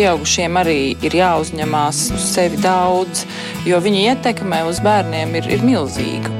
pieaugušiem 0.00 0.56
arī 0.56 0.78
ir 1.04 1.14
jāuzņemās 1.18 1.98
uz 2.16 2.28
sevi 2.32 2.60
daudz, 2.62 3.26
jo 3.68 3.80
viņa 3.84 4.04
ietekme 4.14 4.62
uz 4.70 4.80
bērniem 4.84 5.34
ir, 5.36 5.50
ir 5.58 5.64
milzīga. 5.66 6.32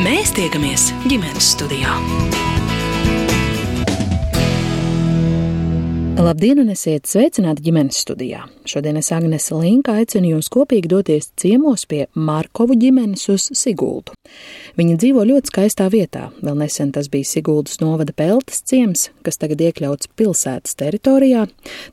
Mēs 0.00 0.32
tiekamies 0.38 0.88
ģimenes 1.04 1.52
studijā. 1.52 1.98
Labdien, 6.20 6.58
un 6.60 6.68
esiet 6.72 7.08
sveicināti 7.08 7.64
ģimenes 7.64 8.00
studijā. 8.04 8.42
Šodien 8.68 8.98
es 9.00 9.08
Agnese 9.12 9.56
Linka 9.56 9.94
aicinu 9.96 10.34
jūs 10.34 10.50
kopīgi 10.52 10.90
doties 10.92 11.30
ciemos 11.40 11.86
pie 11.88 12.02
Markovu 12.12 12.76
ģimenes 12.80 13.24
uz 13.32 13.46
Siguldu. 13.56 14.12
Viņi 14.80 14.94
dzīvo 14.96 15.26
ļoti 15.28 15.50
skaistā 15.50 15.90
vietā. 15.92 16.30
Vēl 16.40 16.54
nesen 16.56 16.88
tas 16.94 17.10
bija 17.12 17.28
Siguldas 17.28 17.82
novada 17.82 18.14
Peltas 18.16 18.62
ciems, 18.64 19.10
kas 19.20 19.36
tagad 19.36 19.60
iekļauts 19.60 20.08
pilsētas 20.16 20.78
teritorijā. 20.80 21.42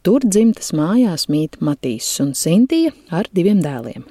Tur 0.07 0.23
dzimtas 0.23 0.71
mājās 0.71 1.25
mīt 1.27 1.57
Matīs 1.59 2.07
un 2.23 2.31
Sintija 2.31 2.93
ar 3.11 3.27
diviem 3.35 3.59
dēliem. 3.59 4.05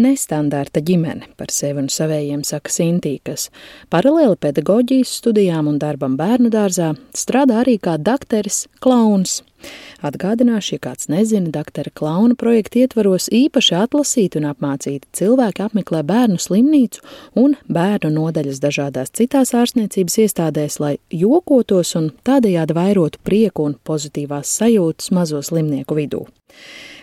Nestandarta 0.00 0.80
ģimene 0.80 1.28
par 1.36 1.52
sevi 1.52 1.82
un 1.82 1.90
savējiem 1.92 2.40
saka 2.48 2.72
Sintī, 2.72 3.18
kas 3.20 3.50
paralēli 3.92 4.40
pedagoģijas 4.40 5.12
studijām 5.20 5.68
un 5.68 5.76
darbam 5.82 6.16
bērnu 6.16 6.48
dārzā 6.52 6.94
strādā 7.12 7.60
arī 7.66 7.76
kā 7.84 7.98
dakteris 8.00 8.64
klauns. 8.80 9.42
Atgādināšu, 10.06 10.76
ja 10.76 10.82
kāds 10.88 11.08
nezina, 11.12 11.50
doktora 11.54 11.90
klauna 11.96 12.36
projekta 12.38 12.82
ietvaros 12.82 13.28
īpaši 13.32 13.76
atlasīti 13.78 14.40
un 14.40 14.48
apmācīti 14.50 15.08
cilvēki 15.16 15.64
apmeklē 15.66 16.02
bērnu 16.06 16.38
slimnīcu 16.42 17.02
un 17.42 17.56
bērnu 17.72 18.12
nodaļas 18.18 18.60
dažādās 18.62 19.14
citās 19.16 19.54
ārstniecības 19.56 20.18
iestādēs, 20.26 20.80
lai 20.82 20.96
jokotos 21.10 21.94
un 21.98 22.10
tādējādi 22.28 22.76
vairotu 22.76 23.22
prieku 23.24 23.70
un 23.70 23.78
pozitīvās 23.86 24.52
sajūtas 24.60 25.12
mazo 25.16 25.42
slimnieku 25.42 25.96
vidū. 25.98 26.26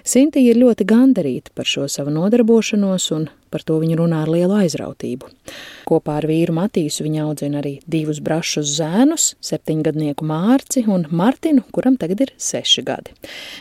Sintīja 0.04 0.52
ir 0.52 0.59
ļoti 0.59 0.84
gandarīta 0.84 1.54
par 1.56 1.68
šo 1.70 1.86
savu 1.88 2.12
nodarbošanos, 2.12 3.06
un 3.16 3.30
par 3.54 3.62
to 3.64 3.78
viņa 3.80 3.96
runā 4.02 4.23
ar 4.26 4.32
lielu 4.34 4.58
aizrautību. 4.64 5.30
Kopā 5.88 6.18
ar 6.20 6.26
vīru 6.28 6.56
Matīsu 6.58 7.06
viņa 7.06 7.22
audzina 7.23 7.62
arī 7.62 7.78
divus 7.88 8.20
brašus 8.24 8.74
zēnus, 8.80 9.30
septiņgadnieku 9.46 10.26
Mārci 10.28 10.84
un 10.92 11.06
Martinu, 11.08 11.64
kuram 11.76 11.96
tagad 12.02 12.26
ir 12.26 12.34
seši 12.36 12.84
gadi. 12.84 13.16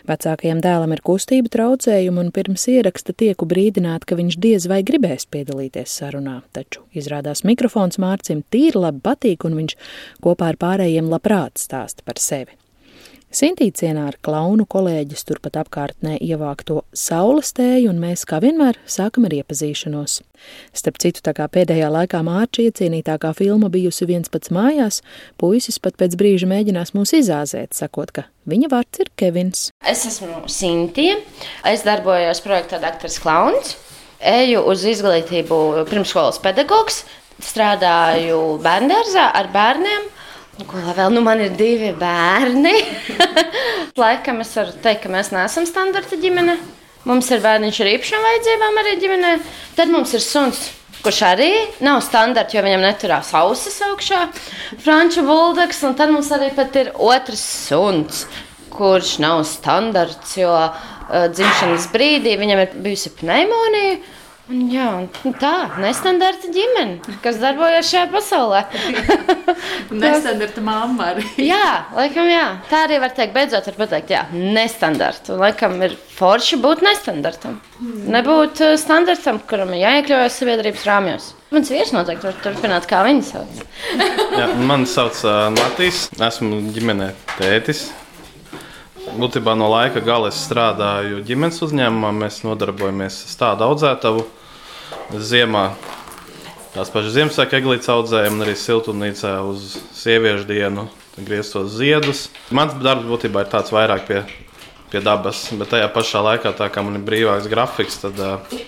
Vecākajam 0.09 0.63
dēlam 0.65 0.97
ir 0.97 1.05
kustība 1.07 1.53
traucējumi, 1.53 2.25
un 2.25 2.33
pirms 2.35 2.67
ieraksta 2.73 3.15
tieku 3.15 3.47
brīdināt, 3.47 4.09
ka 4.09 4.19
viņš 4.19 4.39
diez 4.43 4.67
vai 4.73 4.81
gribēs 4.87 5.29
piedalīties 5.31 5.95
sarunā, 6.01 6.41
taču 6.57 6.83
izrādās 6.91 7.45
mikrofons 7.47 8.03
Mārcim 8.03 8.43
tīri 8.51 8.83
labi 8.83 9.05
patīk, 9.07 9.47
un 9.47 9.61
viņš 9.61 9.79
kopā 10.27 10.51
ar 10.51 10.59
pārējiem 10.59 11.13
labprāt 11.13 11.63
stāsta 11.63 12.03
par 12.03 12.19
sevi. 12.23 12.59
Sintīcienā 13.33 14.03
ar 14.11 14.17
klaunu 14.21 14.67
kolēģis 14.69 15.25
turpat 15.25 15.55
apkārtnē 15.63 16.19
ievākto 16.21 16.83
saules 16.93 17.55
tēju, 17.57 17.89
un 17.89 18.03
mēs, 18.03 18.27
kā 18.29 18.43
vienmēr, 18.45 18.77
sākam 18.85 19.25
ar 19.25 19.33
iepazīšanos. 19.39 20.19
Starp 20.77 21.01
citu, 21.01 21.23
tā 21.25 21.33
kā 21.39 21.47
pēdējā 21.49 21.89
laikā 21.95 22.21
Mārča 22.27 22.67
iecienītākā 22.67 23.31
filma 23.39 23.73
bijusi 23.73 24.05
viens 24.11 24.29
pats 24.29 24.53
mājās, 24.53 25.01
puisis 25.41 25.81
pat 25.81 25.97
pēc 25.97 26.19
brīža 26.21 26.51
mēģinās 26.53 26.93
mūs 26.93 27.15
izāzēt, 27.23 27.73
sakot, 27.79 28.13
ka 28.13 28.27
viņa 28.53 28.69
vārds 28.75 29.01
ir 29.01 29.13
Kevins. 29.17 29.67
Es 29.81 30.05
esmu 30.11 30.45
Sintīja, 30.53 31.17
es 31.73 31.89
darbojos 31.89 32.45
projektā 32.45 32.83
Dakteris 32.85 33.17
Klauns, 33.23 33.79
eju 34.21 34.61
uz 34.69 34.85
izglītību 34.93 35.87
pirmsskolas 35.89 36.37
pedagogs, 36.45 37.07
strādāju 37.41 38.59
bērndārzā 38.61 39.31
ar 39.41 39.49
bērniem 39.57 40.13
Ko 40.69 40.79
vēl? 40.79 41.09
Nu, 41.15 41.23
man 41.25 41.41
ir 41.43 41.55
divi 41.57 41.91
bērni. 41.99 42.75
Laikam 44.03 44.43
es 44.45 44.53
varu 44.57 44.75
teikt, 44.85 45.05
ka 45.05 45.11
mēs 45.13 45.33
neesam 45.35 45.67
standarta 45.69 46.19
ģimene. 46.21 46.57
Mums 47.09 47.31
ir 47.35 47.43
bērniņš 47.43 47.81
ar 47.83 47.91
īpašām 47.97 48.27
vajadzībām 48.29 48.79
arī 48.83 48.95
ģimenē. 49.03 49.33
Tad 49.79 49.91
mums 49.91 50.13
ir 50.15 50.23
suns, 50.23 50.61
kurš 51.03 51.19
arī 51.33 51.51
nav 51.83 51.99
standarta, 52.07 52.55
jo 52.55 52.63
viņam 52.63 52.85
neturās 52.85 53.33
ausis 53.41 53.81
augšā. 53.89 54.21
Franču 54.85 55.27
buldeks, 55.27 55.83
un 55.89 55.97
tad 55.99 56.15
mums 56.15 56.31
arī 56.35 56.53
ir 56.55 56.93
otrs 56.95 57.43
suns, 57.67 58.27
kurš 58.73 59.17
nav 59.25 59.43
standarts, 59.51 60.37
jo 60.39 60.53
uh, 60.53 61.27
dzimšanas 61.35 61.91
brīdī 61.93 62.37
viņam 62.39 62.63
ir 62.67 62.77
bijusi 62.87 63.11
pneimonija. 63.19 63.99
Jā, 64.53 64.87
un 65.01 65.35
tā 65.41 65.51
ir 65.65 65.77
nestandarta 65.81 66.51
ģimene, 66.53 67.15
kas 67.25 67.39
darbojas 67.41 67.89
šajā 67.89 68.09
pasaulē. 68.13 68.61
nestandarta 70.03 70.65
mamma 70.65 71.13
arī. 71.15 71.25
jā, 71.41 71.69
laikam, 71.97 72.29
jā. 72.29 72.45
Tā 72.69 72.83
arī 72.85 72.99
var 73.01 73.15
teikt, 73.17 73.33
beidzot, 73.37 73.71
var 73.71 73.79
pateikt, 73.81 74.13
jā, 74.13 74.27
nestandarta. 74.33 75.39
Laikam, 75.41 75.79
ir 75.87 75.95
forši 76.19 76.59
būt 76.61 76.85
nestandartam. 76.85 77.57
Mm. 77.79 78.03
Nebūt 78.13 78.61
uh, 78.67 78.75
standartam, 78.81 79.41
kuram 79.49 79.73
ir 79.73 79.87
jāiekļaujas 79.87 80.37
sabiedrības 80.43 80.85
rāmjos. 80.91 81.31
Mans 81.53 81.73
vīrs 81.73 81.95
noteikti 81.97 82.29
var 82.29 82.37
turpināt, 82.45 82.91
kā 82.91 83.01
viņa 83.09 83.25
sauc. 83.31 83.65
jā, 84.41 84.51
mani 84.69 84.91
sauc 84.91 85.17
uh, 85.25 85.49
Matīs. 85.57 86.11
Esmu 86.21 86.61
ģimenē 86.77 87.09
tētis. 87.39 87.87
Būtībā 89.17 89.57
no 89.59 89.73
laika 89.73 90.05
gala 90.05 90.29
es 90.31 90.45
strādāju 90.45 91.25
ģimenes 91.27 91.65
uzņēmumā. 91.65 92.13
Mēs 92.21 92.43
nodarbojamies 92.45 93.19
ar 93.25 93.41
tādu 93.47 93.71
audzētavu 93.71 94.29
ziemā 95.13 95.71
tās 96.73 96.91
pašas 96.93 97.13
Ziemassvētku 97.17 97.59
eglītes 97.59 97.91
audzējam, 97.93 98.39
un 98.39 98.47
arī 98.47 98.55
siltumnīcā 98.57 99.35
uz 99.45 99.77
sieviešu 99.97 100.49
dienu 100.49 100.87
grieztos 101.19 101.75
ziedus. 101.77 102.27
Mans 102.55 102.79
darbs 102.81 103.09
būtībā 103.09 103.45
ir 103.45 103.53
tāds 103.53 103.73
vairāk 103.75 104.07
pie, 104.09 104.23
pie 104.93 105.03
dabas, 105.05 105.45
bet 105.59 105.73
tajā 105.75 105.91
pašā 105.93 106.23
laikā, 106.25 106.55
tā 106.57 106.71
kā 106.73 106.85
man 106.85 106.97
ir 106.97 107.07
brīvāks 107.07 107.51
grafiks, 107.53 108.01
tad 108.07 108.21
uh, 108.25 108.61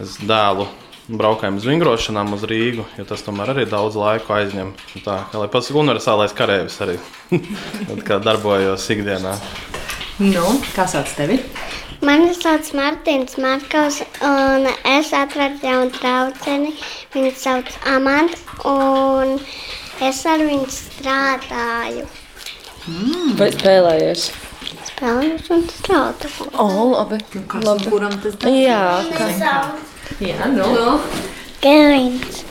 es 0.00 0.16
dēlu 0.24 0.68
braukājumu 1.08 1.60
uz 1.60 1.66
vingrošanām 1.68 2.34
uz 2.36 2.44
Rīgu, 2.48 2.84
jo 2.98 3.04
tas 3.08 3.24
tomēr 3.24 3.54
arī 3.54 3.64
daudz 3.68 3.96
laika 3.96 4.40
aizņem. 4.40 4.74
Tā 5.04 5.22
kā 5.32 5.40
lai 5.40 5.48
pats 5.52 5.70
universālais 5.72 6.36
karavīrs 6.36 6.80
arī 6.84 6.98
darbojos 8.28 8.88
ikdienā. 8.92 9.36
Nu, 10.18 10.44
kā 10.74 10.88
sauc 10.90 11.12
tevi? 11.16 11.38
Mani 11.98 12.30
sauc 12.30 12.68
Mārtiņš 12.78 13.32
Markovs, 13.42 13.96
un 14.22 14.68
es 14.86 15.08
atradu 15.16 15.58
jaunu 15.66 15.90
draugu. 15.96 16.58
Viņu 17.10 17.32
sauc 17.34 17.72
Amanda, 17.90 18.38
un 18.70 19.34
es 20.06 20.20
ar 20.30 20.44
viņu 20.46 20.68
strādāju. 20.70 22.06
Mm. 22.86 23.34
Vai 23.40 23.50
spēlējies? 23.56 24.28
Spēlējos 24.92 25.50
un 25.56 25.66
strādāju. 25.72 26.48
O, 26.52 26.68
oh, 26.68 26.84
labi. 26.94 27.18
Nu, 27.34 27.42
kas, 27.50 27.66
labi. 27.66 27.90
Kuram 27.90 28.14
tas 28.22 28.38
ir? 28.46 28.58
Jā, 28.62 28.82
kā. 29.18 29.56
Jā, 30.22 30.52
nu. 30.54 30.70
no. 30.70 30.98
Kevins. 31.64 32.44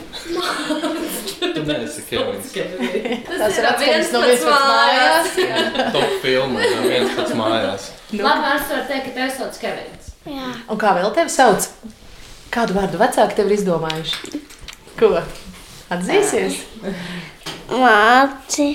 Tu 1.38 1.62
neesi 1.64 2.04
Kevins. 2.10 2.52
Tas 2.52 3.62
ir 3.62 3.70
viens 3.80 4.12
pats 4.12 4.44
mājās. 4.44 5.38
Top 5.96 6.18
filma, 6.20 6.68
viens 6.84 7.16
pats 7.16 7.38
mājās. 7.38 7.94
Nu. 8.10 8.22
Labi, 8.24 8.46
es 8.56 8.68
varu 8.70 8.84
teikt, 8.88 9.10
ka 9.10 9.14
tev 9.18 9.32
sauc 9.36 9.56
Kevins. 9.60 10.12
Jā. 10.24 10.52
Un 10.72 10.78
kā 10.80 10.94
vēl 10.96 11.10
tevi 11.16 11.32
sauc? 11.32 11.66
Kādu 12.52 12.76
vārdu 12.78 13.00
vecāki 13.00 13.36
tev 13.36 13.50
ir 13.50 13.58
izdomājuši? 13.58 14.40
Ko? 14.96 15.10
Atzīsies? 15.92 16.62
Māci. 17.68 18.70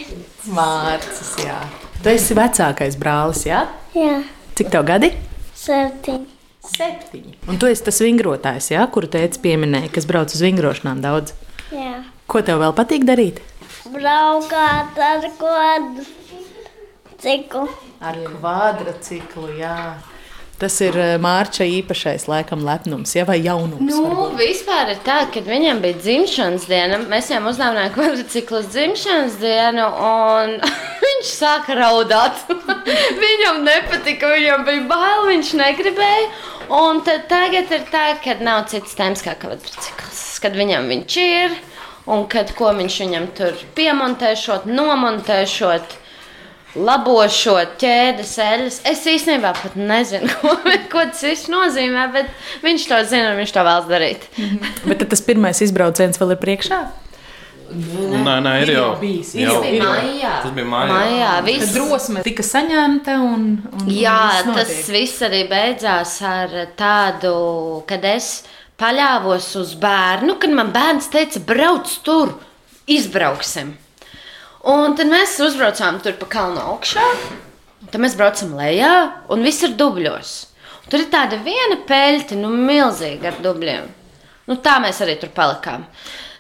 Mārcis, 0.53 1.33
jā. 1.41 1.57
Tu 2.03 2.13
esi 2.13 2.38
vecākais 2.38 2.99
brālis, 3.01 3.41
jā? 3.49 3.63
Jā. 3.97 4.19
Cik 4.53 4.69
tev 4.73 4.85
gadi? 4.85 5.09
Septiņi. 5.57 6.29
Septiņi. 6.69 7.38
Un 7.49 7.57
tu 7.57 7.69
esi 7.72 7.89
tas 7.89 8.01
vingrotājs, 8.05 8.69
jā, 8.75 8.85
kuru 8.93 9.09
teica 9.11 9.41
pieminēja, 9.41 9.89
kas 9.97 10.05
brauc 10.09 10.33
uz 10.35 10.45
vingrošanām 10.45 11.01
daudz. 11.01 11.33
Jā. 11.73 12.03
Ko 12.29 12.45
tev 12.45 12.61
vēl 12.61 12.77
patīk 12.77 13.09
darīt? 13.09 13.41
Braukāt 13.89 15.01
ar 15.09 15.25
kodu 15.41 16.05
ciklu. 17.23 17.67
Ar 18.03 18.20
kvadrciklu, 18.28 19.53
jā. 19.59 19.78
Tas 20.61 20.75
ir 20.85 20.96
eh, 20.96 21.16
Mārča 21.20 21.66
īpašais, 21.67 22.28
laikam, 22.29 22.61
lepnums, 22.64 23.16
ja, 23.17 23.25
vai 23.28 23.40
jaunums. 23.41 23.84
Nu, 23.84 24.03
varbūt. 24.05 24.35
vispār 24.40 24.93
ir 24.93 24.99
tā, 25.03 25.23
kad 25.34 25.47
viņam 25.49 25.81
bija 25.84 25.97
dzimšanas 25.97 26.67
diena. 26.70 26.99
Mēs 27.09 27.31
viņam 27.31 27.49
uzdāvinājām 27.52 27.96
kvadrciklu 27.96 28.61
uz 28.61 28.70
dzimšanas 28.72 29.40
dienu, 29.41 29.87
un 29.90 30.53
viņš 31.05 31.34
sāka 31.34 31.75
raudāt. 31.79 32.46
viņam 33.25 33.64
nepatika, 33.66 34.29
viņam 34.35 34.64
bija 34.70 34.85
bail, 34.93 35.25
viņš 35.31 35.53
negribēja. 35.64 36.29
Un 36.73 37.02
tad 37.03 37.25
tagad 37.31 37.73
ir 37.75 37.84
tā, 37.91 38.05
ka 38.23 38.37
nav 38.40 38.67
cits 38.72 38.96
tēmas 38.96 39.25
kā 39.25 39.34
kvadrcikls, 39.41 40.22
kad 40.43 40.55
viņam 40.55 40.87
viņš 40.93 41.17
ir 41.25 41.58
un 42.14 42.23
kad 42.31 42.53
ko 42.55 42.72
viņš 42.78 43.02
viņam 43.03 43.28
tur 43.35 43.59
piemontēšot, 43.75 44.70
nomontēšot. 44.70 45.99
Labošot 46.75 47.75
ķēdes 47.81 48.31
eļļas. 48.41 48.79
Es 48.90 49.03
īstenībā 49.09 49.52
pat 49.59 49.75
nezinu, 49.78 50.29
ko, 50.41 50.55
ko 50.90 51.03
tas 51.11 51.22
viss 51.28 51.49
nozīmē, 51.53 52.08
bet 52.16 52.31
viņš 52.66 52.87
to 52.90 52.99
zina 53.11 53.31
un 53.35 53.40
viņš 53.43 53.53
to 53.53 53.64
vēlas 53.67 53.90
darīt. 53.91 54.25
Bet 54.87 55.03
tad 55.03 55.11
tas 55.14 55.22
pirmais 55.25 55.61
izbrauciens 55.66 56.17
vēl 56.22 56.34
ir 56.35 56.41
priekšā? 56.41 56.81
Nē, 57.73 58.34
nē, 58.46 58.52
ir 58.61 58.72
jau 58.75 58.90
bijis. 59.02 59.31
jau- 59.37 59.55
Tas 59.58 59.64
bija 59.66 59.84
maijā. 59.87 60.34
Tas 60.43 60.52
bija 60.53 60.66
maijā. 60.70 60.90
Maijā 60.93 61.29
viss. 61.47 61.72
drosme 61.73 62.22
tika 62.25 62.43
saņemta 62.46 63.16
un, 63.23 63.46
un 63.73 63.87
Jā, 63.90 64.17
un 64.46 64.53
viss 64.53 64.59
tas 64.59 64.90
viss 64.93 65.23
arī 65.25 65.43
beidzās 65.49 66.17
ar 66.28 66.53
tādu, 66.78 67.84
kad 67.90 68.05
es 68.05 68.43
paļāvos 68.78 69.47
uz 69.61 69.73
bērnu, 69.81 70.35
kad 70.41 70.53
man 70.53 70.70
bērns 70.75 71.09
teica, 71.14 71.41
brauc 71.49 71.90
tur, 72.05 72.35
izbrauksim. 72.90 73.73
Un 74.63 74.93
tad 74.95 75.09
mēs 75.11 75.33
uzbraucām 75.43 75.97
tur 75.99 76.13
pa 76.15 76.27
kalnu 76.31 76.61
augšā, 76.61 77.03
tad 77.91 77.99
mēs 77.99 78.13
braucam 78.15 78.53
lejā, 78.55 78.93
un 79.33 79.43
viss 79.43 79.65
ir 79.67 79.73
dubļos. 79.75 80.31
Un 80.85 80.93
tur 80.93 81.03
ir 81.03 81.09
tāda 81.11 81.41
viena 81.43 81.81
peļķa, 81.83 82.37
nu, 82.39 82.51
milzīga 82.69 83.33
ar 83.33 83.41
dubļiem. 83.43 83.89
Nu, 84.47 84.55
tā 84.63 84.77
mēs 84.83 85.01
arī 85.03 85.17
tur 85.19 85.33
palikām. 85.35 85.83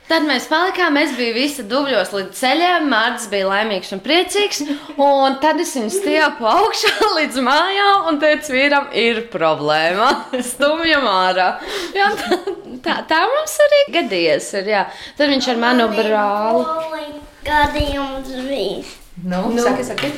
Tad 0.03 0.25
mēs 0.27 0.49
palikām, 0.51 0.97
es 0.99 1.13
biju 1.15 1.33
visi 1.37 1.63
dubļos 1.67 2.11
līdz 2.11 2.35
ceļam. 2.35 2.89
Mārcis 2.91 3.29
bija 3.31 3.47
laimīgs 3.47 3.93
un 3.95 4.01
priecīgs. 4.03 4.59
Un 4.99 5.37
tad 5.43 5.61
es 5.63 5.71
viņu 5.77 5.93
stiepu 5.95 6.47
augšā 6.49 6.91
līdz 7.17 7.39
mājām 7.45 8.09
un 8.11 8.19
teicu, 8.21 8.51
vīram, 8.57 8.89
ir 8.99 9.23
problēma. 9.33 10.09
Stumjam 10.51 11.07
ārā. 11.07 11.47
Jā, 11.95 12.09
tā, 12.19 12.39
tā, 12.83 12.97
tā 13.13 13.21
mums 13.31 13.55
arī 13.67 13.81
gadījies. 13.95 14.51
Ir, 14.59 14.69
jā. 14.75 14.83
Tad 15.19 15.31
viņš 15.31 15.49
ar 15.55 15.63
manu 15.63 15.87
brāli. 15.95 17.07
Gadījums 17.47 18.35
bija. 18.49 18.83
Nu, 19.23 19.47
nu. 19.55 19.63
Saki, 19.63 19.87
saki. 19.87 20.11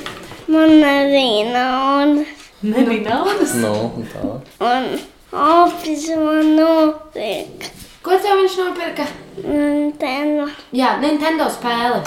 Man 0.49 0.79
nebija 0.81 1.45
naudas. 1.53 2.49
Nebija 2.65 3.05
naudas. 3.13 3.55
Nu, 3.61 3.73
tā. 4.09 4.35
Un 4.65 4.91
opis 5.29 6.09
man 6.17 6.55
nopirka. 6.57 7.75
Ko 8.05 8.13
tev 8.21 8.37
viņš 8.37 8.55
nopirka? 8.61 9.05
Nintendo. 9.41 10.45
Jā, 10.77 10.91
Nintendo 11.01 11.47
spēle. 11.49 12.03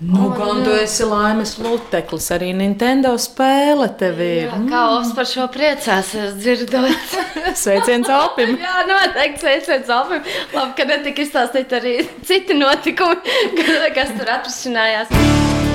Nu, 0.00 0.30
gan 0.34 0.64
tu 0.64 0.72
esi 0.74 1.06
laimes 1.06 1.52
luteklis, 1.62 2.26
arī 2.34 2.48
Nintendo 2.58 3.12
spēle 3.20 3.86
tev 4.00 4.18
ir. 4.24 4.50
Kā 4.66 4.82
Ops 4.96 5.12
par 5.14 5.28
šo 5.30 5.46
priecās, 5.54 6.10
es 6.18 6.34
dzirdot. 6.42 6.90
Sveiciens 7.62 8.10
Alpim! 8.10 8.56
Jā, 8.58 8.82
noteikti 8.90 9.44
sveiciens 9.44 9.94
Alfam. 9.94 10.26
Labi, 10.56 10.74
ka 10.80 10.88
netika 10.90 11.22
izstāstīt 11.22 11.76
arī 11.78 11.98
citi 12.26 12.58
notikumi, 12.58 13.38
kas 13.96 14.16
tur 14.16 14.34
atrisinājās. 14.40 15.69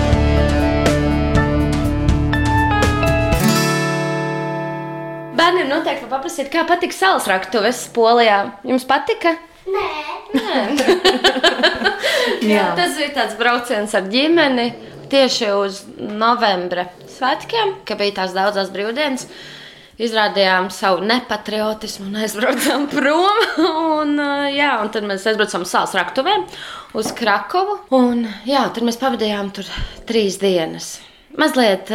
Bērniem 5.36 5.68
noteikti 5.68 6.06
var 6.06 6.20
paprasīt, 6.20 6.48
kā 6.54 6.64
patika 6.68 6.96
salas 6.96 7.26
raktuves 7.28 7.82
Polijā. 7.96 8.38
Jums 8.68 8.86
patika? 8.88 9.34
Nē, 9.66 9.88
Jā. 12.46 12.70
Tas 12.78 12.96
bija 12.98 13.12
tāds 13.16 13.38
brauciens 13.40 13.96
ar 13.98 14.08
ģimeni 14.12 14.70
tieši 15.12 15.52
uz 15.58 15.82
novembra 15.98 16.88
svētkiem, 17.16 17.78
kad 17.88 18.02
bija 18.02 18.18
tās 18.22 18.36
daudzas 18.36 18.72
brīvdienas. 18.74 19.28
Izrādījām 19.96 20.68
savu 20.76 21.06
nepatriotismu 21.08 22.10
un 22.10 22.18
aizbraucām 22.26 22.88
prom. 22.94 23.38
Un, 23.64 24.18
jā, 24.52 24.74
un 24.84 24.92
tad 24.92 25.08
mēs 25.08 25.24
aizbraucām 25.32 25.64
uz 25.64 25.72
salas 25.72 25.96
raktuvēm, 25.96 26.44
uz 27.00 27.14
Krakovu. 27.16 27.80
Un, 27.96 28.26
jā, 28.48 28.66
tur 28.76 28.88
mēs 28.88 29.00
pavadījām 29.02 29.54
tur 29.56 29.70
trīs 30.10 30.36
dienas. 30.42 30.98
Mazliet, 31.42 31.92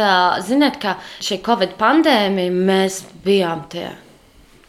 ziniet, 0.47 0.77
kā 0.81 0.95
šī 1.23 1.41
Covid 1.45 1.75
pandēmija, 1.79 2.53
mēs 2.53 3.01
bijām 3.25 3.65
tie 3.71 3.89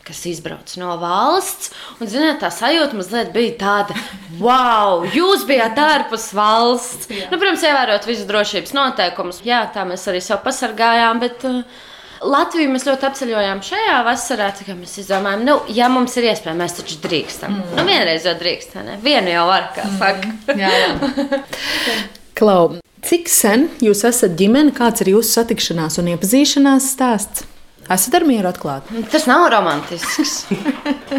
kas 0.03 0.25
izbrauc 0.27 0.73
no 0.81 0.97
valsts. 0.99 1.71
Un, 2.01 2.09
ziniet, 2.11 2.41
tā 2.43 2.51
sajūta 2.51 2.99
mazliet 2.99 3.31
bija 3.35 3.55
tāda, 3.61 3.97
wow, 4.43 5.07
jūs 5.07 5.47
bijāt 5.49 5.79
ārpus 5.79 6.33
valsts. 6.37 7.09
Nu, 7.31 7.39
protams, 7.39 7.63
ievērot 7.69 8.09
visus 8.11 8.27
drošības 8.29 8.75
noteikumus. 8.77 9.41
Jā, 9.47 9.63
tā 9.75 9.87
mēs 9.89 10.09
arī 10.11 10.23
sev 10.25 10.43
pasargājām. 10.47 11.23
Bet, 11.23 11.47
uh, 11.49 11.89
Latviju 12.23 12.71
mēs 12.71 12.85
ļoti 12.87 13.07
apceļojām 13.09 13.63
šajā 13.67 13.97
vasarā. 14.07 14.53
Mēs 14.79 14.95
izdomājām, 15.03 15.43
nu, 15.47 15.57
ja 15.75 15.89
mums 15.91 16.15
ir 16.21 16.29
iespēja, 16.31 16.55
mēs 16.59 16.77
taču 16.79 17.01
drīkstam. 17.03 17.57
Mm. 17.57 17.73
Nu, 17.79 17.87
vienreiz 17.89 18.29
jau 18.29 18.37
drīkstam, 18.39 18.87
ne? 18.87 18.99
Vienu 19.03 19.33
jau 19.33 19.49
var, 19.51 19.73
kā 19.75 19.89
saka. 19.99 20.31
Jā, 20.55 20.71
jā. 20.71 21.43
Klau, 22.39 22.77
cik 23.07 23.31
sen 23.31 23.69
jūs 23.83 24.05
esat 24.09 24.37
ģimene, 24.39 24.75
kāds 24.77 25.05
ir 25.05 25.13
jūsu 25.15 25.37
satikšanās 25.41 25.99
un 26.03 26.13
iepazīšanās 26.15 26.93
stāsts? 26.95 27.49
Esat 27.91 28.15
ar 28.15 28.25
mieru 28.25 28.47
atklāti. 28.47 29.03
Tas 29.11 29.25
nav 29.27 29.49
romantisks. 29.51 30.45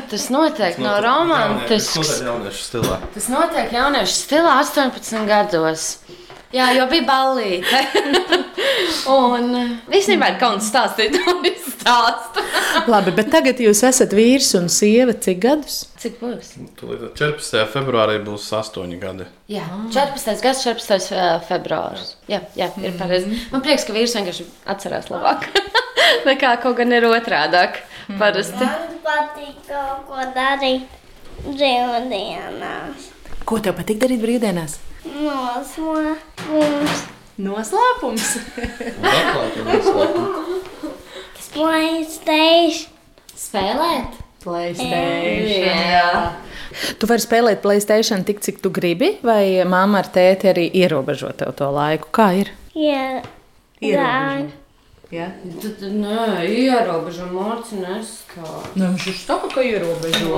Tas 0.09 0.29
noteikti 0.31 0.81
nav 0.81 1.01
romantisks. 1.03 1.97
Tas 1.99 2.13
ir 2.21 2.29
jauniešu 2.29 2.63
stilā. 2.69 2.99
Tas 3.13 3.27
notiek 3.29 3.75
jauniešu 3.75 4.15
stilā 4.15 4.55
18 4.63 5.27
gados. 5.27 5.87
Jā, 6.53 6.69
jau 6.77 6.85
bija 6.89 7.03
ballīte. 7.07 7.79
Un 9.13 9.51
īstenībā 9.91 10.33
ir 10.33 10.39
kauns 10.41 10.69
stāstīt 10.69 11.13
to 11.17 11.35
visu 11.43 11.73
stāstu. 11.75 12.32
Labi, 12.93 13.11
bet 13.15 13.29
tagad 13.33 13.59
jūs 13.61 13.81
esat 13.87 14.13
vīrs 14.15 14.51
un 14.57 14.69
sieva 14.71 15.13
cik 15.25 15.39
gadus? 15.43 15.77
Cik 16.01 16.13
būs? 16.21 16.53
Tūlīt 16.79 17.03
14. 17.19 17.63
februārī 17.73 18.17
būs 18.25 18.47
8 18.55 18.95
gadi. 19.01 19.25
Jā, 19.51 19.65
14. 19.93 20.43
gads, 20.43 20.63
14. 20.65 21.13
februāris. 21.49 22.15
Jā, 22.31 22.39
jā 22.57 22.67
ir 22.81 22.95
pareizi. 22.99 23.25
Man 23.53 23.63
prieks, 23.65 23.85
ka 23.87 23.95
vīrs 23.95 24.15
vienkārši 24.17 24.47
atcerās 24.73 25.07
labāk. 25.13 25.39
Nekā 26.27 26.49
kaut 26.63 26.75
gan 26.79 26.89
ir 26.95 27.03
otrādāk. 27.09 27.71
Parasti. 28.19 28.65
man 28.67 28.97
patīk 29.05 29.57
kaut 29.69 30.01
ko 30.09 30.19
darīt 30.35 30.83
brīvdienās. 31.43 33.09
Ko 33.47 33.55
tev 33.63 33.73
patīk 33.79 33.97
darīt 34.01 34.21
brīvdienās? 34.23 34.73
Noslēpums, 35.03 37.01
Noslēpums. 37.43 38.27
Playstation. 41.53 42.89
Spēlēt? 43.37 44.17
Playstation. 44.43 45.67
Jā. 45.69 46.33
Tu 46.97 47.09
vari 47.09 47.21
spēlēt 47.21 47.61
Playstation 47.61 48.25
tik, 48.25 48.41
cik 48.43 48.59
tu 48.63 48.71
gribi, 48.73 49.13
vai 49.25 49.61
mamma 49.69 50.01
ar 50.01 50.09
tēti 50.13 50.49
arī 50.49 50.65
ierobežo 50.81 51.29
tev 51.37 51.53
to 51.59 51.69
laiku? 51.73 52.09
Kā 52.15 52.31
ir? 52.41 52.49
Jā, 52.73 53.21
Ierobežo. 53.83 54.59
Ja? 55.13 55.27
Tad, 55.61 55.81
nē, 55.93 56.41
ierobežo 56.49 57.27
morci 57.29 57.77
neskā. 57.77 58.47
Nu, 58.73 58.89
viņš 58.95 59.21
saka, 59.27 59.51
ka 59.53 59.61
ierobežo. 59.61 60.33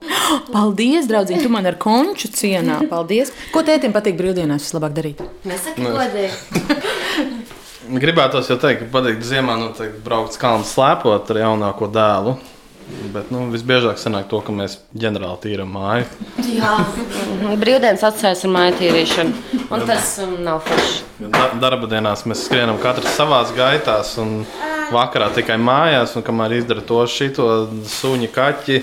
Paldies, 0.52 1.08
draugiņ, 1.08 1.40
tu 1.46 1.52
man 1.54 1.70
ar 1.70 1.80
konču 1.80 2.28
cienā. 2.28 2.82
Paldies. 2.92 3.32
Ko 3.56 3.64
tētim 3.64 3.96
patīk 3.96 4.20
brīvdienās 4.20 4.68
vislabāk 4.68 4.98
darīt? 5.00 5.24
Nesaki 5.48 5.88
godīgi. 5.88 7.46
Gribētos 7.86 8.50
jau 8.50 8.56
teikt, 8.58 8.82
ka 8.82 8.92
patīk 8.98 9.22
ziemā 9.24 9.54
noteikti 9.60 10.02
braukt 10.04 10.34
uz 10.34 10.40
kalnu 10.40 10.66
slēpot 10.66 11.32
ar 11.32 11.42
jaunāko 11.44 11.88
dēlu. 11.92 12.36
Bet 13.10 13.32
nu, 13.34 13.48
visbiežāk 13.50 13.98
sanāk 13.98 14.28
to, 14.30 14.38
ka 14.46 14.52
mēs 14.54 14.76
ģenerāli 14.94 15.40
tīram 15.42 15.72
māju. 15.74 16.06
Jā. 16.46 16.76
Brīvdienas 17.58 18.04
atstājas 18.06 18.44
ar 18.46 18.52
māju 18.54 18.76
tīrīšanu. 18.78 19.62
Un 19.74 19.82
tas 19.88 20.12
um, 20.22 20.36
nav 20.46 20.62
forši. 20.66 21.02
Da 21.34 21.48
darba 21.58 21.90
dienās 21.90 22.22
mēs 22.30 22.44
skrienam 22.46 22.78
katrs 22.82 23.16
savā 23.18 23.40
gaitā, 23.56 23.98
un 24.22 24.44
vakarā 24.94 25.32
tikai 25.34 25.58
mājās. 25.58 26.14
Un 26.14 26.26
kamēr 26.26 26.60
izdara 26.60 26.84
to 26.86 27.02
šito 27.10 27.48
suņu 27.90 28.30
kaķi, 28.34 28.78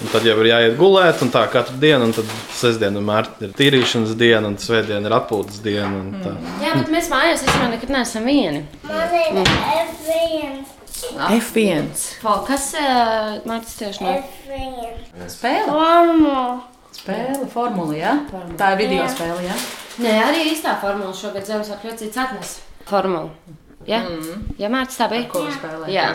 un 0.00 0.10
tad 0.12 0.26
jau 0.26 0.36
ir 0.42 0.48
jāiet 0.50 0.76
gulēt. 0.78 1.20
Un 1.24 1.32
tā 1.34 1.44
katru 1.52 1.76
dienu, 1.82 2.08
un 2.08 2.14
tad 2.16 2.32
sestdiena 2.56 3.00
vienmēr 3.00 3.30
ir 3.46 3.54
tīrīšanas 3.58 4.16
diena, 4.20 4.48
un 4.48 4.58
svētdiena 4.60 5.10
ir 5.10 5.16
atpūtas 5.20 5.62
diena. 5.64 5.92
un 6.00 6.10
tā. 6.24 6.34
Jā, 6.64 6.74
bet 6.78 6.92
mēs 6.92 7.10
mājās 7.12 7.44
vispār 7.46 7.70
nekad 7.74 7.94
neesam 7.94 8.28
vieni. 8.28 8.64
man 8.86 9.44
ir 9.44 9.54
F1. 9.84 10.60
F1. 11.40 11.88
Fo, 12.20 12.34
kas 12.48 12.72
uh, 12.78 13.38
Mārcis 13.48 13.78
tieši 13.80 14.04
no 14.04 14.16
F1. 14.18 15.30
Spēle. 15.30 15.68
Formula. 15.70 16.44
Spēle, 17.00 17.46
formula, 17.48 17.94
jā. 17.96 18.16
Tā 18.60 18.74
ir 18.74 18.82
video 18.82 19.06
spēle, 19.08 19.40
jā. 19.46 19.56
Nē, 20.04 20.16
arī 20.26 20.44
īstā 20.50 20.76
formula 20.82 21.14
šogad 21.16 21.48
Ziemassvētku 21.48 21.92
ļoti 21.92 22.12
atnes. 22.20 22.58
Formula. 22.88 23.56
Jā, 23.88 24.02
mm. 24.04 24.44
jā 24.60 24.68
Mārcis 24.72 25.00
tā 25.00 25.08
bija. 25.12 25.28
Ko 25.32 25.46
spēlē? 25.48 25.88
Jā. 25.92 26.10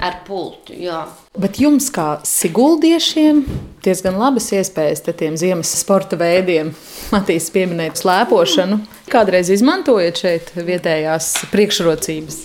Ar 0.00 0.22
pultu, 0.24 0.72
jā. 0.72 1.02
Bet 1.36 1.58
jums, 1.60 1.90
kā 1.92 2.22
siguldiešiem, 2.24 3.42
diezgan 3.84 4.16
labas 4.16 4.48
iespējas 4.56 5.04
te 5.04 5.12
tiem 5.16 5.36
ziemas 5.36 5.72
sporta 5.76 6.16
veidiem. 6.16 6.70
Matīs 7.12 7.50
pieminēja 7.52 7.98
slēpošanu. 8.00 8.78
Kādreiz 9.12 9.50
izmantojat 9.52 10.22
šeit 10.22 10.52
vietējās 10.56 11.28
priekšrocības? 11.52 12.38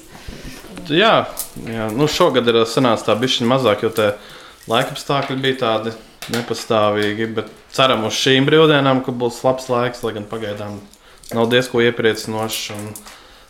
Jā, 0.92 1.14
jā. 1.68 1.88
Nu, 1.96 2.10
šogad 2.12 2.48
ir 2.52 2.60
sanācis 2.68 3.08
tā 3.08 3.16
bišķiņa 3.20 3.52
mazāk, 3.54 3.86
jo 3.88 3.94
tie 3.96 4.10
laikapstākļi 4.72 5.40
bija 5.44 5.60
tādi 5.64 5.96
nepastāvīgi. 6.36 7.30
Bet 7.40 7.52
ceram 7.76 8.04
uz 8.08 8.20
šīm 8.20 8.48
brīvdienām, 8.48 9.06
ka 9.06 9.16
būs 9.16 9.40
labs 9.48 9.72
laiks, 9.72 10.04
lai 10.04 10.18
gan 10.20 10.28
pagaidām 10.28 10.82
nav 11.32 11.48
diezko 11.52 11.80
iepriecinošs. 11.88 12.76
Un 12.76 12.92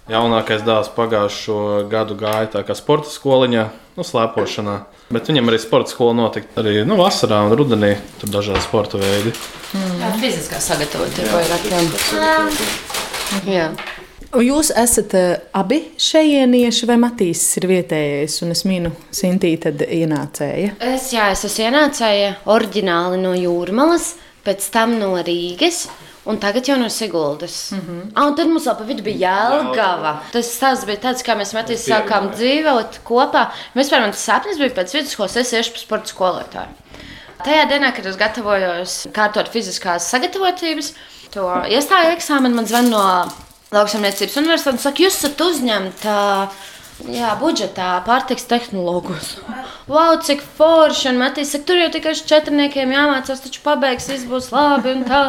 Jaunākais 0.08 0.62
dēls 0.64 0.94
pagājušo 0.96 1.90
gadu 1.92 2.16
gāja 2.16 2.48
tā 2.54 2.62
kā 2.64 2.78
sporta 2.78 3.12
skoliņā 3.12 3.66
nu, 3.98 4.06
slēpošanā. 4.06 4.78
Bet 5.14 5.30
viņam 5.32 5.50
arī 5.50 5.60
sporta 5.62 5.94
skola 5.94 6.14
notika 6.18 6.62
arī 6.62 6.82
nu, 6.88 6.98
vasarā 7.00 7.42
un 7.48 7.56
rudenī. 7.58 7.96
Tur 8.22 8.32
dažādi 8.38 8.62
sporta 8.66 9.02
veidi. 9.02 9.34
Jā, 9.74 10.12
fiziskā 10.22 10.62
sagatavotība 10.64 11.42
vairāk. 11.42 11.62
Jā. 13.48 13.72
Un 14.36 14.44
jūs 14.44 14.70
esat 14.76 15.14
uh, 15.16 15.28
abi 15.56 15.80
šejienieši 16.04 16.88
vai 16.90 16.98
Matīs 17.00 17.42
ir 17.58 17.68
vietējais? 17.70 18.42
Un 18.44 18.52
es 18.54 18.66
minu, 18.68 18.92
Sintīna 19.16 19.62
tad 19.70 19.84
ienācēja. 19.88 20.74
Es, 20.84 21.10
jā, 21.16 21.30
es 21.32 21.46
esmu 21.48 21.70
ienācēja 21.70 22.34
oriģināli 22.52 23.22
no 23.24 23.32
Jūrmalas, 23.38 24.12
pēc 24.44 24.68
tam 24.74 24.98
no 25.00 25.14
Rīgas. 25.16 25.86
Un 26.28 26.40
tagad 26.44 26.68
jau 26.68 26.76
no 26.80 26.90
Siguldas. 26.92 27.72
Mm 27.72 27.80
-hmm. 27.80 28.12
ah, 28.16 28.26
un 28.28 28.36
tad 28.36 28.48
mums 28.48 28.66
vēl 28.68 28.78
pa 28.78 28.84
vidu 28.84 29.04
bija 29.04 29.18
Jēlgava. 29.28 30.16
Tas 30.32 30.50
stāsts 30.58 30.86
bija 30.86 31.00
tāds, 31.06 31.24
kā 31.24 31.38
mēs 31.40 31.54
Matīs 31.56 31.88
sākām 31.88 32.32
dzīvot 32.34 33.00
kopā. 33.04 33.48
Man 33.74 34.12
tas 34.12 34.26
sapnis 34.26 34.58
bija 34.58 34.76
pēc 34.76 34.94
vidusskolas, 34.94 35.38
es 35.38 35.54
iešu 35.54 35.72
pa 35.72 35.80
sporta 35.80 36.08
skolotāju. 36.08 36.74
Tajā 37.46 37.66
dienā, 37.70 37.94
kad 37.96 38.06
es 38.06 38.18
gatavojos 38.18 39.08
kārtot 39.14 39.50
fiziskās 39.54 40.10
sagatavotības, 40.12 40.94
to 41.32 41.42
iestāju 41.70 42.16
eksāmenu, 42.18 42.56
man 42.56 42.66
zvanīja 42.66 42.90
no 42.90 43.32
Lauksaimniecības 43.72 44.38
universitātes 44.40 44.74
un 44.74 44.80
saka, 44.80 45.04
jūs 45.04 45.18
esat 45.18 45.42
uzņemta 45.42 46.14
jā, 47.06 47.32
budžetā 47.40 47.98
pārtiks 48.08 48.48
tehnologus. 48.50 49.36
Wow, 49.88 50.18
cik 50.24 50.42
forši! 50.58 51.12
Un 51.12 51.20
Matīs 51.22 51.54
saka, 51.54 51.68
tur 51.70 51.80
jau 51.80 51.90
tikai 51.94 52.16
četrniekiem 52.18 52.92
jāmācās, 52.92 53.44
taču 53.44 53.62
pabeigs, 53.64 54.10
viss 54.12 54.28
būs 54.28 54.50
labi. 54.52 54.96
Un, 54.98 55.04
tā. 55.08 55.22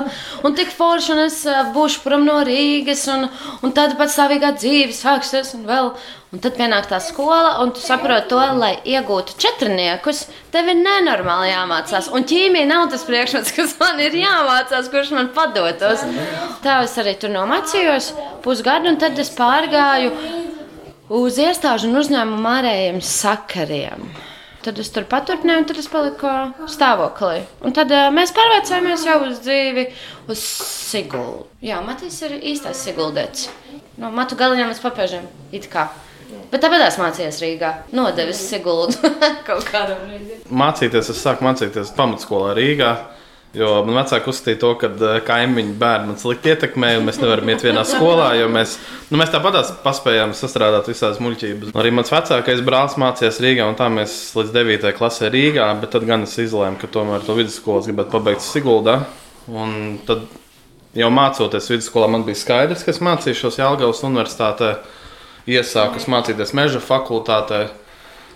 un 0.43 0.57
tik 0.59 0.73
forši, 0.75 1.13
un 1.15 1.25
es 1.27 1.43
būšu 1.75 2.03
prom 2.07 2.25
no 2.27 2.41
Rīgas, 2.47 3.05
un, 3.13 3.29
un 3.63 3.75
tad 3.77 3.99
patstāvīgā 4.01 4.55
dzīve 4.57 4.97
sāksies. 4.97 5.53
Un, 5.59 5.69
vēl. 5.69 5.93
un 6.33 6.43
tad 6.45 6.59
pienāk 6.59 6.89
tā 6.91 6.99
skola, 7.05 7.59
un 7.63 7.71
tu 7.77 7.85
saproti 7.85 8.33
to, 8.33 8.41
lai 8.59 8.75
iegūtu 8.89 9.39
četrniekus, 9.41 10.27
tev 10.53 10.73
ir 10.73 10.81
nenormāli 10.81 11.53
jāmācās. 11.53 12.11
Un 12.11 12.27
ķīmija 12.29 12.69
nav 12.73 12.89
tas 12.93 13.07
priekšmets, 13.09 13.55
kas 13.57 13.79
man 13.81 14.01
ir 14.03 14.17
jāmācās, 14.19 14.91
kurš 14.93 15.15
man 15.17 15.33
padotos. 15.37 16.05
Tā 16.65 16.83
es 16.89 16.99
arī 17.01 17.15
tur 17.21 17.33
nomācījos 17.37 18.13
pusgadu, 18.45 18.91
un 18.91 19.01
tad 19.01 19.19
es 19.21 19.31
pārgāju 19.37 20.15
uz 21.09 21.39
iestāžu 21.41 21.89
un 21.91 22.01
uzņēmumu 22.03 22.51
ārējiem 22.53 22.99
sakariem. 23.05 24.09
Tad 24.65 24.81
es 24.83 24.91
tur 24.93 25.07
paturpināju, 25.09 25.63
un 25.63 25.69
tad 25.71 25.79
es 25.81 25.87
paliku 25.89 26.33
stāvoklī. 26.69 27.45
Un 27.65 27.75
tad 27.77 27.93
uh, 27.95 28.09
mēs 28.13 28.35
pārvācāmies 28.37 29.07
jau 29.07 29.21
uz 29.29 29.39
dzīvi, 29.45 29.87
uz 30.29 30.43
Siguldu. 30.43 31.47
Jā, 31.65 31.79
Matīs 31.87 32.19
ir 32.27 32.35
īstais 32.41 32.83
Siguldēts. 32.85 33.49
No 33.99 34.11
matu 34.15 34.37
galiem 34.39 34.69
līdz 34.69 34.83
papēžiem. 34.83 35.25
It 35.55 35.71
kā. 35.73 35.87
Bet 36.51 36.61
tāpēc 36.65 36.85
es 36.85 36.99
mācījos 37.01 37.39
Rīgā. 37.45 37.71
Nodevis 37.97 38.41
Siguldu 38.51 39.13
kaut 39.49 39.65
kādā 39.71 39.97
brīdī. 40.03 40.43
Mācīties, 40.51 41.13
es 41.15 41.23
sāku 41.23 41.47
mācīties 41.47 41.95
pamatskolā 41.97 42.53
Rīgā. 42.59 42.93
Jo 43.57 43.79
man 43.87 43.97
vecāki 43.97 44.29
uzskatīja 44.29 44.59
to, 44.61 44.71
ka 44.77 44.89
eh, 44.93 45.21
kaimiņu 45.25 45.77
bērni 45.81 46.11
man 46.11 46.19
slikti 46.21 46.51
ietekmē, 46.53 46.91
un 46.99 47.07
mēs 47.09 47.21
nevaram 47.23 47.49
iet 47.49 47.65
vienā 47.65 47.85
skolā, 47.89 48.27
jo 48.37 48.51
mēs, 48.53 48.75
nu, 49.09 49.17
mēs 49.21 49.33
tāpat 49.33 49.73
paspējām 49.85 50.35
sastrādāt 50.37 50.91
visādas 50.91 51.21
muļķības. 51.25 51.73
Arī 51.81 51.93
mans 51.97 52.13
vecākais 52.13 52.61
brālis 52.67 52.99
mācījās 53.01 53.41
Rīgā, 53.41 53.71
un 53.71 53.79
tā 53.79 53.89
mēs 53.93 54.19
līdz 54.37 54.53
9. 54.53 54.93
klasē 55.01 55.33
Rīgā, 55.33 55.71
bet 55.81 55.95
tad 55.97 56.05
gan 56.11 56.29
es 56.29 56.37
izlēmu, 56.45 56.77
ka 56.83 56.93
tomēr 56.93 57.25
to 57.25 57.39
vidusskolas 57.41 57.89
gribētu 57.89 58.13
pabeigt 58.19 58.45
Siguldā. 58.45 59.01
Un 59.49 59.97
tad 60.05 60.29
jau 60.99 61.09
mācoties 61.09 61.73
vidusskolā, 61.73 62.13
man 62.13 62.29
bija 62.29 62.37
skaidrs, 62.37 62.85
ka 62.85 62.93
es 62.93 63.01
mācīšos 63.01 63.63
Jālgavas 63.63 64.05
universitātē, 64.05 64.75
iesāku 65.49 66.05
mācīties 66.13 66.53
meža 66.53 66.85
fakultātē, 66.85 67.71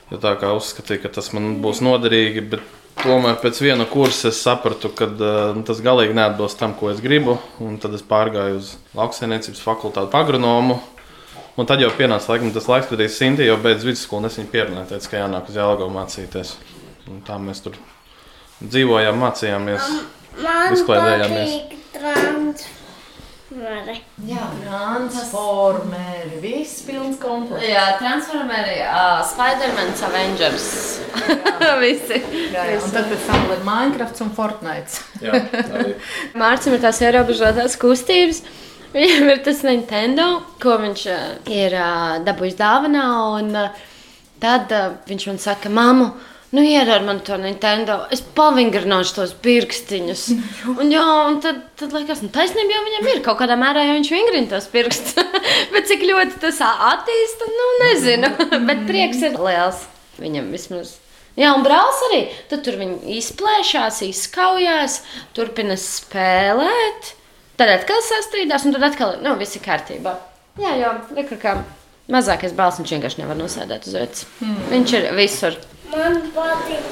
jo 0.09 0.25
tā 0.25 0.39
kā 0.41 0.57
uzskatīju, 0.57 1.05
ka 1.05 1.19
tas 1.21 1.35
man 1.37 1.59
būs 1.61 1.85
noderīgi. 1.85 2.49
Bet 2.55 2.65
Tomēr 3.01 3.39
pēc 3.41 3.59
viena 3.65 3.87
kursa 3.89 4.29
es 4.31 4.39
sapratu, 4.45 4.91
ka 4.95 5.09
uh, 5.09 5.61
tas 5.67 5.81
galīgi 5.83 6.15
neatbilst 6.15 6.61
tam, 6.61 6.75
ko 6.79 6.91
es 6.93 7.01
gribu. 7.03 7.39
Tad 7.83 7.97
es 7.97 8.05
pārgāju 8.07 8.61
uz 8.61 8.75
lauksaimniecības 8.99 9.63
fakultāti, 9.65 10.15
agronomu. 10.19 10.79
Un 11.57 11.69
tad 11.69 11.83
jau 11.85 11.91
pienāca 11.97 12.33
laikam, 12.33 12.53
tas 12.55 12.69
laiks, 12.71 12.89
kad 12.89 13.01
arī 13.01 13.11
Sinti 13.13 13.49
jau 13.49 13.59
beidz 13.61 13.85
vidusskolu, 13.85 14.23
un 14.23 14.31
es 14.31 14.39
viņu 14.41 14.53
pierunāju, 14.55 14.89
teicu, 14.93 15.11
ka 15.13 15.21
jānāk 15.21 15.51
uz 15.53 15.59
Jālgavu 15.61 15.93
mācīties. 15.97 16.55
Un 17.13 17.21
tā 17.27 17.37
mēs 17.43 17.61
tur 17.65 17.77
dzīvojām, 18.63 19.21
mācījāmies, 19.21 19.93
izklaidējāmies. 20.79 22.42
Trans. 23.53 24.01
Jā, 24.27 24.47
Transformeri, 24.63 26.39
viss 26.41 26.83
pilns 26.87 27.19
komplekts. 27.21 27.67
Jā, 27.69 27.85
Transformeri, 28.01 28.79
uh, 28.87 29.21
Spidermans, 29.29 30.03
Avengers. 30.07 30.67
Visi. 31.83 32.19
Jā, 32.53 32.65
jā, 32.71 32.81
un 32.81 32.95
tad 32.95 33.11
pēc 33.11 33.29
tam 33.29 33.47
vēl 33.51 33.57
ir 33.59 33.65
Minecraft 33.69 34.25
un 34.25 34.33
Fortnite. 34.37 35.05
Jā. 35.25 35.43
Mārcis 36.41 36.73
ir 36.73 36.83
tās 36.85 37.03
ierobežotās 37.05 37.79
kustības. 37.81 38.43
Viņam 38.93 39.31
ir 39.33 39.41
tas 39.45 39.63
Nintendo, 39.65 40.29
ko 40.63 40.77
viņš 40.81 41.07
uh, 41.13 41.23
ir 41.53 41.77
uh, 41.77 42.19
dabūjis 42.25 42.59
dāvanā. 42.61 43.07
Un, 43.39 43.55
uh, 43.57 43.89
tad 44.43 44.73
uh, 44.73 44.93
viņš 45.09 45.29
man 45.31 45.43
saka, 45.43 45.73
māmu, 45.73 46.13
nu 46.53 46.65
iedod 46.65 47.05
man 47.07 47.21
to 47.25 47.37
Nintendo, 47.41 48.03
es 48.13 48.21
pavingrināšu 48.37 49.17
tos 49.17 49.35
pirkstiņus. 49.45 50.25
Un, 50.75 50.93
jā, 50.93 51.05
un 51.29 51.39
tad, 51.45 51.63
tad 51.81 51.95
liekas, 51.97 52.21
nu, 52.25 52.33
taisnība 52.35 52.77
jau 52.77 52.83
viņam 52.89 53.09
ir 53.13 53.23
kaut 53.25 53.41
kādā 53.41 53.57
mērā, 53.61 53.87
jo 53.89 53.97
viņš 53.97 54.13
vingrina 54.13 54.51
tos 54.53 54.69
pirkstus. 54.73 55.17
Bet 55.75 55.89
cik 55.91 56.05
ļoti 56.09 56.43
tas 56.45 56.61
attīsta, 56.63 57.49
nu 57.49 57.71
nezinu. 57.87 58.35
Bet 58.69 58.85
prieks 58.91 59.25
ir 59.25 59.41
liels 59.41 59.87
viņam 60.21 60.53
vismaz. 60.53 60.99
Jā, 61.39 61.55
un 61.57 61.65
brālis 61.65 62.01
arī. 62.11 62.23
Tad 62.51 62.61
tur 62.67 62.77
viņi 62.81 63.17
izplēšās, 63.17 64.03
izskaujās, 64.05 65.01
turpina 65.37 65.79
spēlēt. 65.81 67.15
Tad 67.57 67.73
atkal 67.79 68.03
sastrīdās, 68.05 68.67
un 68.69 68.77
tad 68.77 68.85
atkal 68.91 69.17
nu, 69.25 69.33
viss 69.41 69.57
ir 69.57 69.65
kārtībā. 69.65 70.19
Jā, 70.61 70.75
jau 70.77 70.93
rekur, 71.17 71.41
kā 71.41 71.57
mazākais 72.13 72.53
brālis 72.57 72.81
viņš 72.83 72.93
vienkārši 72.97 73.23
nevar 73.23 73.39
nosēdēt 73.39 73.89
uz 73.89 73.97
vietas. 73.97 74.27
Mm. 74.43 74.59
Viņš 74.75 74.95
ir 74.99 75.09
visur. 75.17 75.57
Man 75.93 76.15
patīk 76.33 76.87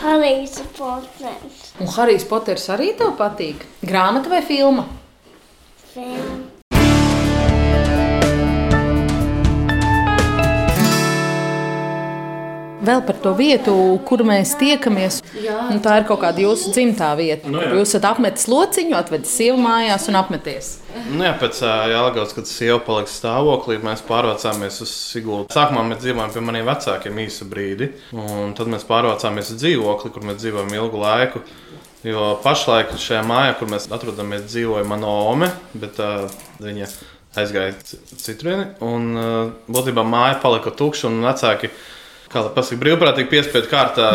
Harijs 0.00 0.54
Poters. 0.78 1.56
Un 1.76 1.90
Harijs 1.92 2.24
Poters 2.24 2.64
arī 2.72 2.94
tev 2.96 3.12
patīk? 3.18 3.66
Grāmata 3.84 4.32
vai 4.32 4.40
filma? 4.48 4.86
Film. 5.92 6.55
Vēl 12.86 13.02
par 13.08 13.18
to 13.24 13.32
vietu, 13.38 13.74
kur 14.08 14.22
mēs 14.28 14.54
tiekamies. 14.60 15.20
Un 15.72 15.80
tā 15.84 15.98
ir 16.00 16.06
kaut 16.08 16.20
kāda 16.22 16.44
jūsu 16.44 16.72
dzimtā 16.76 17.10
vieta. 17.18 17.48
Nu 17.50 17.56
Nu, 17.56 17.80
jūs 17.80 17.94
esat 17.94 18.04
apmetis 18.10 18.46
lociņu, 18.52 18.94
atvedis 18.98 19.32
sievu 19.40 19.56
mājās 19.64 20.06
un 20.12 20.18
apmeties. 20.20 20.66
Nu, 21.10 21.22
jā, 21.24 21.32
pēc 21.40 21.58
Jālgājas, 21.64 22.34
kad 22.36 22.48
sieva 22.50 22.76
palika 22.84 23.10
stāvoklī, 23.12 23.78
mēs 23.82 24.04
pārvācāmies 24.06 24.78
uz 24.84 24.92
Sigūdu. 24.92 25.48
Sākumā 25.52 25.82
mēs 25.88 26.02
dzīvojām 26.04 26.32
pie 26.34 26.42
maniem 26.44 26.68
vecākiem 26.68 27.18
īsu 27.24 27.48
brīdi, 27.50 27.90
un 28.16 28.52
tad 28.56 28.68
mēs 28.72 28.84
pārvācāmies 28.88 29.50
uz 29.54 29.60
dzīvokli, 29.64 30.12
kur 30.14 30.24
mēs 30.28 30.38
dzīvojam 30.44 30.72
ilgu 30.78 31.00
laiku. 31.02 31.42
Jo 32.06 32.36
pašlaik 32.44 32.92
šajā 33.02 33.24
mājā, 33.26 33.56
kur 33.58 33.70
mēs 33.72 33.88
atrodamies, 33.90 34.44
dzīvoja 34.52 34.84
mana 34.86 35.08
ome, 35.32 35.48
bet 35.74 35.96
uh, 35.98 36.28
viņa 36.62 36.86
aizgāja 37.40 37.74
ci- 37.82 37.98
citrieni. 38.22 38.68
Un 38.84 39.08
uh, 39.16 39.50
būtībā 39.68 40.04
māja 40.06 40.36
palika 40.44 40.70
tukša, 40.76 41.08
un 41.10 41.24
vecāki, 41.26 41.72
kā 42.32 42.42
lai 42.44 42.52
pasakā, 42.54 42.78
brīvprātīgi 42.82 43.30
piespiedu 43.32 43.70
kārtā 43.70 44.10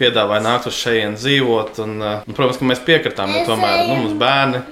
piedāvāja 0.00 0.44
nākt 0.44 0.68
uz 0.70 0.78
šejienes 0.78 1.24
dzīvot. 1.24 1.82
Un, 1.84 1.96
uh, 2.00 2.14
un, 2.26 2.36
protams, 2.36 2.60
ka 2.60 2.70
mēs 2.70 2.84
piekritām, 2.86 3.34
jo 3.36 3.44
tomēr 3.50 3.84
nu, 3.88 3.98
mums 4.04 4.16
bērni. 4.20 4.62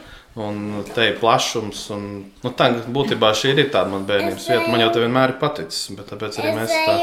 Un 0.40 0.84
te 0.94 1.08
ir 1.10 1.16
plašums. 1.20 1.82
Un, 1.94 2.04
nu, 2.44 2.52
tā 2.56 2.70
būtībā 2.86 3.32
šī 3.36 3.54
ir 3.56 3.72
tāda 3.72 3.90
mana 3.90 4.06
bērnības 4.08 4.46
vieta. 4.52 4.68
Man 4.70 4.84
jau 4.84 4.92
tā 4.94 5.02
vienmēr 5.02 5.34
ir 5.34 5.40
paticis. 5.40 5.88
Bet 5.98 6.12
tāpēc 6.12 6.38
arī 6.40 6.52
mēs 6.60 6.76
tā 6.76 6.94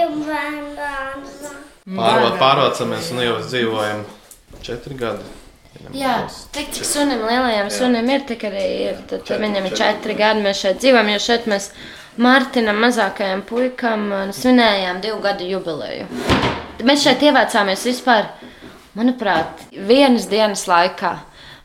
pārvāc, 1.87 2.39
pārvācamies 2.39 3.11
un 3.13 3.25
jau 3.25 3.35
dzīvojam 3.43 4.07
četri 4.63 4.97
gadi. 4.99 5.35
Jā, 5.93 6.15
tik 6.55 6.71
cik 6.73 6.87
sunim, 6.87 7.21
lielajam 7.21 7.69
sunim 7.71 8.07
ir, 8.09 8.23
tik 8.27 8.47
arī 8.49 8.63
ir. 8.87 8.97
Tad 9.09 9.27
četri, 9.27 9.43
viņam 9.43 9.67
ir 9.69 9.75
četri 9.77 10.15
gadi, 10.17 10.43
mēs 10.47 10.63
šeit 10.63 10.81
dzīvojam, 10.81 11.11
jo 11.13 11.19
šeit 11.21 11.45
mēs 11.51 11.69
Mārtiņam, 12.17 12.79
mazākajam 12.81 13.43
puikam, 13.45 14.07
uh, 14.09 14.29
svinējām 14.33 15.01
divu 15.03 15.19
gadu 15.21 15.45
jubileju. 15.45 16.07
Mēs 16.85 17.03
šeit 17.05 17.21
ievācāmies 17.25 17.83
vispār, 17.85 18.31
manuprāt, 18.97 19.67
vienas 19.73 20.25
dienas 20.31 20.65
laikā. 20.69 21.13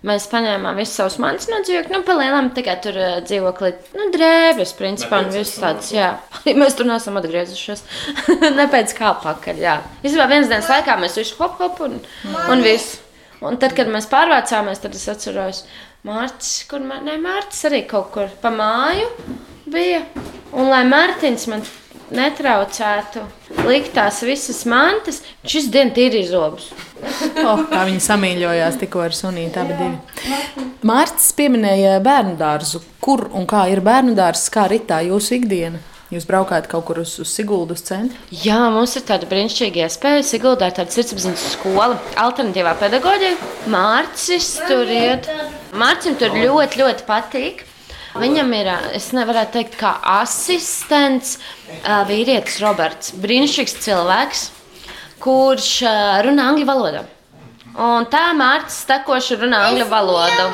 Mēs 0.05 0.27
paņēmām 0.29 0.77
visus 0.77 0.99
savus 0.99 1.17
mantus 1.23 1.47
no 1.49 1.61
dzīvokļa, 1.63 1.95
nu, 1.95 2.03
palielinām 2.05 2.51
tikai 2.57 2.75
tur 2.85 2.99
uh, 2.99 3.15
dzīvokli, 3.25 3.71
nu, 3.97 4.09
drēbes, 4.13 4.75
principā, 4.77 5.23
un 5.23 5.31
viss 5.33 5.61
tāds, 5.63 5.93
jā. 5.95 6.11
Mēs 6.61 6.77
tur 6.77 6.91
neesam 6.91 7.17
atgriezušies. 7.21 7.85
ne 8.59 8.67
pēc 8.73 8.93
kā 8.99 9.15
pakaļ, 9.23 9.63
jā. 9.63 9.79
Vispār 10.03 10.35
vienas 10.35 10.51
dienas 10.51 10.69
laikā 10.73 10.99
mēs 11.01 11.17
visu 11.23 11.39
hop, 11.39 11.57
hop 11.63 11.81
un, 11.87 11.97
un 12.51 12.67
viss. 12.67 12.99
Un 13.43 13.57
tad, 13.63 13.73
kad 13.79 13.89
mēs 13.91 14.11
pārvācāmies, 14.11 14.83
tad 14.83 14.99
es 14.99 15.09
atceros, 15.11 15.65
Mārcis, 16.07 16.67
kur 16.71 16.83
ne, 16.83 17.17
Mārcis 17.23 17.71
arī 17.71 17.85
kaut 17.91 18.13
kur 18.15 18.31
pa 18.43 18.51
māju 18.55 19.09
bija. 19.71 20.03
Un 20.53 20.69
lai 20.69 20.83
Mārtiņš 20.85 21.47
man 21.49 21.63
netraucētu 22.13 23.23
likt 23.67 23.95
tās 23.97 24.21
visas 24.27 24.65
mantas. 24.69 25.23
Šis 25.49 25.71
dienas 25.73 25.97
tīri 25.97 26.25
zobus. 26.29 26.71
Oh, 27.43 27.59
kā 27.67 27.83
viņi 27.89 27.99
samīļojās 28.05 28.77
tikko 28.79 29.01
ar 29.03 29.15
sunīti 29.17 29.59
abi 29.59 29.75
divi. 29.75 30.67
Mārcis 30.87 31.33
pieminēja 31.35 31.97
bērnu 32.05 32.37
dārzu. 32.39 32.79
Kur 33.03 33.25
un 33.35 33.49
kā 33.51 33.65
ir 33.73 33.83
bērnu 33.83 34.15
dārzs, 34.15 34.47
kā 34.55 34.69
ritā 34.71 35.01
jūsu 35.09 35.41
ikdiena? 35.41 35.81
Jūs 36.13 36.27
braukājat 36.29 36.69
kaut 36.69 36.85
kur 36.87 37.01
uz, 37.01 37.17
uz 37.23 37.31
Siguldas 37.33 37.83
centru? 37.89 38.19
Jā, 38.45 38.59
mums 38.71 38.95
ir 38.99 39.05
tāda 39.09 39.27
brīnišķīga 39.31 39.87
iespēja. 39.87 40.25
Siguldā 40.29 40.69
ir 40.69 40.77
tāda 40.77 40.93
sirdsapziņas 40.93 41.45
skola, 41.55 41.97
alternatīvā 42.21 42.77
pedagoģija. 42.83 43.51
Mārcis 43.73 44.51
tur 44.69 44.93
iet. 44.93 45.31
Mārcim 45.73 46.19
tur 46.21 46.37
ļoti, 46.37 46.83
ļoti 46.85 47.09
patīk. 47.09 47.65
Viņam 48.19 48.51
ir, 48.53 48.69
es 48.93 49.09
nevaru 49.17 49.45
teikt, 49.55 49.79
kā 49.81 49.95
asistents, 50.21 51.39
vīrietis 52.09 52.59
Roberts. 52.61 53.15
Brīnišķīgs 53.23 53.77
cilvēks, 53.87 54.43
kurš 55.23 55.71
runā 56.27 56.51
angļu 56.53 56.69
valodā. 56.69 57.07
Un 57.73 58.05
tā 58.13 58.27
Mārcis 58.37 58.85
tekoši 58.91 59.39
runā 59.41 59.63
angļu 59.71 59.89
valodu. 59.89 60.51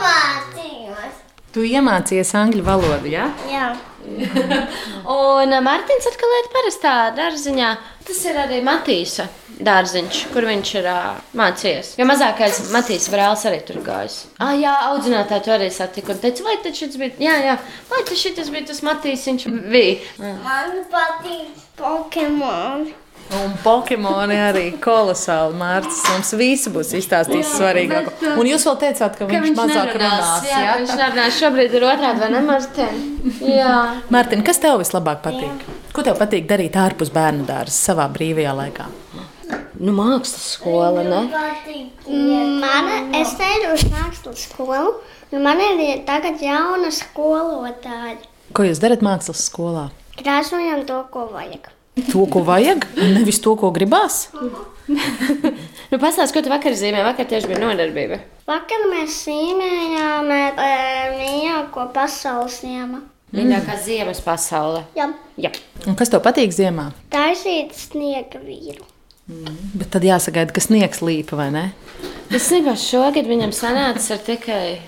Tu 1.54 1.64
iemācījies 1.72 2.30
angļu 2.38 2.62
valodu, 2.62 3.10
jā? 3.10 3.26
Jā. 3.50 3.72
Un 5.18 5.58
Mārtiņš 5.64 6.08
atkal 6.12 6.34
ir 6.38 6.48
parastā 6.54 6.94
dārziņā. 7.16 7.74
Tas 8.08 8.24
ir 8.24 8.38
arī 8.40 8.62
Matīsa 8.64 9.28
dārziņš, 9.64 10.20
kur 10.32 10.46
viņš 10.48 10.70
ir 10.80 10.86
uh, 10.88 11.18
mācījies. 11.38 11.94
Jo 11.98 12.06
mazākais 12.08 12.60
Matīs 12.72 13.08
brālis 13.12 13.44
arī 13.48 13.58
tur 13.68 13.80
gājis. 13.84 14.20
Ah, 14.38 14.54
jā, 14.56 14.74
audzinātāji 14.92 15.44
to 15.46 15.54
arī 15.56 15.68
satika 15.74 16.14
un 16.14 16.22
teica, 16.22 16.46
vai 16.46 16.56
tas 16.64 16.96
bija, 17.00 17.16
jā, 17.22 17.34
jā, 17.48 17.58
vai 17.90 18.04
tas 18.06 18.52
bija 18.54 18.68
tas 18.70 18.84
Matīs, 18.86 19.26
viņš 19.28 19.48
bija. 19.72 20.30
Man 20.44 20.80
patīk 20.92 21.66
Pokemon. 21.78 22.88
Un 23.36 23.52
Pokemoni 23.60 24.36
arī 24.40 24.64
kolosāli. 24.80 25.56
Mārcis 25.60 26.00
mums 26.08 26.30
visi 26.40 26.70
būs 26.72 26.94
izstāstījis 26.96 27.50
svarīgāko. 27.58 28.14
Un 28.40 28.48
jūs 28.48 28.64
vēl 28.64 28.78
teicāt, 28.86 29.18
ka, 29.18 29.26
ka 29.26 29.28
viņš, 29.28 29.44
viņš 29.44 29.58
mazāk 29.58 29.92
runās. 29.98 30.46
Jā, 30.48 30.62
jā? 30.64 30.76
viņš 30.80 30.94
nerunās. 31.02 31.36
Šobrīd 31.42 31.76
ir 31.76 31.86
otrādi, 31.90 32.22
vai 32.22 32.30
ne, 32.32 32.40
Mārtiņ? 32.48 33.02
Jā. 33.50 33.76
Mārtiņ, 34.14 34.46
kas 34.48 34.62
tev 34.64 34.80
vislabāk 34.80 35.20
patīk? 35.26 35.68
Ko 35.92 36.06
tev 36.06 36.16
patīk 36.20 36.48
darīt 36.48 36.78
ārpus 36.80 37.12
bērnu 37.12 37.44
dārza 37.48 37.76
savā 37.90 38.08
brīvajā 38.16 38.56
laikā? 38.62 38.88
Nu, 39.78 39.92
mākslas 39.94 40.48
skola, 40.56 41.04
ne? 41.06 41.20
Mana, 42.58 42.98
es 43.20 43.36
eju 43.36 43.76
uz 43.76 43.84
mākslas 43.92 44.48
skolu, 44.48 44.96
un 45.30 45.44
man 45.44 45.60
ir 45.62 46.00
tagad 46.08 46.40
jauna 46.42 46.90
skolotāja. 46.94 48.16
Ko 48.56 48.64
jūs 48.64 48.80
darat 48.82 49.04
mākslas 49.04 49.44
skolā? 49.50 49.90
Krāsojam 50.18 50.86
to, 50.88 51.04
ko 51.12 51.28
vajag. 51.30 51.68
To, 52.06 52.24
ko 52.30 52.42
vajag, 52.46 52.84
nevis 52.96 53.40
to, 53.42 53.54
ko 53.58 53.70
gribās. 53.74 54.28
nu, 55.90 55.98
Pastāstiet, 55.98 56.34
ko 56.36 56.42
tu 56.46 56.52
vakar 56.52 56.76
zīmēji? 56.78 57.06
Vakar 57.06 57.28
tieši 57.30 57.50
bija 57.50 57.62
nodarbība. 57.62 58.20
Vakar 58.48 58.86
mēs 58.92 59.22
zīmējām 59.26 60.32
e, 60.34 60.42
mīļāko 61.18 61.88
pasaules 61.96 62.60
ziemu. 62.62 63.02
Mīļākā 63.34 63.74
mm. 63.74 63.82
ziemas 63.84 64.22
pasaule. 64.24 64.86
Jā. 64.96 65.10
Jā. 65.36 65.50
Un 65.84 65.98
kas 65.98 66.12
tev 66.12 66.22
patīk 66.24 66.54
ziemā? 66.56 66.88
Taisīt 67.12 67.74
sniega 67.76 68.40
vīru. 68.40 68.86
Mm. 69.28 69.56
Bet 69.76 69.90
tad 69.92 70.06
jāsagaida, 70.08 70.54
ka 70.56 70.62
sniegs 70.64 71.02
līpa 71.04 71.36
vai 71.36 71.50
ne? 71.52 71.64
Īstenībā 72.32 72.72
šogad 72.80 73.28
viņam 73.28 73.52
sanāca 73.52 74.16
tikai 74.24 74.78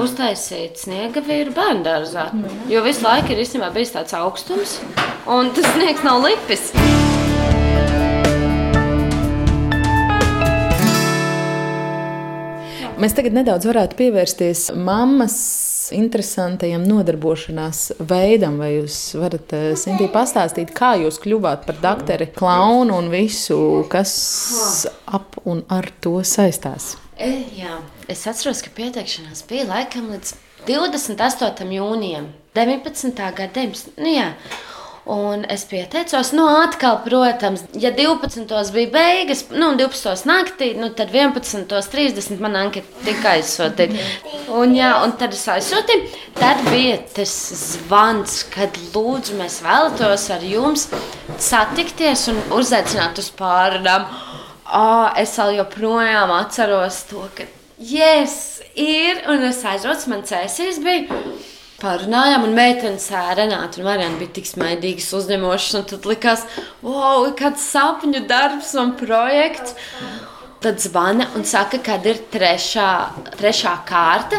uztaisīt 0.00 0.80
sniega 0.80 1.20
vīru 1.24 1.52
bērnu 1.52 1.84
dārzā. 1.84 2.30
Jo 2.68 2.80
visu 2.84 3.04
laiku 3.04 3.34
ir 3.34 3.42
īstenībā 3.44 3.68
bijis 3.74 3.92
tāds 3.92 4.16
augstums, 4.16 4.78
un 5.28 5.52
tas 5.56 5.68
sniegs 5.74 6.04
nav 6.06 6.24
lipis. 6.24 6.70
Mēs 13.04 13.12
tagad 13.12 13.36
nedaudz 13.36 13.68
varētu 13.68 14.00
pievērsties 14.00 14.70
mammas 14.80 15.36
interesantajam 15.92 16.84
nodarbošanās 16.88 17.92
veidam. 17.98 18.58
Vai 18.62 18.70
jūs 18.78 18.98
varat, 19.20 19.52
eh, 19.52 19.72
Sintī, 19.76 20.08
pastāstīt, 20.12 20.72
kā 20.72 20.94
jūs 21.00 21.20
kļuvāt 21.20 21.66
par 21.66 21.80
doktori, 21.82 22.30
klaunu 22.32 22.96
un 22.98 23.10
visu, 23.10 23.86
kas 23.90 24.86
ap 25.06 25.36
un 25.44 25.64
ar 25.68 25.90
to 26.00 26.20
saistās? 26.22 26.96
E, 27.18 27.44
jā, 27.58 27.78
es 28.08 28.26
atceros, 28.26 28.62
ka 28.62 28.70
pieteikšanās 28.74 29.44
bija 29.48 29.68
laikam 29.68 30.10
līdz 30.10 30.34
28. 30.66 31.70
jūnijam, 31.76 32.30
19. 32.54 33.34
gada 33.36 33.52
19. 33.52 33.98
Nu, 33.98 34.08
jā. 34.08 34.32
Un 35.04 35.42
es 35.52 35.66
pieteicos, 35.68 36.30
nu, 36.32 36.46
atkal, 36.48 37.02
protams, 37.04 37.66
ja 37.76 37.90
12. 37.92 38.46
bija 38.72 38.88
beigas, 38.88 39.42
nu, 39.52 39.74
12. 39.76 40.14
naktī, 40.24 40.70
nu, 40.80 40.88
tad 40.96 41.12
11.30 41.12 42.40
man 42.40 42.56
anketa 42.56 43.04
tika 43.04 43.34
aizsūtīta. 43.36 44.00
Un, 44.56 44.72
jā, 44.72 44.94
un 45.04 45.12
tad 45.20 45.36
es 45.36 45.44
aizsūtīju. 45.52 46.08
Tad 46.40 46.64
bija 46.70 46.96
tas 47.18 47.34
zvans, 47.60 48.40
kad 48.54 48.80
lūdzu, 48.94 49.36
mēs 49.42 49.60
vēlētos 49.66 50.24
ar 50.32 50.48
jums 50.48 50.88
satikties 51.36 52.24
un 52.32 52.40
uzaicināt 52.56 53.20
uz 53.20 53.28
pārunām. 53.36 54.08
Oh, 54.72 55.10
es 55.20 55.36
vēl 55.36 55.58
joprojām 55.58 56.32
atceros 56.32 57.02
to, 57.10 57.28
ka, 57.36 57.44
yes, 57.76 58.62
ir, 58.72 59.20
un 59.28 59.44
es 59.52 59.60
aizjūtu, 59.68 60.08
man 60.14 60.24
cēsīs 60.24 60.80
bija 60.80 61.20
Pārunājām, 61.80 62.44
un 62.46 62.54
meitenes 62.54 63.08
Renāta 63.10 63.80
un 63.80 63.88
Marijana 63.88 64.18
bija 64.20 64.36
tik 64.36 64.46
smaidīgas, 64.46 65.08
uzņemošas. 65.18 65.88
Tad 65.90 66.06
likās, 66.06 66.44
wow, 66.84 67.26
kāds 67.38 67.64
sapņu 67.72 68.22
darbs 68.30 68.70
un 68.78 68.94
projekts. 69.00 69.74
Tad 70.64 70.78
zvana 70.80 71.26
un 71.36 71.42
saka, 71.44 71.80
kad 71.84 72.06
ir 72.08 72.22
trešā, 72.32 72.88
trešā 73.36 73.74
kārta, 73.88 74.38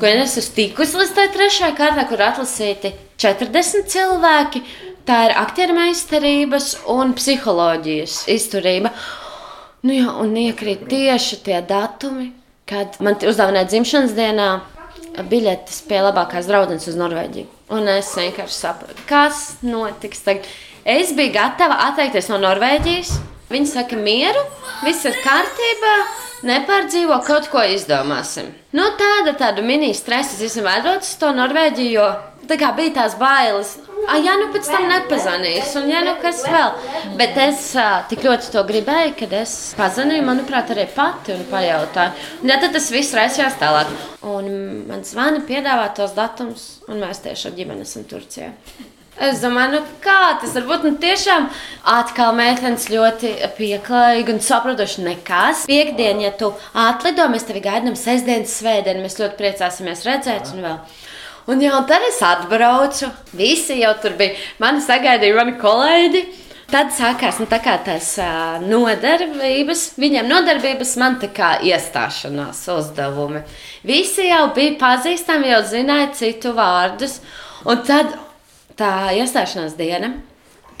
ko 0.00 0.08
es 0.08 0.34
esmu 0.40 0.56
tikusi 0.56 0.98
līdz 0.98 1.12
tai 1.14 1.28
trešajai 1.36 1.76
kārtai, 1.78 2.06
kur 2.10 2.24
atlasīti 2.26 2.94
40 3.22 3.86
cilvēki. 3.92 4.64
Tā 5.06 5.20
ir 5.28 5.36
aktieru 5.38 5.76
meistarības 5.76 6.72
un 6.90 7.14
psiholoģijas 7.18 8.24
izturība. 8.34 8.90
Nu, 9.84 9.94
jā, 9.94 10.10
un 10.24 10.34
iekrīt 10.36 10.88
tieši 10.90 11.40
tie 11.44 11.60
datumi, 11.66 12.32
kad 12.68 12.98
man 13.04 13.20
uzdāvināja 13.20 13.70
dzimšanas 13.70 14.16
dienā 14.16 14.50
biļetes 15.30 15.82
pie 15.88 16.00
labākās 16.04 16.48
draudzenes 16.50 16.88
uz 16.90 16.98
Norvēģiju. 17.00 17.48
Un 17.76 17.88
es 17.92 18.10
vienkārši 18.18 18.56
sapratu, 18.56 19.06
kas 19.08 19.42
notiks 19.62 20.24
tagad. 20.26 20.48
Es 20.84 21.12
biju 21.16 21.34
gatava 21.34 21.76
atteikties 21.90 22.30
no 22.32 22.38
Norvēģijas. 22.40 23.12
Viņi 23.50 23.66
saka, 23.66 23.96
mieru, 23.98 24.42
viss 24.86 25.06
ir 25.08 25.16
kārtībā, 25.24 25.94
nepārdzīvo, 26.46 27.16
kaut 27.26 27.48
ko 27.50 27.64
izdomāsim. 27.66 28.52
Nu, 28.76 28.84
tāda, 29.00 29.34
tāda 29.38 29.64
mini-stresa, 29.66 30.36
es 30.36 30.52
esmu 30.52 30.68
vērots 30.68 31.16
to 31.18 31.32
Norvēģiju, 31.34 31.94
jo 31.96 32.10
tā 32.46 32.58
kā 32.60 32.70
bija 32.76 33.00
tās 33.00 33.16
bailes. 33.18 33.72
A, 34.08 34.16
ja 34.22 34.36
nu 34.40 34.46
pēc 34.54 34.70
tam 34.70 34.86
nepazvanīs, 34.88 35.74
un 35.80 35.90
ja 35.90 36.04
nu 36.06 36.14
kas 36.22 36.44
vēl. 36.46 36.70
Bet 37.18 37.36
es 37.42 37.66
uh, 37.74 38.00
tik 38.10 38.22
ļoti 38.24 38.52
to 38.54 38.62
gribēju, 38.70 39.16
kad 39.18 39.34
es 39.42 39.56
pazvanīju, 39.78 40.24
manuprāt, 40.30 40.70
arī 40.72 40.86
pati 40.94 41.34
un 41.34 41.42
pajautāju. 41.50 42.30
Un 42.40 42.54
ja 42.54 42.60
tad 42.62 42.78
tas 42.78 42.88
viss 42.94 43.18
raisījās 43.18 43.58
tālāk. 43.60 43.90
Un 44.30 44.48
man 44.88 45.04
zvana 45.06 45.42
piedāvā 45.50 45.90
tos 45.98 46.14
datumus, 46.16 46.70
un 46.88 47.02
mēs 47.02 47.20
tieši 47.26 47.50
ar 47.50 47.58
ģimeni 47.58 47.86
esam 47.86 48.06
Turcijā. 48.14 48.54
Es 49.18 49.42
domāju, 49.42 49.80
nu 49.80 49.98
kā 50.04 50.36
tas 50.40 50.54
var 50.56 50.66
būt. 50.68 50.84
Nu, 50.86 50.94
tiešām 51.02 51.48
atkal 51.92 52.30
meitenes 52.38 52.86
ļoti 52.92 53.32
pieklājīgi 53.58 54.34
un 54.36 54.42
saprotoši 54.44 55.04
nekas. 55.04 55.64
Piektdien, 55.68 56.22
ja 56.24 56.30
tu 56.32 56.52
atlido, 56.78 57.26
mēs 57.32 57.48
tevi 57.48 57.62
gaidām 57.64 57.98
sestdienas, 57.98 58.54
svētdien. 58.60 59.02
Mēs 59.02 59.18
ļoti 59.20 59.36
priecāsimies 59.40 60.06
redzēt 60.06 60.54
un 60.54 60.62
vēl. 60.64 60.78
Un 61.50 61.64
jau 61.64 61.80
tad 61.88 62.04
es 62.06 62.20
atbraucu, 62.22 63.10
visi 63.34 63.80
jau 63.80 63.90
tur 64.00 64.14
bija. 64.20 64.38
Mani 64.62 64.84
sagaidīja 64.84 65.36
mani 65.40 65.56
kolēģi. 65.58 66.24
Tad 66.70 66.92
sākās 66.94 67.40
nu, 67.42 67.48
tā 67.50 67.58
tās 67.58 68.12
uh, 68.22 68.60
nodarbības, 68.62 69.80
viņiem 69.98 70.28
nodarbības, 70.30 70.92
man 71.02 71.16
tā 71.18 71.26
kā 71.34 71.56
iestāšanās 71.66 72.60
uzdevumi. 72.70 73.42
Visi 73.82 74.28
jau 74.28 74.44
bija 74.54 74.76
pazīstami, 74.78 75.50
jau 75.50 75.64
zināja 75.66 76.12
citu 76.20 76.54
vārdus. 76.54 77.18
Un 77.66 77.82
tad 77.88 78.14
tā 78.80 78.92
iestāšanās 79.18 79.76
diena, 79.78 80.14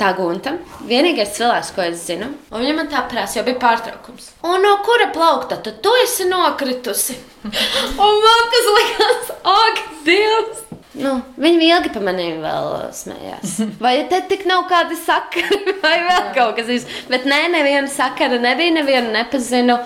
tā 0.00 0.14
gunta, 0.16 0.54
vienīgais 0.88 1.34
cilvēks, 1.36 1.74
ko 1.76 1.84
es 1.84 2.06
zinu, 2.08 2.30
un 2.48 2.64
viņa 2.64 2.76
man 2.78 2.88
tā 2.92 3.02
prasa, 3.10 3.38
jo 3.38 3.44
bija 3.48 3.60
pārtraukums. 3.60 4.32
Un 4.48 4.64
no 4.64 4.78
kura 4.86 5.10
plaukta 5.12 5.60
tu, 5.60 5.74
tu 5.84 5.92
esi 6.06 6.28
nokritusi? 6.30 7.18
un 8.06 8.18
man 8.24 8.50
tas 8.56 8.74
likās, 8.78 9.32
ak, 9.58 9.86
Dievs! 10.08 10.66
Nu, 11.00 11.12
viņi 11.38 11.68
ilgi 11.70 11.92
par 11.94 12.02
maniem 12.02 12.40
vēl 12.42 12.72
smējās. 12.96 13.58
Vai 13.84 13.94
te 14.10 14.18
tik 14.30 14.42
nav 14.50 14.64
kādi 14.70 14.98
sakari, 14.98 15.76
vai 15.84 15.96
vēl 16.08 16.30
kaut 16.34 16.56
kas 16.58 16.66
tāds? 16.66 16.86
Bet 17.12 17.28
nē, 17.30 17.44
neviena 17.52 17.90
sakara 17.90 18.40
nebija, 18.42 18.74
nevienu 18.80 19.14
nepazinu. 19.14 19.78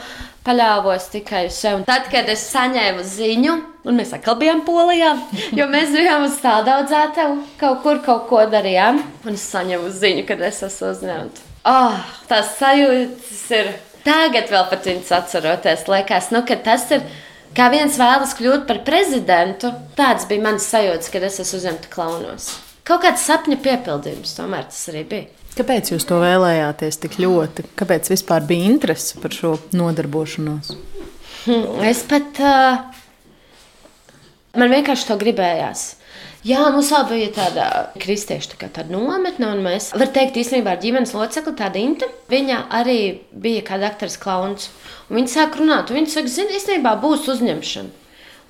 Paļāvos 0.44 1.07
tikai 1.09 1.46
uz 1.48 1.57
sevi. 1.57 1.87
Tad, 1.88 2.11
kad 2.12 2.28
es 2.28 2.42
saņēmu 2.52 3.04
ziņu, 3.09 3.54
un 3.88 3.96
mēs 3.96 4.11
atkal 4.12 4.37
bijām 4.40 4.61
polijā, 4.66 5.14
jo 5.57 5.66
mēs 5.72 5.94
bijām 5.94 6.26
uz 6.26 6.37
tādu 6.42 6.74
audzētavu, 6.74 7.38
kaut 7.61 7.80
kur 7.80 8.02
kaut 8.04 8.26
ko 8.28 8.42
darījām, 8.52 9.00
un 9.24 9.38
es 9.38 9.46
saņēmu 9.54 9.88
ziņu, 9.96 10.26
kad 10.28 10.44
es 10.44 10.61
esmu 10.66 10.90
uzņemta. 10.92 11.46
Oh, 11.64 11.96
tās 12.28 12.59
sajūtas 12.59 13.44
ir. 13.57 13.70
Tagad 14.04 14.50
vēl 14.52 14.66
pat 14.68 14.85
viņas 14.85 15.14
atceroties, 15.16 15.87
liekas, 15.88 16.28
nu, 16.35 16.42
ka 16.44 16.59
tas 16.61 16.85
ir. 16.92 17.07
Kā 17.57 17.70
viens 17.72 17.96
vēlas 17.96 18.35
kļūt 18.37 18.66
par 18.68 18.83
prezidentu, 18.85 19.70
tāds 19.96 20.26
bija 20.28 20.42
mans 20.44 20.66
sajūta, 20.68 21.09
kad 21.14 21.24
es 21.24 21.38
esmu 21.40 21.61
uzņemta 21.62 21.92
klaunos. 21.92 22.50
Kaut 22.85 23.00
kāds 23.07 23.24
sapņu 23.24 23.57
piepildījums 23.64 24.37
tomēr 24.37 24.66
tas 24.68 24.83
arī 24.92 25.07
bija. 25.09 25.43
Kāpēc 25.55 25.93
jūs 25.93 26.07
to 26.09 26.19
vēlējāties 26.19 26.99
tik 27.05 27.19
ļoti? 27.23 27.69
Kāpēc 27.79 28.11
vispār 28.11 28.47
bija 28.49 28.71
interese 28.73 29.21
par 29.23 29.35
šo 29.35 29.55
nodarbošanos? 29.77 30.73
Hm, 31.45 31.85
es 31.87 32.03
pat. 32.11 32.40
Man 34.55 34.71
vienkārši 34.71 35.07
to 35.11 35.19
gribējās. 35.19 35.85
Jā, 36.45 36.61
mums 36.75 36.90
abi 36.93 37.17
bija 37.23 37.31
tāda 37.38 37.67
kristieša 37.97 38.59
tā 38.59 38.69
tāda 38.69 38.93
nometne, 38.93 39.49
un 39.49 39.62
mēs, 39.64 39.88
var 39.97 40.11
teikt, 40.12 40.37
īstenībā 40.43 40.75
ar 40.75 40.83
ģimenes 40.83 41.14
locekli, 41.17 41.55
tāda 41.57 41.81
Inte, 41.81 42.11
viņa 42.29 42.59
arī 42.75 42.99
bija 43.33 43.62
kā 43.64 43.79
dakteris 43.81 44.19
klauns. 44.21 44.69
Un 45.09 45.23
viņa 45.23 45.33
sāk 45.33 45.57
runāt, 45.57 45.88
un 45.88 46.03
viņa 46.03 46.12
saka, 46.12 46.29
zini, 46.35 46.59
īstenībā 46.59 46.99
būs 47.01 47.31
uzņemšana. 47.33 48.03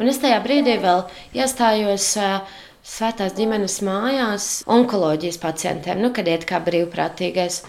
Un 0.02 0.10
es 0.10 0.18
tajā 0.18 0.40
brīdī 0.42 0.74
vēl 0.82 1.04
iestājos 1.38 2.08
uh, 2.18 2.58
Svētās 2.84 3.32
ģimenes 3.32 3.78
mājās 3.80 4.46
onkoloģijas 4.68 5.38
pacientiem, 5.40 6.02
nu, 6.04 6.10
kad 6.12 6.26
iet 6.28 6.42
kā 6.44 6.58
brīvprātīgais. 6.60 7.62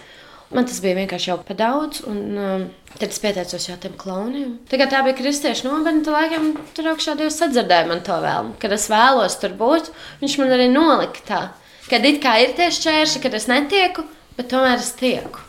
Man 0.52 0.66
tas 0.68 0.76
bija 0.84 0.98
vienkārši 0.98 1.30
jau 1.30 1.38
par 1.42 1.56
daudz, 1.58 2.02
un 2.06 2.18
um, 2.36 2.66
tad 2.92 3.08
es 3.08 3.22
pieteicos 3.22 3.64
jau 3.66 3.78
tiem 3.80 3.94
klauniem. 3.98 4.50
Tagad 4.70 4.92
tā 4.92 5.00
bija 5.06 5.16
kristiešu 5.18 5.66
nometne, 5.66 6.04
tad 6.04 6.14
laikam 6.14 6.50
tur 6.76 6.90
augšā 6.92 7.16
Dievs 7.18 7.40
atdzirdēja 7.46 7.88
man 7.88 8.02
to 8.06 8.18
vēlmu. 8.22 8.52
Kad 8.62 8.74
es 8.76 8.84
vēlos 8.92 9.38
tur 9.40 9.56
būt, 9.56 9.88
viņš 10.20 10.36
man 10.42 10.52
arī 10.54 10.68
nolika 10.70 11.24
tā. 11.30 11.40
Kad 11.88 12.04
it 12.06 12.20
kā 12.22 12.36
ir 12.44 12.52
tie 12.58 12.68
šķēršļi, 12.76 13.22
kad 13.24 13.38
es 13.38 13.48
netieku, 13.50 14.04
bet 14.36 14.50
tomēr 14.52 14.84
es 14.84 14.92
tieku, 15.00 15.42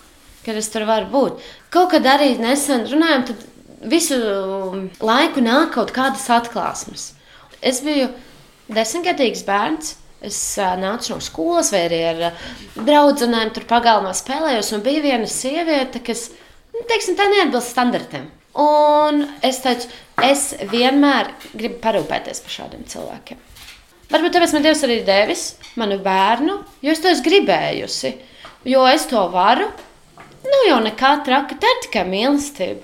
kad 0.47 0.57
es 0.57 0.71
tur 0.73 0.87
varu 0.87 1.11
būt. 1.11 1.43
Kaut 1.75 1.91
kad 1.91 2.07
arī 2.07 2.31
nesen 2.39 2.87
runājām, 2.87 3.27
tad 3.33 3.43
visu 3.91 4.17
laiku 5.03 5.43
nāk 5.43 5.75
kaut 5.75 5.91
kādas 5.93 6.25
atklāsmes. 6.33 7.11
Es 7.61 7.83
biju 7.85 8.07
desmitgadīgs 8.73 9.45
bērns. 9.47 9.95
Es 10.27 10.39
uh, 10.57 10.73
nācu 10.81 11.13
no 11.13 11.19
skolas, 11.21 11.69
vai 11.69 11.83
arī 11.85 11.99
ar 12.09 12.21
uh, 12.31 12.45
draugiem 12.75 13.51
tur 13.53 13.67
pagalmā 13.69 14.15
spēlējos. 14.17 14.71
Un 14.73 14.85
bija 14.85 15.03
viena 15.03 15.29
sieviete, 15.29 16.01
kas 16.01 16.31
nu, 16.73 16.81
teiksim, 16.89 17.19
neatbilst 17.19 17.75
standartiem. 17.75 18.25
Un 18.57 19.21
es 19.45 19.61
teicu, 19.61 19.91
es 20.25 20.47
vienmēr 20.71 21.29
gribu 21.53 21.77
parūpēties 21.83 22.41
par 22.41 22.55
šādiem 22.55 22.87
cilvēkiem. 22.89 23.43
Varbūt 24.09 24.33
tāpēc 24.33 24.55
man 24.55 24.63
Dievs 24.65 24.81
arī 24.87 24.97
devis 25.05 25.43
manu 25.77 25.99
bērnu, 26.01 26.55
jo 26.81 26.93
es 26.93 27.01
to 27.03 27.11
esmu 27.11 27.27
gribējusi. 27.27 28.13
Jo 28.67 28.87
es 28.89 29.05
to 29.11 29.21
varu. 29.29 29.67
Nu, 30.47 30.61
jau 30.65 30.79
nekā 30.81 31.11
traka, 31.27 31.57
tā 31.59 31.69
ir 31.69 31.81
tikai 31.85 32.05
mīlestība. 32.07 32.81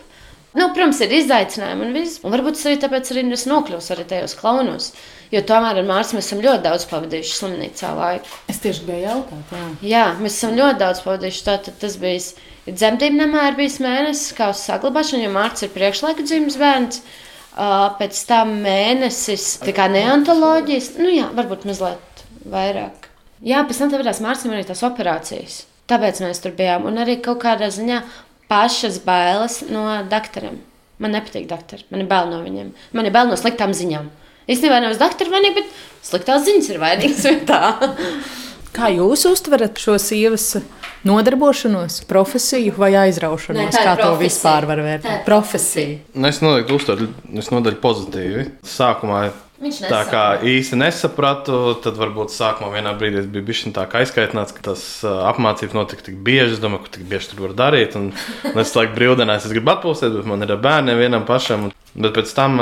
Nu, 0.53 0.67
protams, 0.75 0.99
ir 1.01 1.15
izaicinājumi 1.17 1.87
un 1.87 1.95
viss. 1.95 2.19
Un 2.21 2.33
varbūt 2.35 2.59
arī 2.67 2.77
tāpēc 2.81 3.09
arī 3.13 3.23
es 3.33 3.47
nokļuvu 3.49 3.95
arī 3.95 4.05
tajos 4.09 4.35
klaunos. 4.37 4.91
Jo 5.33 5.41
tomēr 5.49 5.79
ar 5.81 5.85
Mārsu 5.87 6.13
mēs 6.13 6.27
esam 6.29 6.43
ļoti 6.43 6.61
daudz 6.67 6.83
pavadījuši 6.91 7.37
slimnīcā 7.39 7.91
laiku. 7.97 8.29
Es 8.51 8.59
tieši 8.61 8.83
gribēju 8.83 9.05
jautāt, 9.07 9.53
jā. 9.55 9.69
Jā, 9.89 10.03
mēs 10.19 10.35
esam 10.37 10.53
ļoti 10.59 10.77
daudz 10.83 11.01
pavadījuši. 11.01 11.45
Tātad 11.47 11.79
tas 11.81 11.97
bija 11.97 12.75
dzemdību 12.77 13.17
namā, 13.17 13.47
ir 13.49 13.57
bijis 13.57 13.79
mēnesis, 13.81 14.35
kā 14.37 14.51
uz 14.53 14.61
saglabāšanu, 14.67 15.25
jo 15.25 15.33
Mārcis 15.33 15.65
ir 15.65 15.73
priekšlaika 15.73 16.27
dzimis 16.29 16.59
bērns. 16.61 17.01
Pēc 17.97 18.21
tam 18.29 18.53
mēnesis, 18.61 19.47
tā 19.65 19.73
kā 19.73 19.89
neontoloģijas, 19.93 20.93
nu 21.01 21.09
jā, 21.17 21.27
varbūt 21.33 21.65
mazliet 21.69 22.23
vairāk. 22.53 23.09
Jā, 23.43 23.65
pēc 23.65 23.81
tam 23.81 23.91
tev 23.93 24.05
Mārcis 24.05 24.49
arī 24.53 24.63
tās 24.69 24.85
operācijas. 24.85 25.63
Tāpēc 25.89 26.21
mēs 26.23 26.45
tur 26.45 26.53
bijām. 26.57 26.85
Un 26.87 27.01
arī 27.01 27.17
kaut 27.25 27.41
kādā 27.41 27.73
ziņā 27.73 28.03
pašas 28.53 29.01
bailes 29.03 29.63
no 29.73 29.87
doktoriem. 30.09 30.61
Man 31.01 31.17
nepatīk 31.17 31.49
doktori, 31.49 31.83
man 31.89 32.05
ir 32.05 32.07
bail 32.07 32.29
no 32.29 32.45
viņiem. 32.45 32.69
Man 32.93 33.09
ir 33.09 33.15
bail 33.15 33.27
no 33.27 33.35
sliktām 33.39 33.73
ziņām. 33.75 34.13
Īstenībā 34.43 34.79
nevis 34.83 34.99
doktora 34.99 35.31
vainīga, 35.31 35.61
bet 35.61 36.07
sliktās 36.07 36.47
ziņas 36.47 36.71
ir 36.73 36.81
vainīgas. 36.83 37.27
Kā 38.73 38.89
jūs 38.89 39.27
uztverat 39.29 39.77
šo 39.77 39.99
sievas 40.01 40.55
nodarbošanos, 41.05 41.99
profesiju 42.09 42.73
vai 42.79 42.89
aizraušanos? 43.03 43.69
Nē, 43.69 43.69
kā 43.69 43.93
profesija. 43.93 44.01
to 44.01 44.17
vispār 44.17 44.65
var 44.65 44.81
vērtēt? 44.81 45.19
Profesija. 45.27 45.99
Nu, 46.15 46.25
es 46.31 46.41
noteikti 46.41 46.73
uztveru, 46.73 47.09
es 47.37 47.51
nodaļu 47.53 47.77
pozitīvi. 47.83 48.47
Sākumā 48.65 49.27
tā 49.61 50.01
kā 50.09 50.23
īsti 50.41 50.79
nesapratu, 50.81 51.59
tad 51.85 52.01
varbūt 52.01 52.33
sākumā 52.33 52.71
vienā 52.73 52.95
brīdī 52.97 53.21
es 53.21 53.29
biju 53.29 53.45
bijis 53.47 53.63
tā 53.77 53.85
kā 53.91 54.01
aizkaitināts, 54.01 54.55
ka 54.57 54.65
tas 54.71 54.83
apmācības 55.05 55.77
notika 55.77 56.09
tik 56.09 56.17
bieži. 56.25 56.57
Es 56.57 56.63
domāju, 56.63 56.87
ka 56.87 56.97
tik 56.97 57.05
bieži 57.13 57.29
tur 57.31 57.45
var 57.45 57.57
darīt. 57.61 57.93
Un, 57.99 58.09
es 58.65 58.73
laikam 58.73 58.97
brīvdienās 58.97 59.45
es 59.45 59.53
gribu 59.53 59.75
atpūsties, 59.77 60.17
bet 60.17 60.33
man 60.33 60.41
ir 60.41 60.57
ar 60.57 60.63
bērniem 60.65 61.03
vienam 61.05 61.29
pašam. 61.29 61.69
Bet 61.93 62.17
pēc 62.17 62.33
tam. 62.33 62.57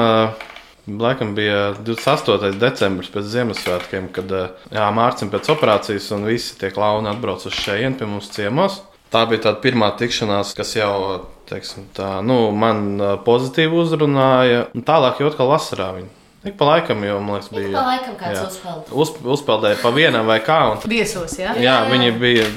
Laikam 0.87 1.35
bija 1.37 1.73
28. 1.85 2.55
decembris 2.57 3.11
pēc 3.13 3.27
Ziemassvētkiem, 3.35 4.07
kad 4.15 4.31
jā, 4.33 4.87
Mārcis 4.95 5.29
pēc 5.29 5.51
operācijas 5.53 6.07
un 6.15 6.25
visi 6.25 6.55
tie 6.57 6.71
klauni 6.73 7.11
atbrauca 7.11 7.51
uz 7.51 7.59
šejienes 7.59 7.99
pie 7.99 8.07
mums 8.09 8.31
ciemos. 8.33 8.79
Tā 9.11 9.25
bija 9.29 9.43
tā 9.43 9.51
pirmā 9.61 9.91
tikšanās, 9.99 10.55
kas 10.57 10.71
jau 10.77 10.95
teiksim, 11.51 11.89
tā, 11.95 12.21
nu, 12.25 12.37
man 12.55 12.95
ā, 12.95 13.11
pozitīvi 13.25 13.75
uzrunāja. 13.83 14.65
Un 14.75 14.85
tālāk 14.87 15.19
jau 15.21 15.29
atkal 15.29 15.51
vasarā 15.51 15.89
viņa. 15.97 16.11
Ik 16.47 16.55
pa 16.57 16.69
laikam, 16.71 17.03
jo 17.05 17.19
man 17.21 17.37
liekas, 17.37 17.51
bija. 17.53 17.73
pa 17.75 17.83
laikam 17.85 18.15
kāds 18.17 18.39
jā, 18.39 18.45
uzpeld. 18.47 18.93
Uz, 19.03 19.11
uzpeldēja 19.35 19.81
pa 19.83 19.91
vienam 19.93 20.31
vai 20.31 20.39
kā. 20.41 20.61
Un, 20.71 20.81
Viesos, 20.89 21.35
jā? 21.37 21.53
jā, 21.61 21.75
viņi 21.91 22.15
bija 22.17 22.47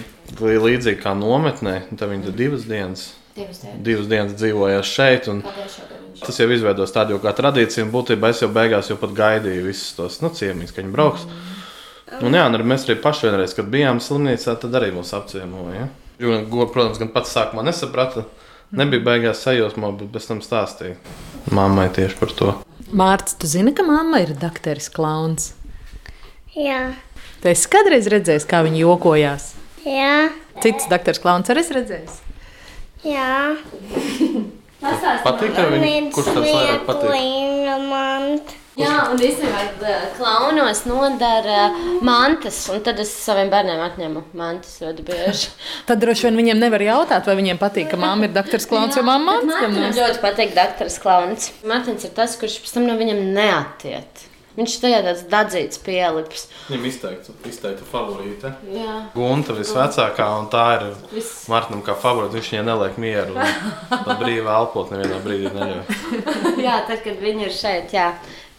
līdzīgi 0.41 1.03
kā 1.03 1.13
nometnē. 1.19 1.75
Tad 1.91 2.09
viņi 2.15 2.31
tur 2.31 2.39
divas 2.39 2.65
dienas, 2.71 3.11
Divas 3.35 3.59
dienas. 3.63 3.81
divas 3.83 4.07
dienas 4.11 4.37
dzīvoja 4.39 4.83
šeit. 4.87 5.27
Tas 6.25 6.39
jau 6.39 6.47
izveidos 6.55 6.93
tādu 6.95 7.19
kā 7.23 7.33
tradīciju, 7.35 7.89
būtībā 7.91 8.31
es 8.31 8.43
jau 8.45 8.49
beigās 8.55 8.91
jau 8.93 8.97
pat 9.01 9.11
gaidīju 9.17 9.65
visus 9.67 9.91
tos 9.97 10.21
nu, 10.23 10.31
ciemiņus, 10.31 10.73
ka 10.73 10.83
viņi 10.83 10.93
brauks. 10.95 11.27
Un, 12.23 12.31
jā, 12.37 12.45
un 12.47 12.55
arī 12.55 12.67
mēs 12.71 12.87
arī 12.87 12.95
paši 13.03 13.27
vienreiz, 13.27 13.57
kad 13.59 13.67
bijām 13.73 13.99
slimnīcā, 13.99 14.55
tad 14.63 14.77
arī 14.79 14.93
mūs 14.95 15.11
apciemoja. 15.19 15.75
Ja? 15.81 15.89
Jo, 16.23 16.67
protams, 16.71 17.01
gan 17.03 17.11
pats 17.11 17.35
sākumā 17.35 17.65
nesaprata. 17.67 18.23
Nebija 18.75 19.03
beigās 19.07 19.43
sajūsmā, 19.45 19.91
bet 19.99 20.15
pēc 20.15 20.29
tam 20.31 20.41
stāstīja 20.43 20.97
mammai 21.55 21.89
tieši 21.95 22.17
par 22.19 22.33
to. 22.39 22.53
Mārcis, 22.95 23.37
tu 23.39 23.51
zini, 23.51 23.75
ka 23.75 23.85
mamma 23.87 24.23
ir 24.23 24.33
dakteris 24.39 24.89
klauns. 24.95 25.53
Jā, 26.55 26.95
Tu 27.43 27.51
esi 27.53 27.69
kādreiz 27.69 28.07
redzējis, 28.09 28.47
kā 28.49 28.63
viņi 28.65 28.81
jokojās. 28.87 29.51
jā, 29.85 30.31
Cits 30.63 30.87
dakteris 30.89 31.21
klauns 31.21 31.51
arī 31.53 31.61
es 31.61 31.73
redzējis. 31.77 32.24
Jā. 33.05 33.57
Patīk 35.25 35.55
tev 35.57 35.73
viņa? 35.73 36.11
Kurš 36.13 36.29
tāds 36.35 36.45
vairāk 36.51 36.85
patīk? 36.89 38.55
Jā, 38.75 38.95
un 39.13 39.21
īstenībā 39.23 39.93
klaunos 40.17 40.81
nodara 40.89 41.69
mantas, 42.03 42.59
un 42.75 42.83
tad 42.83 42.99
es 43.05 43.13
saviem 43.23 43.53
bērniem 43.53 43.79
atņemu 43.85 44.25
mantas 44.35 44.81
ļoti 44.83 45.07
bieži. 45.07 45.53
Tad 45.89 46.03
droši 46.03 46.27
vien 46.27 46.41
viņiem 46.43 46.63
nevar 46.65 46.83
jautāt, 46.83 47.31
vai 47.31 47.39
viņiem 47.39 47.61
patīk, 47.63 47.93
ka 47.93 48.01
mamma 48.01 48.27
ir 48.27 48.35
dakteris 48.35 48.67
klauns 48.67 48.99
vai 48.99 49.07
mamma. 49.13 49.39
Man 49.47 49.95
ļoti 49.95 50.23
patīk 50.25 50.57
doktors 50.59 50.99
Klauns. 51.05 51.53
Mārtiņš 51.71 52.09
ir 52.09 52.15
tas, 52.19 52.35
kurš 52.41 52.59
pēc 52.65 52.75
tam 52.75 52.89
no 52.91 52.99
viņam 52.99 53.23
neatiet. 53.37 54.27
Viņš 54.55 54.75
tajā 54.85 55.01
tāds 55.03 55.23
dadzīts 55.31 55.81
pielips. 55.83 56.45
Viņam 56.69 56.85
izteikta, 56.87 57.33
izteikta 57.51 57.87
favorīte. 57.89 58.53
Jā. 58.71 58.99
Gunta 59.17 59.57
visvecākā, 59.57 60.29
un 60.39 60.47
tā 60.53 60.67
ir 60.77 60.85
Viss. 61.11 61.49
Martinam 61.51 61.83
kā 61.87 61.97
favorīte. 61.99 62.39
Viņš 62.39 62.53
viņai 62.53 62.65
neliek 62.69 63.01
mieru. 63.03 63.35
Pat 63.91 64.13
brīvi 64.23 64.47
elpot 64.47 64.95
nevienā 64.95 65.19
brīdī 65.27 65.51
neļauj. 65.57 65.85
jā, 66.67 66.79
tad, 66.87 67.03
kad 67.03 67.19
viņi 67.25 67.49
ir 67.49 67.57
šeit, 67.57 67.97
jā, 67.99 68.13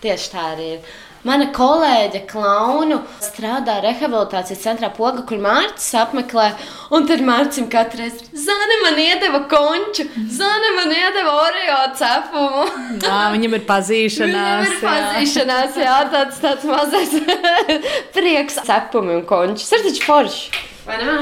tieši 0.04 0.32
tā 0.36 0.48
arī 0.58 0.70
ir. 0.76 0.94
Mana 1.26 1.48
kolēģe 1.50 2.20
klaunu 2.30 3.00
strādā 3.24 3.80
rehabilitācijas 3.82 4.60
centrā 4.62 4.92
Poga, 4.94 5.24
kur 5.26 5.40
Mārcis 5.42 5.96
apmeklē. 5.98 6.52
Un 6.94 7.08
tad 7.10 7.24
Mārcis 7.26 7.66
katru 7.72 8.04
reizi 8.04 8.28
Zana 8.46 8.78
man 8.84 9.00
iedeva 9.02 9.42
konču, 9.50 10.06
Zana 10.30 10.70
man 10.78 10.94
iedeva 10.94 11.34
oreo 11.48 11.80
cepumu. 11.98 12.68
Jā, 13.02 13.24
viņam 13.34 13.58
ir 13.58 13.66
pazīšanās. 13.66 14.38
Viņam 14.38 14.70
ir 14.70 14.86
pazīšanās, 14.86 15.82
jā, 15.82 15.98
tāds, 16.14 16.40
tāds 16.46 16.70
mazais 16.70 17.18
prieks, 18.16 18.62
cepumi 18.70 19.18
un 19.18 19.26
končus. 19.30 19.74
Ir 19.74 19.86
taču 19.90 20.06
forši. 20.06 20.64
Vai 20.86 21.02
ne? 21.02 21.18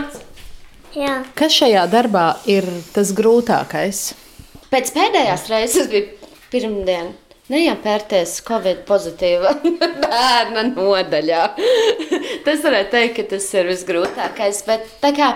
Jā, 0.99 1.15
Kas 1.39 1.55
šajā 1.61 1.87
darbā 1.89 2.27
ir 2.51 2.67
tas 2.93 3.15
grūtākais? 3.17 4.03
Pēc 4.73 4.91
pēdējās 4.93 5.47
reizes 5.49 5.87
bija 5.89 6.11
pirmdiena. 6.51 7.13
Nejāpērties 7.51 8.37
Covid 8.47 8.85
pozitīva 8.87 9.49
bērna 10.05 10.63
nodaļā. 10.69 11.41
tas 12.45 12.63
varētu 12.63 12.93
teikt, 12.93 13.17
ka 13.17 13.25
tas 13.33 13.47
ir 13.57 13.67
visgrūtākais. 13.67 14.61
Bet 14.69 14.87
tā 15.03 15.11
kā 15.17 15.33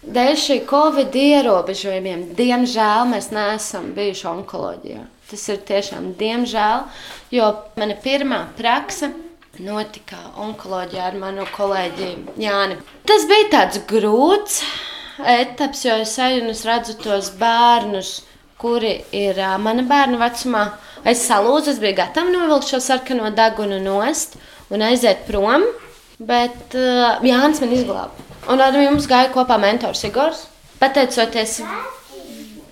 dēļ 0.00 0.36
šī 0.40 0.56
Covid 0.70 1.16
ierobežojumiem, 1.20 2.30
diemžēl 2.38 3.10
mēs 3.12 3.28
neesam 3.36 3.90
bijuši 3.96 4.28
onkoloģijā. 4.32 5.02
Tas 5.30 5.42
ir 5.52 5.60
tiešām 5.68 6.14
diemžēl, 6.18 6.86
jo 7.36 7.50
mana 7.78 7.98
pirmā 8.02 8.40
praksa 8.56 9.12
notika 9.60 10.18
onkoloģijā 10.40 11.10
ar 11.10 11.18
manu 11.20 11.44
kolēģi 11.54 12.10
Jāni. 12.40 12.80
Tas 13.06 13.28
bija 13.28 13.50
tāds 13.52 13.84
grūts 13.90 14.62
etaps, 15.20 15.84
jo 15.84 16.00
es 16.02 16.16
eju 16.18 16.44
un 16.44 16.54
es 16.54 16.64
redzu 16.64 16.96
tos 17.04 17.30
bērnus, 17.40 18.20
kuri 18.60 18.96
ir 19.16 19.38
mana 19.60 19.84
bērna 19.84 20.20
vecumā. 20.20 20.64
Es 21.08 21.22
salūzu, 21.28 21.72
es 21.72 21.78
biju 21.80 21.96
gatava 22.02 22.32
novilkt 22.32 22.68
šo 22.68 22.80
sarkano 22.84 23.30
degunu 23.32 23.78
nost 23.80 24.36
un 24.70 24.84
aiziet 24.84 25.24
prom, 25.28 25.64
bet 26.18 26.76
uh, 26.76 27.22
Jānis 27.24 27.62
man 27.64 27.72
izglāba. 27.74 28.26
Un 28.50 28.60
ar 28.60 28.76
mums 28.76 29.08
gāja 29.08 29.30
kopā 29.32 29.56
mentors 29.60 30.04
Igors. 30.08 30.46
Pateicoties 30.80 31.60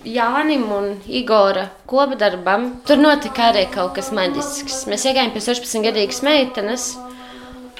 Jānim 0.08 0.68
un 0.72 0.92
Igora 1.08 1.66
kopdarbam, 1.90 2.68
tur 2.86 3.00
notika 3.00 3.50
arī 3.50 3.66
kaut 3.72 3.96
kas 3.98 4.12
maģisks. 4.16 4.86
Mēs 4.88 5.04
iegājām 5.08 5.34
pie 5.34 5.42
16-gadīgas 5.44 6.22
meitenes, 6.24 6.86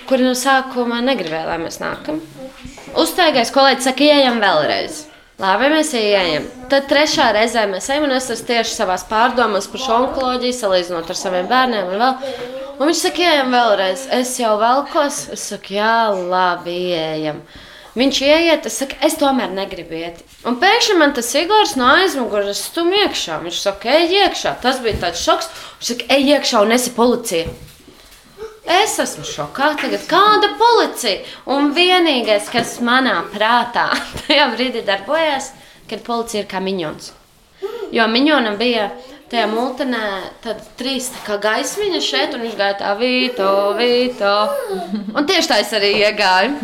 kuri 0.09 0.27
no 0.27 0.35
sākuma 0.37 1.01
negribēja, 1.05 1.47
lai 1.49 1.61
mēs 1.63 1.81
nākam. 1.81 2.21
Uztaigais 2.99 3.53
kolēģis 3.55 3.89
saka, 3.89 4.11
ejam 4.19 4.43
vēlreiz. 4.43 5.05
Labi, 5.39 5.69
mēs 5.71 5.93
ejam. 5.95 6.49
Tad 6.67 6.89
trešā 6.91 7.29
reizē 7.37 7.63
mēs 7.71 7.85
ejam, 7.93 8.09
un 8.09 8.15
es 8.17 8.25
esmu 8.35 8.49
tieši 8.49 8.73
savā 8.75 8.97
pārdomās 9.07 9.69
par 9.71 9.83
šo 9.85 9.99
onkoloģiju, 10.03 10.57
salīdzinot 10.57 11.13
ar 11.15 11.19
saviem 11.21 11.47
bērniem. 11.47 11.93
Un, 11.93 12.03
vēl. 12.03 12.33
un 12.75 12.91
viņš 12.91 13.03
saka, 13.05 13.23
ejam 13.23 13.55
vēlreiz. 13.55 14.03
Es 14.17 14.33
jau 14.41 14.57
velkos, 14.59 15.21
es 15.37 15.45
saku, 15.53 15.77
jā, 15.77 15.93
labi, 16.33 16.75
ejam. 16.99 17.39
Viņš 17.95 18.21
ieiet, 18.27 18.67
es 18.67 18.81
saku, 18.83 18.99
es 19.07 19.15
tomēr 19.21 19.55
negribu 19.55 19.95
iet. 20.01 20.19
Un 20.43 20.59
pēkšņi 20.59 20.99
man 20.99 21.15
tas 21.15 21.31
Igors 21.39 21.77
no 21.79 21.87
aizmugures 22.01 22.65
stum 22.73 22.91
iekšā. 22.99 23.39
Viņš 23.47 23.63
saka, 23.63 23.95
ej 23.95 24.19
iekšā. 24.25 24.59
Tas 24.65 24.83
bija 24.83 25.05
tāds 25.07 25.23
šoks. 25.23 25.53
Viņš 25.79 25.93
saka, 25.93 26.11
ej 26.19 26.33
iekšā 26.35 26.67
un 26.67 26.75
esi 26.75 26.97
policija. 26.99 27.47
Es 28.69 28.99
esmu 29.01 29.25
šokā, 29.25 29.71
tagad 29.81 30.03
kāda 30.11 30.51
policija. 30.61 31.23
Un 31.55 31.71
vienīgais, 31.77 32.51
kas 32.53 32.75
manā 32.85 33.23
prātā 33.33 33.87
tajā 34.27 34.49
brīdī 34.53 34.83
darbojās, 34.85 35.55
kad 35.89 36.05
policija 36.05 36.45
ir 36.45 36.51
kā 36.51 36.61
miņons. 36.61 37.15
Jo 37.97 38.05
miņonam 38.13 38.59
bija 38.61 38.91
tajā 39.33 39.47
multenē 39.49 40.03
tad 40.45 40.61
trīs 40.77 41.09
tā 41.15 41.23
kā 41.25 41.39
gaismiņa 41.41 42.01
šeit, 42.05 42.37
un 42.37 42.45
viņš 42.45 42.59
gāja 42.59 42.77
tā 42.83 42.93
vīto, 43.01 43.49
vīto. 43.79 44.35
Un 45.17 45.29
tieši 45.29 45.49
tā 45.49 45.61
es 45.65 45.73
arī 45.77 45.95
iegāju. 46.03 46.59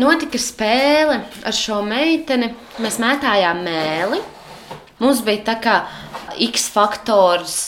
Notika 0.00 0.40
spēle 0.40 1.20
ar 1.44 1.56
šo 1.56 1.82
meiteni. 1.84 2.48
Mēs 2.80 2.96
mētājām 3.02 3.60
mēli. 3.68 4.22
Mums 5.02 5.20
bija 5.26 5.44
tā 5.50 5.58
kā 5.60 5.76
X 6.48 6.70
faktors. 6.72 7.60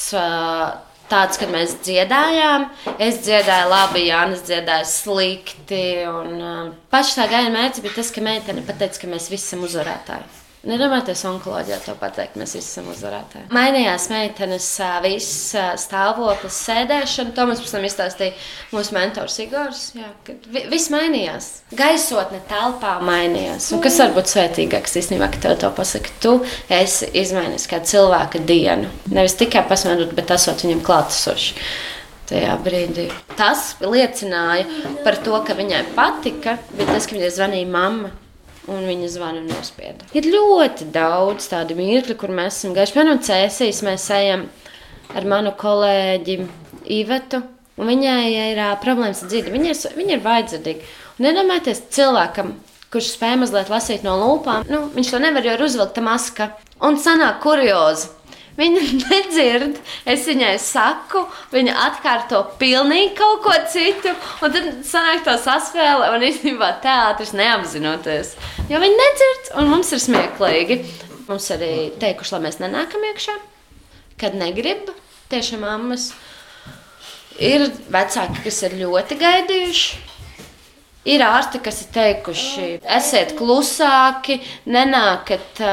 Tāds, 1.11 1.37
kad 1.41 1.51
mēs 1.53 1.77
dziedājām. 1.85 2.69
Es 3.03 3.21
dziedāju 3.27 3.69
labi, 3.69 4.07
Jānis 4.09 4.45
dziedāja 4.47 4.87
slikti. 4.89 5.83
Un, 6.09 6.39
uh, 6.39 6.71
pašā 6.93 7.21
tā 7.23 7.29
gājienā 7.35 7.53
mērķis 7.59 7.85
bija 7.85 7.99
tas, 7.99 8.15
ka 8.15 8.25
meitene 8.25 8.65
pateica, 8.65 9.03
ka 9.03 9.13
mēs 9.13 9.29
visi 9.33 9.51
esam 9.51 9.67
uzvarētāji. 9.69 10.44
Nedomājieties, 10.65 11.23
onkoloģijā 11.29 11.77
to 11.85 11.93
pateikt, 12.01 12.39
mēs 12.41 12.55
visi 12.57 12.71
esam 12.71 12.87
uzvarētāji. 12.93 13.51
Mainījās 13.53 14.07
meitenes 14.09 14.69
viss 15.05 15.51
stāvoklis, 15.83 16.57
sēdēšana. 16.69 17.35
To 17.37 17.45
mums 17.51 17.61
pēc 17.61 17.75
tam 17.75 17.85
izstāstīja 17.89 18.37
mūsu 18.73 18.97
mentors 18.97 19.37
Igors. 19.45 19.83
Jā, 19.99 20.09
vi, 20.25 20.65
viss 20.73 20.89
mainījās. 20.95 21.51
Gaisotne 21.77 22.41
telpā 22.49 22.97
mainījās. 23.05 23.69
Un 23.77 23.85
kas 23.85 24.01
var 24.01 24.17
būt 24.17 24.33
svētīgāks 24.33 24.97
īstenībā, 25.03 25.29
ka 25.35 25.43
tev 25.45 25.59
to 25.61 25.73
pasaka? 25.77 26.17
Tu 26.25 26.35
esi 26.73 27.13
izmainījis 27.13 27.69
kā 27.69 27.83
cilvēka 27.85 28.41
dienu. 28.49 28.89
Nevis 29.13 29.37
tikai 29.41 29.67
pasmērot, 29.69 30.17
bet 30.17 30.33
esot 30.33 30.65
viņam 30.65 30.81
klātesoši 30.87 31.61
tajā 32.31 32.57
brīdī. 32.65 33.11
Tas 33.37 33.75
liecināja 33.85 34.65
par 35.05 35.21
to, 35.21 35.37
ka 35.45 35.57
viņai 35.59 35.85
patika, 35.93 36.57
bet 36.73 36.89
tas, 36.89 37.05
ka 37.05 37.19
viņai 37.19 37.35
zvanīja 37.37 37.69
mamma 37.69 38.15
un 38.71 38.85
viņa 38.89 39.09
zvana 39.13 39.43
nospieda. 39.45 40.09
Ir 40.17 40.29
ļoti 40.33 40.89
daudz 40.95 41.49
tādu 41.53 41.77
mirkli, 41.79 42.17
kur 42.19 42.33
mēs 42.35 42.61
esam 42.61 42.77
gājuši. 42.77 42.97
Piemēram, 42.97 43.23
cēsīs 43.25 43.83
mēs 43.87 44.07
ejam 44.15 44.47
ar 45.15 45.29
manu 45.29 45.55
kolēģi 45.59 46.39
Ivetu. 46.95 47.43
Un 47.75 47.91
viņai 47.91 48.21
ir 48.31 48.61
uh, 48.63 48.75
problēmas 48.83 49.25
ar 49.25 49.31
dzirdi. 49.33 49.51
Viņa 49.51 49.73
ir, 49.73 49.97
viņa 49.99 50.15
ir 50.15 50.23
vajadzīga. 50.23 50.91
Un 51.19 51.29
iedomājieties 51.31 51.81
cilvēkam, 51.95 52.53
kurš 52.95 53.15
spēj 53.17 53.39
mazliet 53.41 53.73
lasīt 53.73 54.05
no 54.07 54.15
lūpām, 54.21 54.67
nu, 54.71 54.85
viņš 54.95 55.11
to 55.11 55.23
nevar 55.23 55.47
jau 55.47 55.57
uzvilkt 55.67 55.99
maska. 56.05 56.53
Un 56.87 57.01
sanāk 57.03 57.41
kuriozi. 57.43 58.13
Viņa 58.55 58.83
nedzird, 59.11 59.79
es 60.07 60.27
viņai 60.29 60.53
saku, 60.63 61.25
viņa 61.51 61.73
atkārto 61.89 62.43
pilnīgi 62.61 63.17
kaut 63.19 63.43
ko 63.43 63.55
citu, 63.71 64.13
un 64.47 64.55
tad 64.55 64.69
sanāk 64.87 65.25
tā 65.27 65.35
saspēle, 65.43 66.13
un 66.15 66.23
īstenībā 66.29 66.69
teātris 66.85 67.35
neapzinoties. 67.35 68.37
Jo 68.71 68.79
viņi 68.83 69.01
nedzird, 69.01 69.51
un 69.59 69.73
mums 69.73 69.91
ir 69.95 70.05
smieklīgi. 70.05 70.79
Mums 71.25 71.49
arī 71.55 71.73
teikuši, 71.99 72.37
lai 72.37 72.43
mēs 72.45 72.61
nenākam 72.61 73.05
iekšā, 73.09 73.35
kad 74.21 74.37
negrib 74.39 74.91
tieši 75.33 75.59
mammas. 75.59 76.13
Ir 77.43 77.67
vecāki, 77.91 78.45
kas 78.45 78.61
ir 78.69 78.77
ļoti 78.85 79.17
gaidījuši. 79.19 80.03
Ir 81.11 81.21
ārsti, 81.27 81.59
kas 81.65 81.83
ir 81.83 81.89
teikuši, 81.97 82.69
esiet 82.97 83.35
klusāki, 83.37 84.39
nenākat 84.71 85.65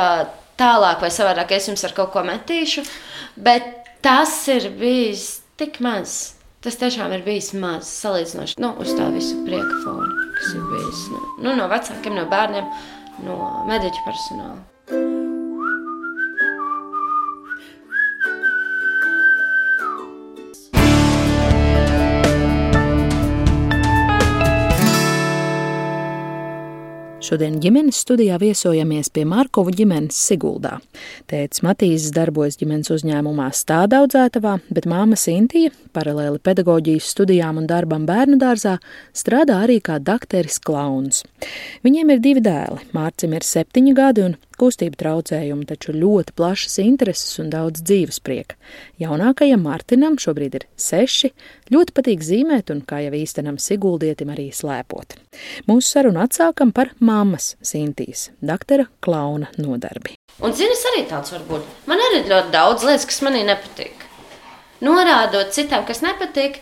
tālāk 0.60 1.04
vai 1.04 1.12
savādāk 1.14 1.54
es 1.56 1.70
jums 1.70 1.84
ar 1.88 1.96
kaut 1.98 2.12
ko 2.14 2.24
metīšu. 2.28 2.84
Bet 3.36 3.70
tas 4.04 4.34
ir 4.52 4.70
bijis 4.80 5.42
tik 5.60 5.82
maz. 5.84 6.36
Tas 6.62 6.78
tiešām 6.78 7.14
ir 7.16 7.24
bijis 7.26 7.52
maz 7.58 7.90
salīdzinoši 8.04 8.60
nu, 8.62 8.76
uz 8.82 8.92
tā 8.94 9.08
visu 9.14 9.40
prieka 9.48 9.80
fona, 9.82 10.10
kas 10.38 10.52
ir 10.54 10.68
bijis 10.70 11.06
nu, 11.10 11.22
nu, 11.48 11.56
no 11.58 11.66
vecākiem, 11.72 12.14
no 12.20 12.28
bērniem, 12.30 12.68
no 13.26 13.38
mediķu 13.70 14.04
personāla. 14.06 14.60
Šodien 27.32 27.62
ģimenes 27.64 27.96
studijā 28.04 28.36
viesojamies 28.42 29.08
pie 29.16 29.22
Markovu 29.24 29.72
ģimenes 29.72 30.18
Siguldā. 30.20 30.74
Tētis 31.32 31.62
Matīs 31.64 32.10
darbojas 32.12 32.58
ģimenes 32.60 32.92
uzņēmumā 32.92 33.46
stāda 33.56 34.02
audzētavā, 34.02 34.58
bet 34.68 34.84
māma 34.92 35.16
Sintija, 35.16 35.72
paralēli 35.96 36.42
pedagoģijas 36.44 37.08
studijām 37.14 37.62
un 37.62 37.70
darbam 37.72 38.04
bērnu 38.10 38.36
dārzā, 38.42 38.74
strādā 39.16 39.62
arī 39.64 39.80
kā 39.80 39.96
dakteris 40.04 40.60
klauns. 40.60 41.24
Viņiem 41.88 42.12
ir 42.12 42.20
divi 42.28 42.44
dēli. 42.44 42.84
Mārcim 42.92 43.40
ir 43.40 43.48
septiņi 43.48 43.96
gadi 43.96 44.28
un 44.28 44.36
kustību 44.62 45.00
traucējumi, 45.02 45.66
taču 45.70 45.96
ļoti 45.98 46.36
plašas 46.38 46.78
intereses 46.84 47.40
un 47.42 47.50
daudz 47.54 47.82
dzīves 47.82 48.22
prieka. 48.24 48.58
Jaunākajam 49.02 49.66
Martinam 49.66 50.20
šobrīd 50.22 50.60
ir 50.60 50.68
seši, 50.80 51.32
ļoti 51.74 51.96
patīk 51.98 52.26
zīmēt 52.26 52.72
un, 52.74 52.84
kā 52.86 53.02
jau 53.06 53.14
īstenam 53.18 53.58
Siguldietim, 53.62 54.32
arī 54.34 54.52
slēpot. 54.56 55.18
Mūsu 55.70 55.96
sarunu 55.96 56.24
atsākam 56.24 56.74
par 56.76 56.94
mammas 57.00 57.56
Sintīs, 57.66 58.30
doktora 58.40 58.88
Klauna 59.04 59.50
nodarbi. 59.58 60.16
Un 60.42 60.54
zinas 60.58 60.86
arī 60.94 61.04
tāds 61.10 61.34
var 61.34 61.44
būt. 61.50 61.66
Man 61.90 62.02
arī 62.02 62.24
ļoti 62.30 62.54
daudz 62.54 62.86
lietas, 62.88 63.08
kas 63.10 63.22
manī 63.26 63.44
nepatīk. 63.48 64.08
Norādot 64.82 65.52
citam, 65.54 65.84
kas 65.86 66.02
nepatīk, 66.02 66.62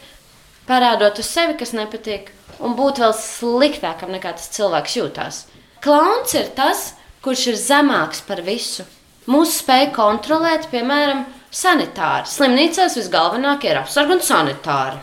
parādot 0.68 1.22
uz 1.22 1.28
sevi, 1.30 1.56
kas 1.60 1.72
nepatīk, 1.78 2.34
un 2.60 2.76
būt 2.76 3.00
vēl 3.00 3.14
sliktākam 3.16 4.12
nekā 4.16 4.34
tas 4.36 4.50
cilvēks 4.58 4.98
jūtās. 5.00 5.44
Klauns 5.84 6.34
ir 6.36 6.50
tas, 6.58 6.90
kurš 7.26 7.48
ir 7.52 7.60
zemāks 7.60 8.24
par 8.28 8.42
visu. 8.46 8.86
Mūsu 9.30 9.60
spēja 9.60 9.92
kontrolēt, 9.94 10.70
piemēram, 10.72 11.26
sanitāri. 11.54 12.30
Slimnīcās 12.30 12.98
visgalvenākie 12.98 13.74
ir 13.74 13.82
apsargi 13.82 14.16
un 14.16 14.24
sanitāri. 14.26 15.02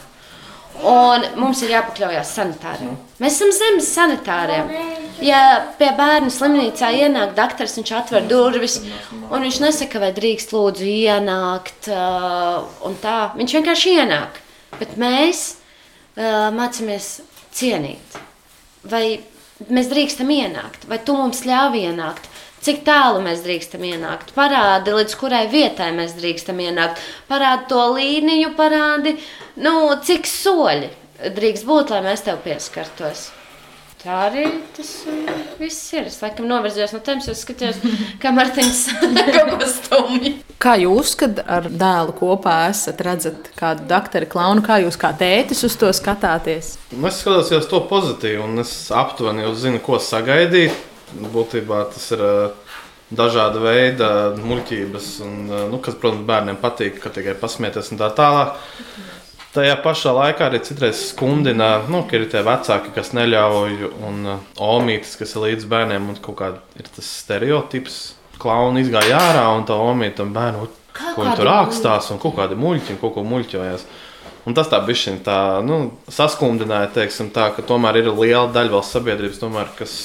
Un 0.86 1.24
mums 1.40 1.62
ir 1.64 1.72
jāpakļaujas 1.72 2.34
sanitāriem. 2.36 2.96
Mēs 3.22 3.38
esam 3.38 3.52
zemes 3.56 3.86
sanitāriem. 3.96 4.72
Ja 5.24 5.40
pie 5.78 5.88
bērna 5.96 6.28
slimnīcā 6.32 6.90
ienāk 6.98 7.32
doktors, 7.38 7.78
viņš 7.78 7.92
atver 7.96 8.26
durvis 8.28 8.76
un 8.82 9.46
viņš 9.46 9.60
nesaka, 9.62 10.02
vai 10.02 10.10
drīkst 10.16 10.52
lūdzu 10.52 10.90
ienākt. 10.90 11.88
Tā. 11.88 13.16
Viņš 13.38 13.56
vienkārši 13.56 13.94
ienāk. 14.02 14.42
Bet 14.76 14.98
mēs 15.00 15.46
uh, 15.54 16.52
mācāmies 16.52 17.08
cienīt. 17.56 18.20
Vai 18.84 19.06
mēs 19.68 19.90
drīkstam 19.92 20.30
ienākt, 20.32 20.88
vai 20.90 20.98
tu 21.04 21.16
mums 21.16 21.44
ļāvi 21.46 21.86
ienākt. 21.90 22.28
Cik 22.66 22.80
tālu 22.86 23.20
mēs 23.22 23.44
drīkstam 23.44 23.84
ienākt, 23.86 24.32
parādi, 24.34 24.94
līdz 24.96 25.14
kurai 25.20 25.44
vietai 25.52 25.92
mēs 25.94 26.16
drīkstam 26.18 26.58
ienākt, 26.64 27.02
parādi 27.28 27.68
to 27.70 27.84
līniju, 27.94 28.56
parādi, 28.58 29.14
nu, 29.62 29.76
cik 30.02 30.26
soļi 30.26 30.90
drīkst 31.36 31.68
būt, 31.68 31.94
lai 31.94 32.02
mēs 32.08 32.26
tev 32.26 32.40
pieskartos. 32.42 33.28
Tā 34.02 34.16
arī 34.26 34.44
tas 34.76 34.90
uh, 35.08 35.30
viss 35.58 35.92
ir. 35.96 36.06
Es 36.10 36.18
laikam 36.20 36.46
novirzījos 36.50 36.92
no 36.94 37.00
tēmas, 37.04 37.28
jo 37.30 37.34
skatījos, 37.36 37.78
kā 38.22 38.32
Mārtiņš 38.36 38.82
kaut 39.36 39.54
ko 39.54 39.68
stumj. 39.70 40.34
Kā 40.62 40.74
jūs, 40.80 41.14
kad 41.20 41.40
ar 41.42 41.66
dēlu 41.68 42.14
kopā 42.16 42.58
esat, 42.70 43.00
redzat 43.06 43.50
kādu 43.58 43.86
doktoru 43.88 44.28
klaunu, 44.30 44.64
kā 44.66 44.78
jūs 44.84 44.98
kā 45.00 45.10
tētis 45.16 45.64
uz 45.68 45.78
to 45.80 45.90
skatāties? 45.96 46.74
Es 46.92 47.22
skatos 47.22 47.52
uz 47.56 47.70
to 47.70 47.80
pozitīvi, 47.88 48.38
un 48.44 48.62
es 48.62 48.74
aptuveni 48.94 49.46
jau 49.46 49.56
zinu, 49.64 49.82
ko 49.84 50.00
sagaidīt. 50.02 50.76
Būtībā 51.32 51.84
tas 51.92 52.06
ir 52.12 52.22
uh, 52.26 52.78
dažāda 53.16 53.60
veida 53.62 54.08
muļķības, 54.36 55.10
un, 55.24 55.36
uh, 55.48 55.66
nu, 55.72 55.80
kas, 55.82 55.96
protams, 56.00 56.26
bērniem 56.28 56.60
patīk, 56.60 56.98
ka 57.02 57.12
tikai 57.14 57.36
pasmieties 57.40 57.92
un 57.94 58.00
tā 58.00 58.12
tālāk. 58.16 58.56
Tajā 59.56 59.76
pašā 59.80 60.12
laikā 60.12 60.50
arī 60.50 60.60
citreiz 60.64 60.98
skundina, 61.14 61.70
nu, 61.88 62.02
ka 62.08 62.18
ir 62.18 62.26
tie 62.28 62.42
vecāki, 62.44 62.92
kas 62.92 63.14
neļauj, 63.16 63.86
un 64.04 64.18
uh, 64.28 64.42
omītis, 64.60 65.14
kas 65.16 65.32
ir 65.32 65.46
līdz 65.46 65.68
bērniem, 65.70 66.10
un 66.12 66.18
kaut 66.20 66.36
kāda 66.42 66.60
ir 66.76 66.90
tas 66.92 67.08
stereotips. 67.22 68.00
Klauna 68.36 68.82
izgāja 68.82 69.16
ārā, 69.16 69.46
un 69.56 69.64
tā 69.64 69.78
omīte 69.80 70.18
tam 70.20 70.34
bērnu, 70.36 70.68
ko 70.92 71.24
viņi 71.24 71.38
tur 71.38 71.48
rakstās, 71.48 72.10
un 72.12 72.20
kaut 72.20 72.36
kādi 72.36 72.58
muļķi, 72.60 72.92
un 72.92 73.00
kaut 73.00 73.16
ko 73.16 73.24
muļķojās. 73.24 73.86
Un 74.46 74.54
tas 74.54 74.68
tā 74.70 74.78
bija 74.86 75.16
tā 75.26 75.38
nu, 75.66 75.78
saskumdināja, 76.12 76.92
teiksim, 77.00 77.32
tā, 77.34 77.48
ka 77.56 77.64
tomēr 77.66 77.98
ir 77.98 78.12
liela 78.12 78.46
daļa 78.54 78.76
vēl 78.76 78.84
sabiedrības, 78.86 79.40
tomēr, 79.40 79.72
kas 79.78 79.96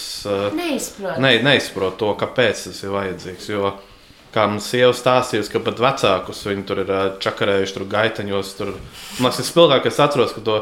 Neizprot. 0.57 1.19
ne, 1.21 1.35
neizprot 1.45 1.99
to, 1.99 2.09
kāpēc 2.17 2.63
tas 2.71 2.79
ir 2.81 2.95
vajadzīgs. 2.95 3.51
Jo, 3.51 3.75
kā 4.33 4.45
man 4.47 4.61
sieva 4.63 4.93
stāstījusi, 4.95 5.51
ka 5.53 5.63
pat 5.65 5.81
vecākus 5.83 6.45
viņi 6.47 6.67
tur 6.67 6.83
ir 6.83 6.93
čakarējuši, 7.23 7.75
tur 7.77 7.87
gaitaņos. 7.91 8.53
Tur. 8.59 8.73
Man 9.23 9.35
tas 9.35 9.49
spilgtākais 9.51 9.99
atceros, 10.03 10.35
ka 10.35 10.43
to 10.45 10.61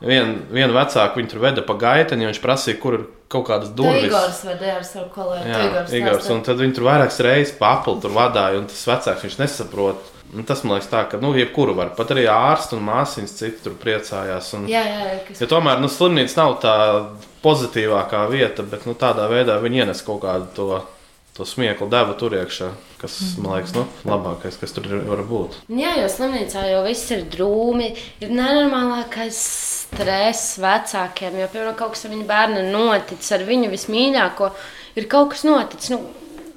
vienu 0.00 0.46
vien 0.54 0.72
vecāku 0.74 1.20
viņi 1.20 1.32
tur 1.32 1.42
veda 1.44 1.64
pa 1.66 1.76
gaitaņu, 1.80 2.24
un 2.24 2.32
viņš 2.32 2.44
prasīja, 2.44 2.78
kur 2.82 2.96
ir 2.98 3.08
kaut 3.30 3.46
kādas 3.50 3.74
durvis. 3.76 4.08
Igors 4.08 4.40
vedēja 4.48 4.78
ar 4.78 4.86
savu 4.86 5.10
kolēģi. 5.14 5.50
Jā, 5.52 5.82
Igors, 6.00 6.30
un 6.32 6.40
tad 6.46 6.62
viņi 6.62 6.78
tur 6.78 6.88
vairākas 6.88 7.20
reizes 7.26 7.52
pa 7.58 7.76
apli 7.78 7.98
tur 8.02 8.14
vadīja, 8.16 8.62
un 8.62 8.70
tas 8.70 8.86
vecāks 8.90 9.26
viņš 9.28 9.38
nesaprot. 9.42 10.08
Un 10.30 10.46
tas 10.46 10.60
man 10.62 10.76
liekas, 10.76 10.86
tā, 10.92 11.00
ka 11.10 11.18
nu, 11.18 11.32
jebkuru 11.34 11.72
var. 11.74 11.88
Pat 11.96 12.12
arī 12.14 12.28
ārsts 12.30 12.76
un 12.76 12.84
māsīns 12.86 13.32
citi 13.34 13.64
tur 13.64 13.74
priecājās. 13.80 14.52
Un, 14.54 14.68
Jā, 14.70 14.82
jā, 14.86 15.00
jā, 15.08 15.16
kas... 15.26 15.40
ja 15.42 15.48
tomēr 15.50 15.82
nu, 15.82 15.90
slimnīca 15.90 16.38
nav 16.38 16.54
tā 16.62 16.74
pozitīvākā 17.42 18.20
vieta, 18.30 18.62
bet 18.62 18.86
nu, 18.86 18.94
tādā 18.98 19.26
veidā 19.30 19.58
viņi 19.58 19.82
ienes 19.82 20.04
kaut 20.06 20.22
kādu 20.22 20.46
to, 20.54 20.68
to 21.36 21.46
smieklu 21.46 21.88
devu 21.90 22.14
tur 22.18 22.34
iekšā, 22.36 22.70
kas 23.00 23.16
man 23.40 23.56
liekas 23.56 23.74
nu, 23.76 23.84
labākais, 24.08 24.58
kas 24.60 24.74
tur 24.76 24.88
var 25.08 25.22
būt. 25.28 25.58
Jā, 25.72 25.94
jo 26.02 26.08
slimnīcā 26.12 26.64
jau 26.68 26.80
viss 26.86 27.12
ir 27.14 27.26
drūmi, 27.32 27.90
ir 28.20 28.32
nenormālākais 28.34 29.38
stress 29.90 30.56
vecākiem. 30.60 31.38
Jo, 31.40 31.50
piemēram, 31.52 31.76
kaut 31.78 31.94
kas 31.94 32.06
ar 32.06 32.14
viņu 32.14 32.26
bērnu 32.28 32.64
noticis, 32.72 33.30
ar 33.36 33.46
viņu 33.48 33.70
vismīļāko, 33.72 34.50
ir 35.00 35.08
kaut 35.10 35.32
kas 35.34 35.46
noticis. 35.48 35.94
Nu, 35.94 36.02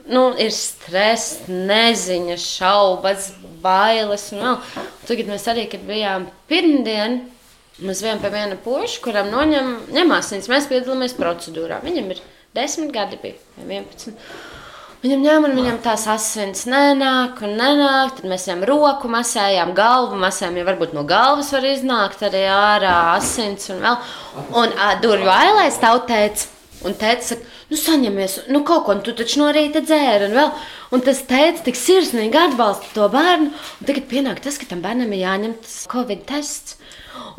nu, 0.09 0.25
ir 0.41 0.51
stress, 0.55 1.43
neziņa, 1.47 2.37
šaubas, 2.41 3.31
bailes. 3.63 4.29
Un. 4.35 4.47
Un 4.55 5.07
tagad 5.07 5.29
mēs 5.31 5.47
arī, 5.51 5.67
kad 5.71 5.83
bijām 5.87 6.27
pirmdien, 6.51 7.21
mēs 7.83 8.03
bijām 8.05 8.21
pie 8.23 8.33
viena 8.33 8.57
puika, 8.63 8.99
kuram 9.05 9.31
noņem, 9.33 9.75
ņemās 9.95 10.33
viņas. 10.33 10.51
Mēs 10.51 10.71
piedalāmies 10.71 11.15
procedūrā. 11.19 11.81
Viņam 11.85 12.11
ir 12.15 12.23
desmit 12.55 12.93
gadi, 12.95 13.19
bija 13.21 13.39
vai 13.57 13.79
11. 13.79 14.17
Viņam 15.03 15.19
ņēma, 15.19 15.49
un 15.49 15.57
viņam 15.59 15.77
tās 15.83 16.05
asins 16.07 16.61
nenāk, 16.63 17.41
un 17.43 17.57
nenāk. 17.59 18.13
Tad 18.15 18.27
mēs 18.31 18.45
viņam 18.47 18.61
roku 18.69 19.09
masējām, 19.11 19.73
galvu 19.75 20.15
masējām, 20.21 20.61
jo 20.61 20.67
varbūt 20.69 20.93
no 20.95 21.03
galvas 21.03 21.49
var 21.51 21.67
iznākt 21.67 22.23
arī 22.23 22.45
ārā 22.47 22.93
asins 23.17 23.67
un 23.73 23.83
vēl. 23.83 23.97
Un 24.61 24.71
ā, 24.79 24.93
durvju 25.03 25.27
ailēs 25.27 25.81
tautēts. 25.83 26.47
Un 26.87 26.95
teica, 26.99 27.35
nu, 27.71 27.77
saņemies, 27.79 28.37
nu, 28.51 28.59
kaut 28.67 28.85
ko, 28.87 28.95
nu, 28.95 29.03
tu 29.03 29.11
taču 29.15 29.39
no 29.39 29.49
rīta 29.55 29.83
dzēri. 29.83 30.29
Un, 30.29 30.37
vēl. 30.39 30.49
un 30.95 31.03
tas 31.03 31.19
teica, 31.27 31.65
tik 31.67 31.79
sirsnīgi 31.79 32.39
atbalsta 32.39 32.95
to 32.95 33.11
bērnu. 33.11 33.51
Un 33.51 33.91
tagad 33.91 34.07
pienāk 34.11 34.39
tas, 34.43 34.55
ka 34.59 34.71
tam 34.71 34.83
bērnam 34.83 35.11
ir 35.11 35.25
jāņem 35.25 35.59
tas 35.67 35.77
covid 35.91 36.23
tests. 36.31 36.77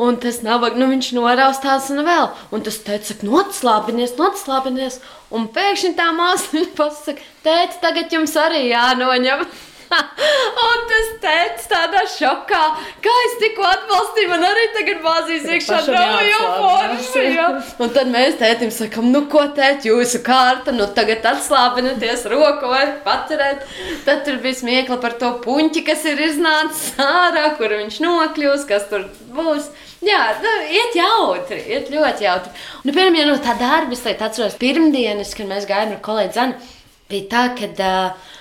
Un 0.05 0.17
tas 0.23 0.41
nav, 0.43 0.65
nu, 0.79 0.89
viņš 0.91 1.13
noraustās 1.17 1.91
un 1.95 2.03
vēl. 2.07 2.31
Un 2.55 2.65
tas 2.67 2.81
teica, 2.83 3.13
saka, 3.13 3.29
atslābinies, 3.43 4.17
nu, 4.19 4.27
atslābinies. 4.31 4.99
Un 5.35 5.47
pēkšņi 5.55 5.93
tā 5.99 6.09
māsa 6.17 6.65
pasaka, 6.79 7.23
teica, 7.47 7.81
tagad 7.89 8.15
jums 8.15 8.35
arī 8.41 8.67
jānoņem. 8.73 9.47
un 10.67 10.83
tas 10.91 11.11
teica 11.23 11.69
tādā 11.71 12.03
šokā, 12.11 12.63
kā 13.05 13.15
es 13.27 13.37
tikko 13.41 13.67
atbalstīju, 13.69 14.31
man 14.33 14.47
arī 14.49 14.65
tagad 14.75 15.01
bāzīs 15.05 15.47
iekšā 15.57 15.81
jāatslābinās. 15.85 17.09
forši. 17.13 17.25
jā. 17.35 17.47
Un 17.85 17.95
tad 17.95 18.11
mēs 18.13 18.39
tētim 18.41 18.73
sakam, 18.75 19.11
nu 19.15 19.25
ko 19.33 19.45
tēt, 19.57 19.87
jūsu 19.89 20.23
kārta, 20.27 20.75
nu 20.75 20.89
tagad 20.97 21.27
atslābinieties 21.35 22.27
roku 22.33 22.71
vai 22.73 22.85
paturēt. 23.07 23.65
Tad 24.07 24.25
tur 24.27 24.41
bija 24.45 24.61
smiekla 24.61 25.01
par 25.03 25.17
to 25.21 25.35
puņķi, 25.45 25.85
kas 25.87 26.05
ir 26.11 26.23
iznācis 26.29 26.95
ārā, 27.03 27.51
kur 27.59 27.75
viņš 27.75 28.01
nokļūs, 28.05 28.69
kas 28.71 28.89
tur 28.93 29.09
būs. 29.35 29.71
Jā, 30.05 30.21
nu, 30.43 30.51
iet 30.69 30.97
jautri, 30.99 31.63
iet 31.73 31.89
ļoti 31.93 32.27
jautri. 32.27 32.51
Un, 32.83 32.91
piemēram, 32.91 33.17
ja 33.17 33.29
no 33.31 33.39
tā 33.41 33.55
darba, 33.57 33.97
es 33.97 34.05
atceros 34.13 34.59
pirmdienas, 34.61 35.33
kad 35.37 35.49
mēs 35.49 35.69
gājām 35.69 35.95
ar 35.95 36.03
kolēģi 36.05 36.37
Zanu, 36.37 36.73
bija 37.09 37.29
tā, 37.33 37.45
ka 37.57 37.71
uh, 37.73 38.35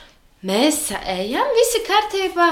mēs 0.47 0.89
ejam 0.99 1.51
visi 1.57 1.83
kārtībā. 1.87 2.47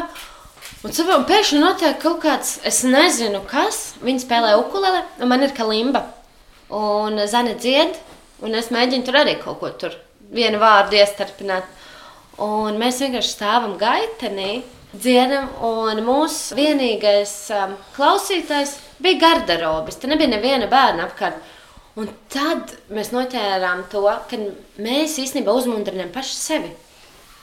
Un 0.82 0.96
savā 0.96 1.20
pēkšņi 1.30 1.60
notiek 1.62 2.00
kaut 2.02 2.22
kāds, 2.24 2.56
es 2.66 2.82
nezinu, 2.88 3.44
kas. 3.50 3.94
Viņa 4.02 4.24
spēlē 4.24 4.56
ukulele, 4.62 5.04
un 5.22 5.30
man 5.30 5.44
ir 5.46 5.54
kalimba. 5.58 6.06
Un 6.72 7.20
Zana 7.28 7.54
dzied, 7.60 7.98
un 8.42 8.56
es 8.58 8.72
mēģinu 8.74 9.06
tur 9.06 9.20
arī 9.22 9.36
kaut 9.42 9.60
ko 9.62 9.70
tur, 9.78 9.98
vienu 10.34 10.62
vārdu 10.62 10.98
iestarpināt. 10.98 11.68
Un 12.42 12.80
mēs 12.82 13.02
vienkārši 13.04 13.36
stāvam 13.36 13.76
gaitenī, 13.78 14.64
dziedam, 14.96 15.50
un 15.68 16.02
mūsu 16.06 16.56
vienīgais 16.58 17.34
um, 17.56 17.76
klausītājs 17.96 18.78
bija 19.04 19.20
garderobis. 19.22 20.00
Tur 20.00 20.14
nebija 20.14 20.32
neviena 20.32 20.70
bērna 20.72 21.06
apkārt. 21.10 21.38
Un 22.00 22.08
tad 22.32 22.72
mēs 22.90 23.12
noķērām 23.12 23.84
to, 23.92 24.06
ka 24.32 24.40
mēs 24.82 25.18
īstenībā 25.20 25.54
uzmundrinām 25.54 26.10
paši 26.16 26.38
sevi. 26.38 26.72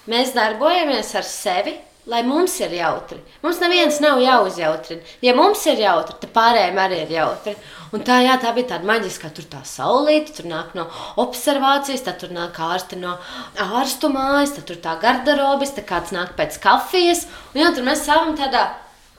Mēs 0.08 0.32
darbojamies 0.36 1.10
ar 1.18 1.26
sevi, 1.26 1.74
lai 2.08 2.22
mums 2.24 2.54
ir 2.64 2.72
jautri. 2.72 3.18
Mums 3.42 3.58
neviens 3.60 3.98
nav 4.00 4.22
jāuzjautrina. 4.22 5.04
Ja 5.24 5.34
mums 5.36 5.64
ir 5.68 5.82
jautri, 5.82 6.16
tad 6.22 6.32
pārējiem 6.32 6.80
arī 6.80 7.02
ir 7.02 7.12
jautri. 7.18 7.54
Un 7.92 8.04
tā, 8.04 8.18
jā, 8.24 8.38
tā 8.40 8.54
bija 8.56 8.70
tāda 8.72 8.88
maģiska, 8.88 9.30
tur 9.36 9.44
tā 9.52 9.60
saulīte, 9.68 10.32
tur 10.38 10.48
nāk 10.48 10.74
no 10.76 10.86
observācijas, 11.20 12.06
tad 12.08 12.18
tur 12.22 12.32
nāk 12.36 12.56
ārsti 12.56 13.00
no 13.00 13.14
ārstu 13.64 14.08
mājas, 14.12 14.56
tad 14.56 14.68
tur 14.68 14.80
tā 14.84 14.96
garderobis, 15.02 15.74
tad 15.76 15.88
kāds 15.88 16.12
nāk 16.16 16.34
pēc 16.40 16.56
kafijas. 16.64 17.26
Un 17.52 17.62
jā, 17.62 17.72
tur 17.76 17.84
mēs 17.88 18.04
stāvam 18.04 18.36
tādā 18.40 18.64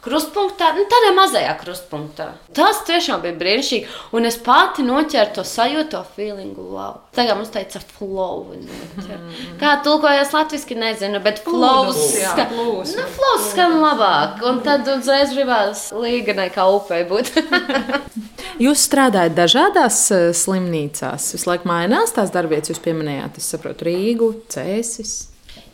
krustpunktā, 0.04 0.72
nu, 0.78 0.86
tādā 0.90 1.12
mazajā 1.18 1.52
krustpunktā. 1.60 2.30
Tas 2.56 2.82
tiešām 2.88 3.24
bija 3.24 3.36
brīnišķīgi. 3.40 3.96
Un 4.16 4.30
es 4.30 4.38
pati 4.44 4.86
noķēru 4.88 5.36
to 5.36 5.46
sajūtu, 5.48 5.90
to 5.94 6.04
feelingu. 6.16 6.66
Wow. 6.74 7.02
Tagad 7.16 7.40
mums 7.40 7.52
teica, 7.54 7.82
flow. 7.98 8.56
noķer. 8.56 9.22
Kā 9.62 9.76
tulkojas 9.86 10.34
latviešu, 10.36 10.80
nezinu, 10.80 11.22
bet 11.24 11.44
flows. 11.46 12.02
jā, 12.16 12.34
ska-. 12.34 12.48
Nu, 12.56 13.08
flows 13.18 13.50
skan 13.52 13.80
labāk. 13.84 14.44
Un 14.48 14.62
tad 14.66 14.88
uzreiz 14.96 15.36
gribās 15.36 15.90
līganai 15.96 16.50
kā 16.56 16.68
upei 16.72 17.04
būt. 17.10 17.34
Jūs 18.64 18.82
strādājat 18.90 19.38
dažādās 19.38 19.98
eh, 20.12 20.30
slimnīcās. 20.36 21.30
Visu 21.36 21.48
laiku 21.48 21.70
mainās 21.70 22.12
tās 22.16 22.34
darbvietas, 22.34 22.74
jūs 22.74 22.82
pieminējāt, 22.84 23.38
es 23.40 23.48
saprotu, 23.54 23.88
Rīgu, 23.88 24.34
Cēsis. 24.52 25.14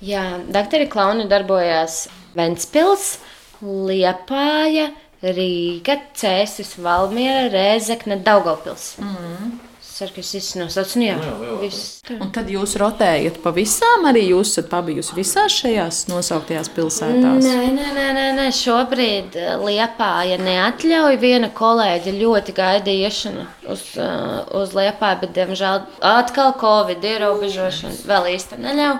Jā, 0.05 0.25
doktori 0.53 0.85
Klauni 0.91 1.25
darbojās 1.31 2.03
Ventspils, 2.37 3.15
Liepāja, 3.63 4.89
Rīga, 5.23 5.99
Cēsis, 6.17 6.75
Valmiera, 6.81 7.47
Rēzekne, 7.53 8.19
Daugavpils. 8.25 8.95
Mm. 9.01 9.55
Ceru, 9.95 10.11
ka 10.11 10.19
es 10.19 10.29
visu 10.35 10.57
nosaucu. 10.59 10.97
Nu, 10.99 11.05
jā, 11.07 11.17
viss. 11.61 12.01
Un 12.11 12.27
tad 12.35 12.49
jūs 12.51 12.73
rotējat 12.81 13.37
pa 13.39 13.53
visām, 13.55 14.03
arī 14.09 14.25
jūs 14.25 14.49
esat 14.51 14.65
pabijusi 14.67 15.15
visās 15.15 15.55
šajās 15.55 16.01
nosauktajās 16.11 16.67
pilsētās. 16.75 17.39
Nē, 17.45 17.69
nē, 17.77 17.85
nē, 17.95 18.07
nē, 18.17 18.25
nē. 18.35 18.47
šobrīd 18.57 19.37
eh, 19.39 19.53
Liepāja 19.61 20.35
neatļauj. 20.41 21.15
Viena 21.21 21.47
kolēģe 21.55 22.11
ļoti 22.17 22.57
gaidīja 22.57 23.07
iešanu 23.07 23.45
uz, 23.71 23.85
uh, 23.95 24.41
uz 24.59 24.75
Liepāju, 24.75 25.21
bet, 25.23 25.31
diemžēl, 25.39 25.85
atkal 26.11 26.51
Covid 26.59 27.07
ierobežošana 27.13 28.03
vēl 28.11 28.33
īsti 28.35 28.59
neļauj. 28.67 28.99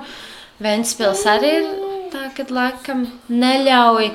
Ventspils 0.63 1.25
arī 1.27 1.51
ir 1.59 1.69
tā, 2.15 2.29
ka 2.37 2.47
laikam 2.55 3.03
neļauj. 3.27 4.13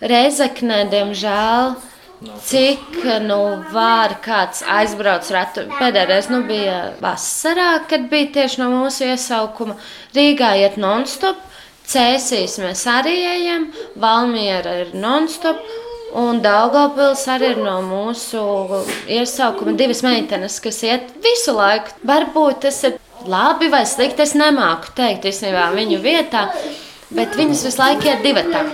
Reizeknē, 0.00 0.86
diemžēl, 0.88 1.74
cik 2.48 3.02
nu 3.26 3.40
var 3.72 4.16
kāds 4.24 4.62
aizbraukt 4.64 5.28
retu. 5.34 5.66
Pēdējais 5.76 6.30
nu, 6.32 6.40
bija 6.48 6.94
vasarā, 7.02 7.82
kad 7.88 8.08
bija 8.12 8.30
tieši 8.38 8.62
no 8.62 8.70
mūsu 8.72 9.10
iesaukuma. 9.10 9.76
Rīgā 10.16 10.54
iet 10.62 10.80
non-stop, 10.80 11.46
Cēsīs 11.90 12.54
mēs 12.62 12.84
arī 12.86 13.16
ejam, 13.26 13.64
Valmiera 13.98 14.76
ir 14.84 14.92
non-stop. 14.94 15.58
Un 16.20 16.40
Daugopils 16.42 17.22
arī 17.30 17.52
ir 17.54 17.60
no 17.62 17.76
mūsu 17.86 18.40
iesaukuma 19.10 19.76
divas 19.78 20.02
meitenes, 20.06 20.58
kas 20.62 20.80
iet 20.86 21.12
visu 21.22 21.54
laiku. 21.54 21.94
Varbūt 22.06 22.64
tas 22.66 22.80
ir 22.88 22.96
labi 23.30 23.70
vai 23.70 23.84
slikti, 23.86 24.26
es 24.26 24.34
nemāku 24.38 24.94
teikt 24.98 25.28
īstenībā 25.30 25.68
viņu 25.76 26.00
vietā, 26.02 26.48
bet 27.14 27.38
viņas 27.38 27.68
visu 27.68 27.82
laiku 27.82 28.10
iet 28.10 28.26
divatā. 28.26 28.64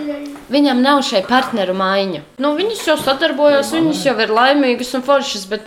Viņam 0.53 0.79
nav 0.83 1.03
šeit 1.03 1.27
partneru 1.27 1.75
maiņa. 1.75 2.23
Nu, 2.43 2.53
viņas 2.59 2.85
jau 2.87 2.97
sadarbojas, 3.01 3.73
viņas 3.75 4.05
jau 4.07 4.15
ir 4.23 4.33
laimīgas 4.35 4.95
un 4.95 5.03
foršas, 5.07 5.49
bet, 5.51 5.67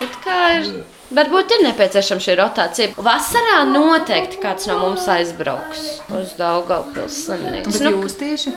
bet 0.00 0.20
kā 0.24 0.40
ir 0.58 0.70
Varbūt 1.14 1.52
ir 1.52 1.60
nepieciešama 1.66 2.22
šī 2.24 2.34
rotācija. 2.40 2.92
Vasarā 3.04 3.60
noteikti 3.68 4.40
kāds 4.42 4.66
no 4.66 4.78
mums 4.80 5.04
aizbrauks 5.12 5.82
uz 6.16 6.32
Daugaupils 6.38 7.18
slimnīcu. 7.26 7.70
Bet 7.70 7.84
jūs 7.92 8.16
tieši? 8.18 8.54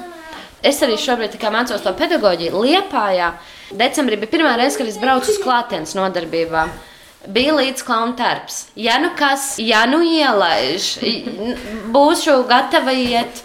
Es 0.66 0.80
arī 0.82 0.96
šobrīd 0.98 1.36
mācos 1.54 1.84
to 1.86 1.94
pedagoģiju 2.00 2.64
Liepājā. 2.64 3.34
Decembrī 3.78 4.18
bija 4.18 4.32
pirmā 4.32 4.56
reize, 4.58 4.80
kad 4.80 4.90
es 4.90 4.98
braucu 4.98 5.30
uz 5.30 5.42
klātienes 5.44 5.94
nodarbībām. 6.00 6.72
Bija 7.28 7.58
līdz 7.60 7.84
klauna 7.84 8.16
tērps. 8.18 8.62
Ja 8.80 8.98
nu 9.04 9.12
kas, 9.20 9.58
ja 9.60 9.84
nu 9.90 10.00
ielaiž, 10.02 10.94
būšu 11.94 12.40
gatava 12.50 12.96
iet. 12.96 13.44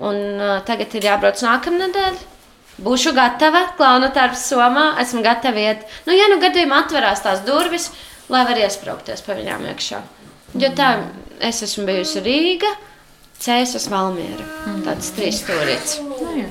Un 0.00 0.16
uh, 0.40 0.58
tagad 0.64 0.94
ir 0.96 1.04
jābrauc 1.10 1.40
nākamnedēļ. 1.44 2.20
Būšu 2.80 3.12
gatava, 3.12 3.66
klauna 3.76 4.08
tērps 4.14 4.46
somā, 4.48 4.86
esmu 5.02 5.20
gatava 5.26 5.60
iet. 5.60 5.82
Nu, 6.06 6.14
ja 6.16 6.30
nu 6.32 6.38
gadījumā 6.40 6.78
atverās 6.86 7.20
tās 7.20 7.42
durvis, 7.44 7.90
lai 8.32 8.46
var 8.48 8.56
iesprāgties 8.62 9.20
pa 9.26 9.36
viņām 9.36 9.66
iekšā. 9.74 10.00
Jo 10.62 10.70
tā, 10.78 10.94
es 11.44 11.60
esmu 11.66 11.84
bijusi 11.90 12.22
Rīga, 12.24 12.70
Cēsas 13.40 13.86
Valmiera. 13.92 14.46
Tāds 14.86 15.12
trīs 15.16 15.42
stūrīts. 15.44 15.98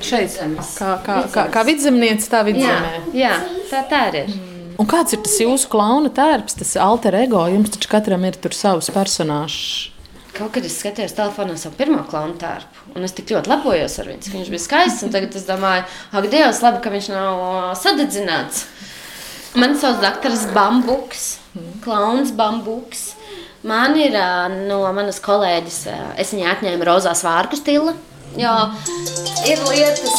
Šeit, 0.06 0.38
kā, 0.78 0.94
kā, 1.06 1.18
kā, 1.34 1.44
kā 1.54 1.66
vidzemniece, 1.66 2.30
tā 2.30 2.40
Jā, 2.44 2.46
vidzemē. 2.48 2.94
jā, 3.14 3.34
tā 3.70 3.82
tā 3.90 4.04
arī 4.12 4.24
ir. 4.28 4.38
Un 4.80 4.88
kāds 4.88 5.12
ir 5.12 5.20
tas 5.26 5.34
jūsu 5.42 5.68
klauna 5.70 6.08
tērps, 6.14 6.56
tas 6.62 6.72
alter 6.80 7.18
ego? 7.18 7.42
Jums 7.52 7.74
taču 7.74 7.90
katram 7.92 8.22
ir 8.24 8.38
tur 8.40 8.54
savs 8.56 8.88
personāžs. 8.94 9.90
Kaut 10.36 10.52
kad 10.54 10.64
es 10.66 10.76
skatījos 10.78 11.14
telefonā 11.16 11.56
savu 11.58 11.76
pirmo 11.78 12.02
klaunu 12.08 12.36
tērpu, 12.40 12.92
un 12.94 13.06
es 13.06 13.14
tik 13.16 13.32
ļoti 13.34 13.50
lepojos 13.50 13.96
ar 14.00 14.10
viņu. 14.10 14.22
cik 14.24 14.36
Viņš 14.36 14.50
bija 14.52 14.64
skaists, 14.64 15.06
tagad 15.12 15.34
es 15.36 15.46
domāju, 15.48 15.86
ak, 16.14 16.28
Dievs, 16.32 16.62
labi, 16.64 16.82
ka 16.84 16.92
viņš 16.94 17.08
nav 17.12 17.42
ā, 17.46 17.62
sadedzināts. 17.78 18.64
Man 19.58 19.74
sauc 19.80 19.98
doktors 20.02 20.46
Bambuks, 20.54 21.24
klauns 21.84 22.30
Bambuks. 22.38 23.16
Man 23.66 23.98
ir 23.98 24.14
ā, 24.16 24.46
no 24.70 24.84
manas 24.96 25.18
kolēģis, 25.24 25.80
ā, 25.90 25.98
es 26.22 26.30
viņai 26.36 26.52
atņēmu 26.54 26.86
rozās 26.88 27.24
vārku 27.26 27.58
stilu. 27.58 27.96
Jo 28.38 28.52
ir 29.50 29.58
lietas, 29.66 30.14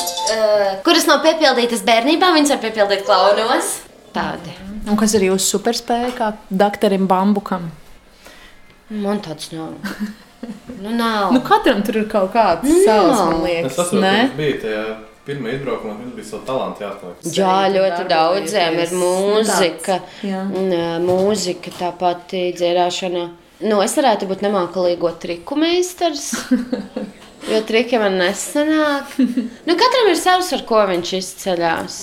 kuras 0.83 1.07
nav 1.07 1.21
piepildītas 1.23 1.85
bērnībā, 1.87 2.33
viņas 2.35 2.57
var 2.57 2.63
piepildīt 2.65 3.05
klaunos. 3.07 3.77
Tādi. 4.11 4.57
Un 4.89 4.97
kas 4.99 5.13
ir 5.15 5.29
jūsu 5.29 5.55
superspēja, 5.55 6.11
kā 6.17 6.33
doktoram 6.49 7.07
Bambukam? 7.07 7.69
Man 8.91 9.21
tāds 9.23 9.51
nav. 9.55 9.77
Nu, 10.81 10.89
nav. 10.89 11.29
Nu, 11.31 11.39
katram 11.45 11.83
tur 11.85 12.01
ir 12.01 12.07
kaut 12.11 12.33
kāds 12.33 12.65
Nu, 12.67 12.79
savs, 12.83 13.19
man 13.19 13.43
liekas. 13.45 13.91
Ne? 13.93 14.13
ka 14.31 14.37
bija 14.39 14.57
tajā 14.63 14.81
pirmā 15.27 15.53
izbraukumā, 15.55 15.93
kad 15.99 16.15
bija 16.17 16.27
savu 16.31 16.41
talantu 16.47 16.83
jāatklāj. 16.83 17.13
Jā, 17.37 17.53
ļoti 17.75 18.07
daudziem 18.09 18.79
ir 18.81 18.95
mūzika. 18.97 19.99
Ā, 20.25 20.41
mūzika, 21.05 21.73
tāpat 21.77 22.35
dziedāšana. 22.57 23.27
Nu, 23.61 23.77
es 23.85 23.93
varētu 23.99 24.27
būt 24.31 24.41
nemākslīgo 24.47 25.13
triku 25.21 25.59
meistars. 25.61 26.31
Jo 27.49 27.57
triki 27.65 27.97
man 27.97 28.19
nesanāk. 28.21 29.15
Nu, 29.65 29.73
katram 29.73 30.11
ir 30.11 30.17
savs, 30.19 30.51
ar 30.53 30.61
ko 30.69 30.83
viņš 30.91 31.13
izceļas. 31.17 31.95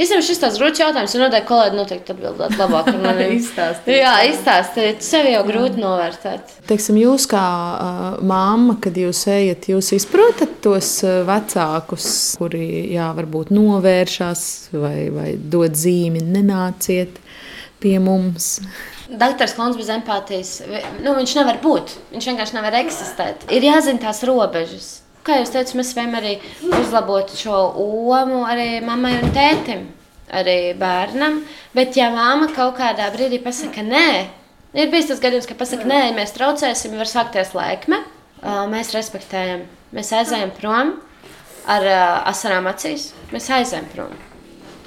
Īstenībā 0.00 0.24
šis 0.24 0.38
tāds 0.40 0.56
grūts 0.56 0.80
jautājums, 0.80 1.14
un 1.16 1.22
noteikti 1.26 1.48
kolēģi 1.50 1.76
noteikti 1.76 2.14
atbildētu 2.14 2.56
labāk. 2.56 2.86
par 2.86 3.00
maniem. 3.02 3.34
Izstāstiet. 3.40 3.90
Jā, 3.98 4.14
izstāstiet. 4.30 5.02
Sev 5.04 5.28
jau 5.28 5.42
grūti 5.44 5.82
novērtēt. 5.82 6.54
Teiksim, 6.70 6.96
jūs 7.02 7.26
kā 7.28 7.42
uh, 7.42 8.06
māma, 8.24 8.78
kad 8.80 8.96
jūs 8.96 9.20
ejat, 9.28 9.68
jūs 9.68 9.92
izprotat 9.98 10.56
tos 10.64 10.94
vecākus, 11.28 12.06
kuri 12.40 12.86
jā, 12.94 13.10
varbūt 13.18 13.52
novēršas 13.52 14.46
vai, 14.80 14.94
vai 15.12 15.34
dod 15.36 15.76
zīmi, 15.76 16.24
nenāciet 16.24 17.20
pie 17.80 17.98
mums. 18.00 18.56
Doktors 19.10 19.52
Klons 19.58 19.76
bez 19.76 19.90
empātijas, 19.92 20.56
nu, 21.02 21.12
viņš 21.18 21.36
nevar 21.40 21.60
būt. 21.60 21.96
Viņš 22.14 22.32
vienkārši 22.32 22.56
nevar 22.56 22.80
eksistēt. 22.80 23.48
Ir 23.52 23.66
jāzina 23.66 24.06
tās 24.06 24.22
robežas. 24.28 24.99
Kā 25.26 25.36
jau 25.36 25.48
teicu, 25.52 25.76
mēs 25.76 25.90
spējam 25.92 26.14
arī 26.16 26.36
uzlabot 26.64 27.32
šo 27.36 27.56
omu 27.82 28.44
arī 28.48 28.78
mammai 28.84 29.18
un 29.18 29.34
tētim, 29.36 29.82
arī 30.32 30.72
bērnam. 30.80 31.42
Bet, 31.76 31.92
ja 31.98 32.08
mamma 32.14 32.48
kaut 32.54 32.78
kādā 32.78 33.10
brīdī 33.12 33.42
pasakā 33.44 33.84
nē, 33.84 34.06
ir 34.72 34.88
bijis 34.92 35.10
tas 35.10 35.20
gadījums, 35.20 35.50
ka 35.50 35.58
pasakā 35.60 35.84
nē, 35.90 36.00
mēs 36.16 36.32
traucēsim, 36.38 36.96
var 36.96 37.10
sākties 37.10 37.52
laikme. 37.56 38.00
Mēs 38.72 38.94
respektējam, 38.96 39.66
mēs 39.92 40.14
aizējam 40.16 40.54
prom 40.56 40.94
ar 41.68 41.84
asarām 42.30 42.70
acīs. 42.72 43.10
Mēs 43.34 43.50
aizējam 43.52 43.92
prom. 43.92 44.14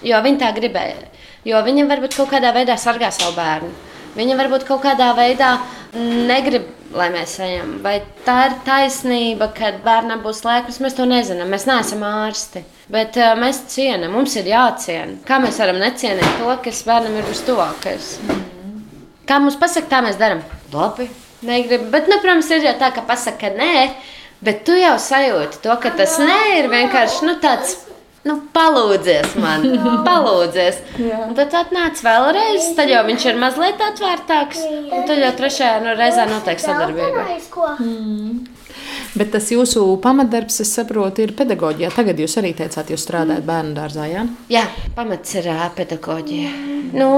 Jo 0.04 0.18
viņi 0.26 0.42
tā 0.42 0.50
gribēja. 0.58 1.12
Jo 1.46 1.62
viņi 1.64 1.86
varbūt 1.88 2.18
kaut 2.18 2.32
kādā 2.34 2.50
veidā 2.56 2.74
sargā 2.80 3.12
savu 3.14 3.38
bērnu. 3.38 3.70
Viņa 4.14 4.38
varbūt 4.38 4.66
kaut 4.68 4.84
kādā 4.84 5.10
veidā 5.18 5.56
negrib, 5.94 6.68
lai 6.94 7.10
mēs 7.14 7.36
ejam. 7.42 7.78
Vai 7.86 7.96
tā 8.26 8.38
ir 8.50 8.56
taisnība, 8.68 9.50
ka 9.58 9.72
bērnam 9.86 10.22
būs 10.26 10.44
lēkmes, 10.46 10.80
mēs 10.84 10.98
to 10.98 11.08
nezinām. 11.10 11.50
Mēs 11.50 11.66
neesam 11.70 12.06
ārsti. 12.06 12.64
Bet 12.94 13.18
uh, 13.18 13.34
mēs 13.40 13.64
cienām, 13.74 14.14
mums 14.14 14.36
ir 14.38 14.50
jāciena. 14.52 15.18
Kā 15.28 15.40
mēs 15.42 15.58
varam 15.62 15.82
necienīt 15.82 16.40
to, 16.40 16.50
kas 16.66 16.84
bērnam 16.88 17.18
ir 17.20 17.30
vistuvākais? 17.30 18.12
Kā 19.30 19.40
mums 19.40 19.58
pasaka, 19.60 19.90
tā 19.90 20.02
mēs 20.06 20.20
darām? 20.20 20.44
Labi, 20.74 21.08
negribu. 21.48 21.88
Bet, 21.94 22.10
nu, 22.12 22.20
protams, 22.22 22.52
ir 22.52 22.68
jau 22.68 22.76
tā, 22.82 22.92
ka 22.94 23.06
pasaka 23.08 23.54
nē, 23.56 23.88
bet 24.44 24.66
tu 24.68 24.76
jau 24.78 24.98
sajūti 25.00 25.64
to, 25.64 25.78
ka 25.82 25.94
tas 25.98 26.20
nē 26.22 26.40
ir 26.60 26.70
vienkārši 26.74 27.30
nu, 27.30 27.38
tāds. 27.42 27.80
Nu, 28.24 28.38
palūdzies 28.56 29.34
man, 29.44 29.66
palūdzies. 30.08 30.80
Un 31.26 31.36
tad 31.36 31.56
atnāc 31.60 32.00
vēlreiz, 32.06 32.70
tad 32.78 32.92
jau 32.92 33.04
viņš 33.10 33.28
ir 33.32 33.40
mazliet 33.42 33.84
atvērtāks. 33.84 34.64
Un 34.88 35.04
tad 35.10 35.20
jau 35.20 35.32
trešajā 35.42 35.82
nu, 35.84 35.96
reizē 36.00 36.28
noteikti 36.32 36.68
sadarbība. 36.70 37.28
Bet 39.14 39.30
tas 39.36 39.52
jūsu 39.54 39.84
pamatdarbs, 40.02 40.62
es 40.64 40.72
saprotu, 40.74 41.22
ir 41.28 41.36
pedagoģijā. 41.38 41.92
Tagad 41.94 42.24
jūs 42.24 42.40
arī 42.42 42.54
teicāt, 42.58 42.90
jūs 42.94 43.04
strādājat 43.06 43.46
bērnu 43.46 43.76
dārzā. 43.78 44.08
Ja? 44.10 44.24
Jā, 44.50 44.64
pamats 44.96 45.36
ir 45.38 45.52
pedagoģija. 45.78 46.56
Nu, 46.98 47.12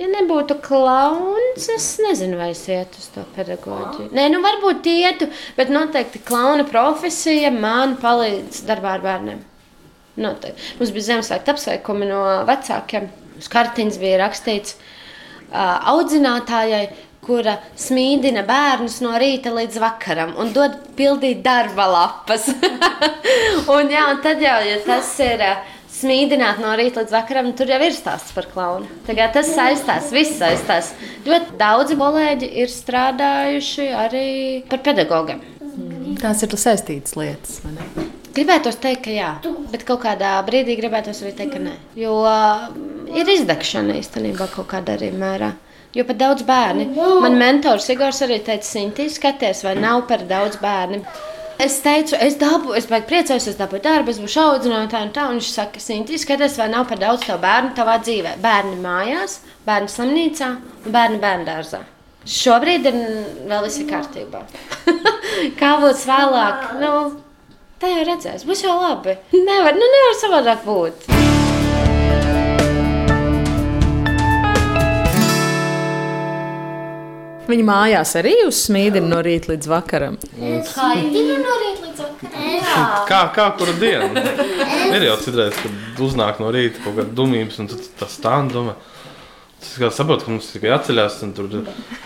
ja 0.00 0.08
nebūtu 0.10 0.56
klauns, 0.64 1.66
es 1.74 1.88
nezinu, 2.02 2.38
vai 2.40 2.50
es 2.54 2.62
ietu 2.70 3.00
uz 3.00 3.08
to 3.14 3.24
pedagoģiju. 3.36 4.10
Nē, 4.16 4.28
nu 4.32 4.40
varbūt 4.44 4.88
ietu, 4.90 5.28
bet 5.58 5.72
noteikti 5.72 6.22
klauna 6.26 6.64
profesija 6.68 7.52
man 7.54 7.96
palīdz 8.00 8.62
darbā 8.68 8.96
ar 8.98 9.04
bērniem. 9.04 9.42
Noteikti. 10.20 10.72
Mums 10.80 10.94
bija 10.94 11.08
Ziemassvētku 11.10 11.54
apsveikumi 11.54 12.08
no 12.10 12.22
vecākiem. 12.48 13.10
Uz 13.40 13.48
kartiņas 13.52 14.00
bija 14.00 14.20
rakstīts 14.24 14.76
uh, 14.76 15.92
audzinātājai, 15.94 16.88
kura 17.24 17.58
smīdina 17.78 18.42
bērnus 18.48 18.98
no 19.04 19.12
rīta 19.20 19.52
līdz 19.52 19.76
vakaram 19.80 20.32
un 20.40 20.54
dod 20.56 20.78
pildīt 20.96 21.42
darba 21.44 21.86
lapas. 21.92 22.48
un, 23.74 23.92
jā, 23.92 24.06
un 24.08 24.22
tad 24.24 24.40
jau, 24.42 24.56
ja 24.66 24.80
tas 24.86 25.12
ir 25.24 25.44
uh, 25.44 25.60
smīdināt 26.00 26.60
no 26.62 26.72
rīta 26.78 27.04
līdz 27.04 27.14
vakaram, 27.14 27.50
tur 27.56 27.70
jau 27.70 27.80
ir 27.86 27.94
stāsts 27.96 28.34
par 28.36 28.48
klaunu. 28.50 28.88
Tagad 29.06 29.34
tas 29.36 29.52
saistās, 29.54 30.10
viss 30.14 30.38
saistās. 30.40 30.92
Ļoti 31.28 31.58
daudzi 31.60 31.98
kolēģi 32.00 32.50
ir 32.62 32.72
strādājuši 32.72 33.90
arī 34.04 34.28
par 34.70 34.82
pedagogiem. 34.86 35.44
Tās 36.20 36.42
ir 36.44 36.56
saistītas 36.60 37.16
lietas. 37.16 37.60
Gribētu 38.34 38.70
teikt, 38.78 39.02
ka 39.08 39.14
jā, 39.14 39.30
bet 39.72 39.82
kaut 39.88 40.04
kādā 40.04 40.36
brīdī 40.46 40.76
gribētu 40.78 41.10
arī 41.12 41.32
teikt, 41.34 41.56
ka 41.56 41.62
nē. 41.64 41.72
Jo 41.98 42.20
uh, 42.22 42.68
ir 43.10 43.30
izdegšana 43.34 43.96
īstenībā 43.98 44.46
kaut 44.52 44.68
kādā 44.70 44.94
arī 44.98 45.10
mērā. 45.14 45.50
Jo 45.96 46.04
pat 46.06 46.20
daudz 46.20 46.44
bērni. 46.46 46.86
Man 46.94 47.34
mentors 47.40 47.88
Igors 47.90 48.22
arī 48.22 48.38
teica, 48.46 48.62
Sinti, 48.66 49.08
skaties, 49.10 49.64
vai 49.66 49.74
nav 49.78 50.04
par 50.06 50.22
daudz 50.30 50.60
bērnu. 50.62 51.02
Es 51.60 51.76
teicu, 51.84 52.16
es 52.16 52.38
dabūju, 52.40 52.72
es 52.78 52.86
biju 52.88 53.04
priecājos, 53.10 53.46
es 53.50 53.58
dabūju 53.58 53.82
darbu, 53.84 54.14
es 54.14 54.20
būšu 54.22 54.40
audzinātāja 54.46 55.04
un 55.04 55.12
tā. 55.12 55.26
Un 55.28 55.36
viņš 55.36 55.50
saka, 55.52 55.82
Sinti, 55.82 56.16
skaties, 56.20 56.56
vai 56.56 56.70
nav 56.72 56.86
par 56.88 57.00
daudz 57.02 57.26
tavu 57.26 57.42
bērnu 57.42 57.74
tavā 57.76 57.98
dzīvē. 58.00 58.36
Bērni 58.40 58.78
mājās, 58.80 59.40
bērni 59.66 59.92
slimnīcā 59.92 60.50
un 60.56 60.94
bērni 60.96 61.20
bērndārzā. 61.20 61.82
Šobrīd 62.24 62.88
ir 62.88 63.00
vēl 63.50 63.66
viss 63.66 63.84
kārtībā. 63.90 64.44
Kā 65.60 65.76
būs 65.84 66.06
vēlāk? 66.08 66.70
Nu, 66.80 66.94
Tā 67.80 67.88
jau 67.88 68.02
redzēs, 68.04 68.42
būs 68.44 68.60
jau 68.60 68.74
labi. 68.76 69.14
Nevar, 69.32 69.72
nu 69.72 69.88
nevar 69.94 70.20
savādāk 70.20 70.68
būt. 70.68 71.19
Viņa 77.50 77.66
mājās 77.66 78.12
arī 78.20 78.36
uzsmīdina 78.46 79.10
no 79.10 79.18
rīta 79.26 79.50
līdz 79.50 79.70
vakaram. 79.70 80.18
Kā 80.70 80.90
ir 81.00 81.40
no 81.40 81.56
rīta 81.62 81.86
līdz 81.88 82.04
vakaram? 82.04 83.06
Kā, 83.08 83.20
kā 83.34 83.48
kuru 83.58 83.74
dienu? 83.80 84.10
Ir 84.94 85.06
jau 85.06 85.16
citreiz, 85.22 85.58
kad 85.58 86.00
uznāk 86.02 86.38
no 86.42 86.50
rīta 86.54 86.82
kaut 86.84 86.96
kāda 86.98 87.14
dumības, 87.14 87.58
un 87.62 87.70
tad 87.70 87.84
tas 87.98 88.14
stāv 88.18 88.50
domā. 88.54 88.76
Es 89.60 89.74
saprotu, 89.96 90.24
ka 90.24 90.32
mums 90.32 90.48
tikai 90.54 90.70
atceļās, 90.72 91.18
un 91.26 91.34
tur 91.36 91.50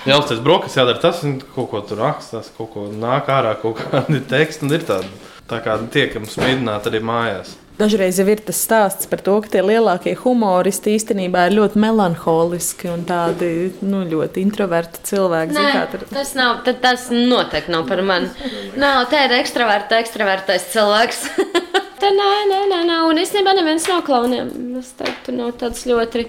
jāuztais 0.08 0.40
brokas, 0.42 0.74
jādara 0.78 0.98
tas, 1.02 1.20
un 1.26 1.36
kaut 1.54 1.70
ko 1.70 1.82
tur 1.86 2.00
rakstās, 2.02 2.50
kaut 2.56 2.72
ko 2.72 2.88
nāk 2.90 3.30
ārā, 3.30 3.54
kaut 3.60 3.78
kādi 3.84 4.20
teksti, 4.32 4.66
un 4.66 4.74
ir 4.74 4.88
tādi 4.88 5.12
Tā 5.50 5.60
kā 5.64 5.76
tiekam 5.92 6.24
smidināti 6.28 6.90
arī 6.90 7.02
mājās. 7.04 7.52
Dažreiz 7.74 8.20
jau 8.20 8.24
ir 8.30 8.38
tas 8.46 8.58
stāsts 8.62 9.08
par 9.10 9.18
to, 9.26 9.32
ka 9.42 9.50
tie 9.50 9.62
lielākie 9.66 10.12
humoristi 10.20 10.92
īstenībā 10.94 11.48
ir 11.48 11.56
ļoti 11.56 11.80
melanholiski 11.82 12.86
un 12.92 13.02
tādi 13.08 13.48
nu, 13.82 14.04
ļoti 14.06 14.44
introverti 14.46 15.02
cilvēki. 15.10 15.56
Nē, 15.56 15.72
tur- 15.90 16.06
tas, 16.12 16.30
nav, 16.38 16.62
tas 16.84 17.08
noteikti 17.10 17.74
nav 17.74 17.88
par 17.90 18.04
mani. 18.06 18.30
Nav, 18.84 19.08
tā 19.10 19.24
ir 19.26 19.34
ekstraverta, 19.40 19.98
ekstravertais 20.04 20.68
cilvēks. 20.70 21.24
tā 22.02 22.14
nē, 22.14 22.30
nē, 22.52 22.62
nē, 22.70 22.80
nē. 22.92 23.00
Un 23.10 23.18
īstenībā 23.24 23.56
neviens 23.58 23.90
no 23.90 23.98
klauniem. 24.06 24.54
Es 24.78 24.94
teiktu, 24.94 25.34
nav 25.34 25.56
tāds 25.58 25.82
ļoti 25.90 26.28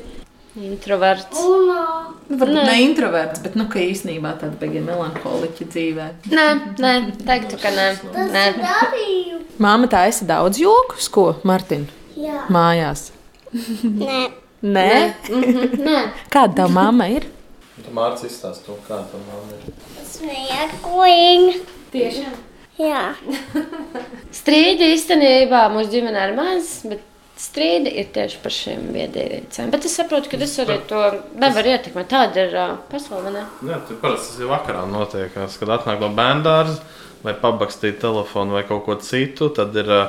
introverts. 0.60 1.36
Nu, 1.36 2.38
varbūt 2.39 2.56
Nē. 2.56 2.64
ne 2.70 2.78
introverts, 2.86 3.41
bet 3.43 3.58
nu, 3.60 3.68
ka 3.72 3.82
īstenībā 3.84 4.36
tāda 4.39 4.56
beigas 4.62 4.86
melanholiķa 4.88 5.68
dzīvē. 5.74 6.08
Nē, 6.32 6.47
nē, 6.82 6.93
teiktu, 7.28 7.60
ka 7.62 7.74
nē. 7.76 7.88
nē. 8.32 8.45
Māma 9.62 9.89
taisa 9.91 10.28
daudz 10.28 10.60
jokus, 10.62 11.10
ko 11.12 11.36
Martin 11.43 11.88
Jā. 12.18 12.47
mājās. 12.53 13.10
Nē. 13.53 14.26
Nē, 14.66 14.91
nē. 15.30 15.97
kāda 16.34 16.64
tā 16.64 16.66
mamma 16.72 17.06
ir? 17.12 17.28
Tu 17.76 17.91
Mārcis 17.93 18.32
izstāst 18.32 18.64
to, 18.66 18.78
kā 18.88 19.01
tam 19.12 19.22
māma 19.28 19.58
ir. 19.60 19.74
Smieklīgi. 20.10 21.60
Tiešām. 21.93 22.38
Jā. 22.80 23.03
Strīdi 24.36 24.89
īstenībā 24.95 25.68
mūsu 25.72 25.91
ģimenē 25.93 26.24
ir 26.30 26.34
maz, 26.39 26.72
bet 26.88 27.03
strīdi 27.39 27.91
ir 27.99 28.11
tieši 28.15 28.38
par 28.43 28.53
šīm 28.55 28.86
viedierīcēm. 28.95 29.71
Bet 29.73 29.88
es 29.88 29.95
saprotu, 29.99 30.31
ka 30.31 30.39
es 30.43 30.53
arī 30.63 30.77
to 30.88 31.01
nevaru 31.41 31.73
ietekmēt. 31.73 32.07
Tāda 32.11 32.45
ir 32.45 32.55
uh, 32.55 32.77
pasaule. 32.91 33.33
ne? 33.36 33.43
Jā, 33.67 33.81
tur 33.88 33.99
parasti 34.03 34.31
tas 34.31 34.43
ir 34.43 34.51
vakarā 34.51 34.86
notiekās, 34.91 35.57
kad 35.59 35.73
atnāk 35.75 35.99
no 36.03 36.11
bērndārza 36.15 36.79
vai 37.25 37.33
pabakstīt 37.41 37.99
telefonu 38.03 38.55
vai 38.55 38.63
kaut 38.67 38.86
ko 38.86 38.95
citu. 39.01 39.49
Tad 39.55 39.75
ir 39.81 39.89
ā, 39.91 39.99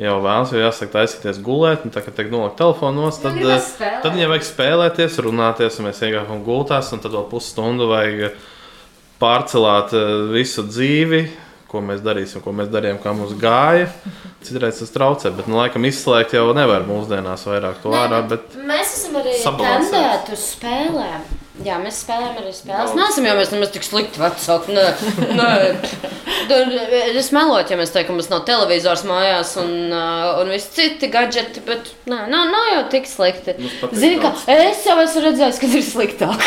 jau 0.00 0.16
vēlams, 0.24 0.54
jau 0.56 0.64
jāsaka, 0.64 0.92
taisīties 0.96 1.38
gulēt. 1.44 1.84
un 1.86 1.94
Tā 1.94 2.02
kā 2.02 2.14
tiek 2.14 2.32
nolikt 2.32 2.58
telefonos, 2.58 3.20
tad, 3.22 3.38
tad 3.78 4.10
viņai 4.10 4.32
vajag 4.32 4.48
spēlēties, 4.48 5.20
runāties, 5.28 5.78
un 5.78 5.90
mēs 5.90 6.02
iegājām 6.02 6.42
gultās, 6.46 6.90
un 6.96 7.04
tad 7.04 7.14
vēl 7.14 7.28
pusstundu 7.30 7.86
vajag 7.92 8.34
pārcelāt 9.22 9.94
visu 10.34 10.66
dzīvi. 10.66 11.24
Ko 11.74 11.80
mēs 11.82 12.04
darīsim, 12.06 12.38
ko 12.38 12.52
mēs 12.54 12.68
darījām, 12.70 13.00
kā 13.02 13.10
mums 13.18 13.32
gāja. 13.34 13.88
Citreiz 14.46 14.78
tas 14.78 14.92
traucē, 14.94 15.32
bet, 15.34 15.48
nu, 15.50 15.58
laikam, 15.58 15.82
izslēgt 15.88 16.36
jau 16.36 16.44
nevar 16.54 16.86
mūsdienās 16.86 17.48
vairāk 17.50 17.80
to 17.82 17.96
ārā. 17.98 18.20
Bet... 18.30 18.54
Mēs 18.62 18.92
esam 19.00 19.18
arī 19.18 19.34
tendēti 19.42 20.36
uz 20.36 20.44
spēlēm. 20.52 21.24
Jā, 21.62 21.76
mēs 21.78 22.00
spēlējam 22.02 22.38
arī 22.40 22.50
spēles. 22.50 22.94
Nē, 22.98 23.04
esam 23.12 23.26
jau 23.28 23.34
mēs 23.38 23.52
nemaz 23.54 23.70
tik 23.70 23.84
slikti 23.86 24.18
vecāki. 24.18 24.74
Nē, 24.74 24.86
nē. 25.38 25.50
Es 27.14 27.30
meloju, 27.32 27.68
ja 27.70 27.76
mēs 27.78 27.92
teiktu, 27.94 28.08
ka 28.08 28.16
mums 28.16 28.26
nav 28.32 28.42
televizors 28.48 29.04
mājās 29.06 29.52
un, 29.62 29.70
uh, 29.94 30.40
un 30.42 30.50
visi 30.50 30.72
citi 30.74 31.08
gadgeti, 31.12 31.62
bet 31.64 31.92
nē, 32.10 32.24
nav, 32.32 32.50
nav 32.50 32.66
jau 32.72 32.80
tik 32.96 33.06
slikti. 33.08 33.54
Zini, 33.94 34.18
ka 34.20 34.32
es 34.50 34.82
jau 34.88 34.96
esmu 35.04 35.22
redzējis, 35.28 35.60
ka 35.62 35.70
ir 35.70 35.86
sliktāk. 35.86 36.42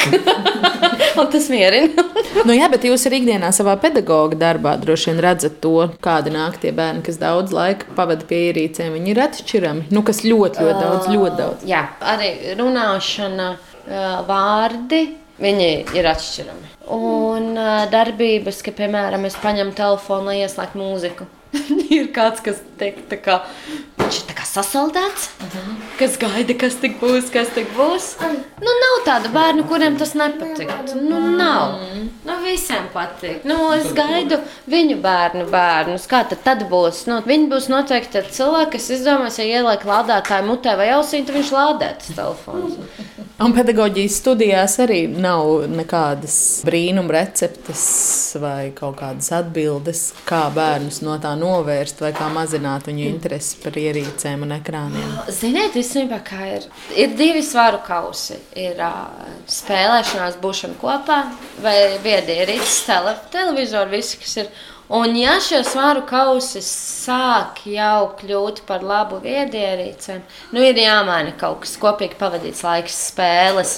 un 1.22 1.32
tas 1.32 1.47
mierina. 1.53 2.05
Nu, 2.43 2.51
jā, 2.53 2.68
bet 2.72 2.86
jūs 2.88 3.08
arī 3.08 3.22
ikdienā 3.24 3.53
savā 3.55 3.78
pedagoģa 3.82 4.41
darbā 4.43 4.76
droši 4.82 5.14
vien 5.14 5.24
redzat 5.24 5.58
to, 5.64 5.88
kādi 6.03 6.36
nāk 6.36 6.60
tie 6.62 6.74
bērni, 6.76 7.05
kas 7.08 7.20
daudz 7.22 7.55
laika 7.55 7.88
pavada 7.97 8.28
pie 8.28 8.49
ierīcēm. 8.49 8.91
Viņi 8.99 9.14
ir 9.14 9.24
atšķirami. 9.24 9.88
Nu, 9.95 10.03
kas 10.08 10.22
ļoti, 10.28 10.68
ļoti 10.68 10.84
daudz, 10.84 11.10
ļoti 11.16 11.39
daudz. 11.39 11.66
Jā, 11.70 11.86
arī 12.14 12.34
runāšana, 12.60 13.49
vārdi. 14.27 15.01
Viņi 15.38 15.69
ir 15.93 16.07
atšķirami. 16.09 16.71
Un 16.97 17.51
darbības, 17.93 18.63
ka, 18.65 18.73
piemēram, 18.73 19.27
es 19.29 19.38
paņemu 19.38 19.75
telefonu, 19.77 20.31
lai 20.31 20.39
ieslēgtu 20.41 20.81
mūziku. 20.81 21.27
ir 21.98 22.10
kāds, 22.16 22.41
kas 22.43 22.60
tiek 22.80 22.98
tā 23.10 23.18
kā, 23.24 23.38
viņš 24.00 24.20
ir 24.20 24.28
tā 24.30 24.36
kā 24.38 24.45
sasaldēts, 24.48 25.30
uh 25.39 25.56
-huh. 25.56 25.74
kas 26.00 26.18
gaida, 26.22 26.54
kas 26.54 26.76
tik 26.82 27.00
būs, 27.02 27.32
kas 27.34 27.50
tik 27.56 27.70
būs. 27.78 28.08
Nu, 28.66 28.74
nav 28.84 28.95
tādu 29.06 29.32
bērnu, 29.34 29.68
kuriem 29.68 29.98
tas 29.98 30.14
nepatīk. 30.14 30.72
Nu, 30.95 31.20
nav. 31.38 31.80
Nu, 32.26 32.38
visiem 32.43 32.88
patīk. 32.93 33.43
Nu, 33.43 33.74
es 33.74 33.93
gaidu 33.93 34.39
viņu 34.68 35.02
bērnu 35.02 35.45
bērnus. 35.52 36.08
Kā 36.08 36.24
tad, 36.30 36.43
tad 36.43 36.66
būs? 36.70 37.06
Nu, 37.08 37.22
viņi 37.26 37.50
būs 37.52 37.70
noteikti 37.70 38.24
cilvēki, 38.32 38.72
kas 38.72 38.89
izdomās, 38.89 39.39
ja 39.39 39.45
ieliek 39.45 39.86
lādētāju 39.86 40.48
mutē 40.48 40.78
vai 40.78 40.89
ausī, 40.89 41.26
tad 41.26 41.36
viņš 41.36 41.52
lādē 41.52 41.93
tas 41.98 42.16
telefons. 42.16 42.78
Un 43.38 43.52
pedagoģijas 43.54 44.16
studijās 44.18 44.80
arī 44.82 45.04
nav 45.14 45.68
nekādas 45.70 46.38
brīnuma 46.66 47.14
receptes 47.20 47.84
vai 48.41 48.72
kaut 48.74 48.98
kādas 48.98 49.30
atbildes, 49.38 50.08
kā 50.26 50.48
bērnus 50.56 51.04
no 51.06 51.20
tā 51.22 51.36
novērst 51.39 52.01
vai 52.03 52.11
kā 52.17 52.27
mazināt 52.33 52.89
viņu 52.89 53.05
interesi 53.07 53.59
par 53.63 53.77
ierīcēm 53.79 54.45
un 54.47 54.55
ekrāniem. 54.57 55.11
Ziniet, 55.33 55.77
īstenībā, 55.79 56.21
kā 56.27 56.49
ir, 56.57 56.69
ir 56.97 57.13
divi 57.19 57.43
svaru 57.45 57.81
kausi. 57.85 58.39
Ir 58.57 58.81
uh, 58.83 59.05
spēlēšanās, 59.51 60.39
būšana 60.43 60.79
kopā, 60.81 61.21
vai 61.63 61.77
viedierīces, 62.03 62.81
tele, 62.89 63.15
televizori, 63.33 63.97
visi, 63.99 64.19
kas 64.23 64.41
ir. 64.43 64.57
Un, 64.88 65.17
ja 65.19 65.33
šie 65.43 65.59
svaru 65.67 66.05
kausi 66.07 66.61
sāk 66.63 67.65
jau 67.67 68.05
kļūt 68.21 68.61
par 68.69 68.85
labu 68.88 69.17
viedierīcēm, 69.19 70.21
nu 70.55 70.63
ir 70.63 70.79
jāmaina 70.79 71.33
kaut 71.35 71.65
kas, 71.65 71.73
kopīgi 71.81 72.15
pavadīts 72.15 72.63
laiks, 72.63 72.95
spēles, 73.09 73.73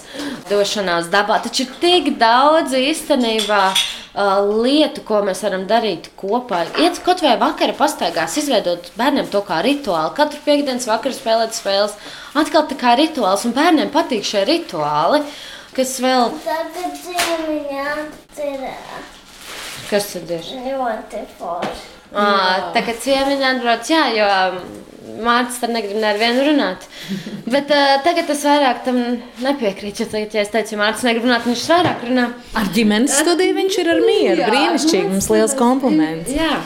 došanās 0.51 1.10
dabā. 1.10 1.39
Taču 1.41 1.66
ir 1.66 1.74
tik 1.82 2.12
daudz 2.22 2.78
īstenībā 2.78 3.64
uh, 3.74 4.38
lietu, 4.62 5.01
ko 5.07 5.24
mēs 5.26 5.41
varam 5.47 5.66
darīt 5.72 6.12
kopā. 6.20 6.68
Iet 6.78 7.01
kaut 7.01 7.26
vai 7.26 7.34
vakara 7.41 7.74
pastaigās, 7.74 8.38
izveidot 8.38 8.93
bērniem 8.99 9.34
to 9.34 9.41
kā 9.49 9.64
rituālu. 9.66 10.14
Katru 10.14 10.45
piekdienas 10.45 10.86
vakaru 10.91 11.18
spēlēt 11.18 11.57
spēles. 11.57 11.97
Atkal 12.38 12.70
tā 12.70 12.78
kā 12.78 12.93
rituāls, 13.01 13.49
un 13.49 13.57
bērniem 13.57 13.89
patīk 13.89 14.30
šie 14.30 14.45
rituāli, 14.45 15.26
kas 15.74 15.97
vēl. 16.05 16.36
Tagad 16.45 17.01
zīmiņā 17.01 17.95
ir 18.45 19.18
Kas 19.90 20.12
tad 20.14 20.30
ir? 20.36 20.52
ļoti 20.66 21.24
forši. 21.40 21.88
À, 22.10 22.72
tā 22.74 22.82
kā 22.86 22.96
ciemiņā 22.98 23.56
atbrauc, 23.56 23.90
jā, 23.90 24.06
jo 24.18 24.30
Mārcis 25.20 25.60
tam 25.62 25.74
negrib 25.76 26.00
nevienu 26.02 26.46
runāt. 26.48 26.86
Bet 27.50 27.72
uh, 27.74 27.98
tagad 28.06 28.30
es 28.34 28.44
vairāk 28.46 28.84
tam 28.86 29.00
nepiekrītu. 29.44 30.08
Tagad, 30.10 30.36
ja 30.38 30.44
es 30.46 30.52
teicu, 30.54 30.78
Mārcis 30.80 31.06
negrib 31.08 31.28
runāt, 31.28 31.46
viņš 31.50 31.66
vairāk 31.74 32.06
runā. 32.10 32.28
Ar 32.58 32.70
ģimenes 32.76 33.18
studiju 33.22 33.58
viņš 33.58 33.80
ir 33.82 33.92
ar 33.94 34.04
mieru. 34.06 34.46
Brīnišķīgi, 34.50 35.10
mums 35.12 35.30
liels 35.34 35.56
kompliments. 35.60 36.34
Jā. 36.34 36.60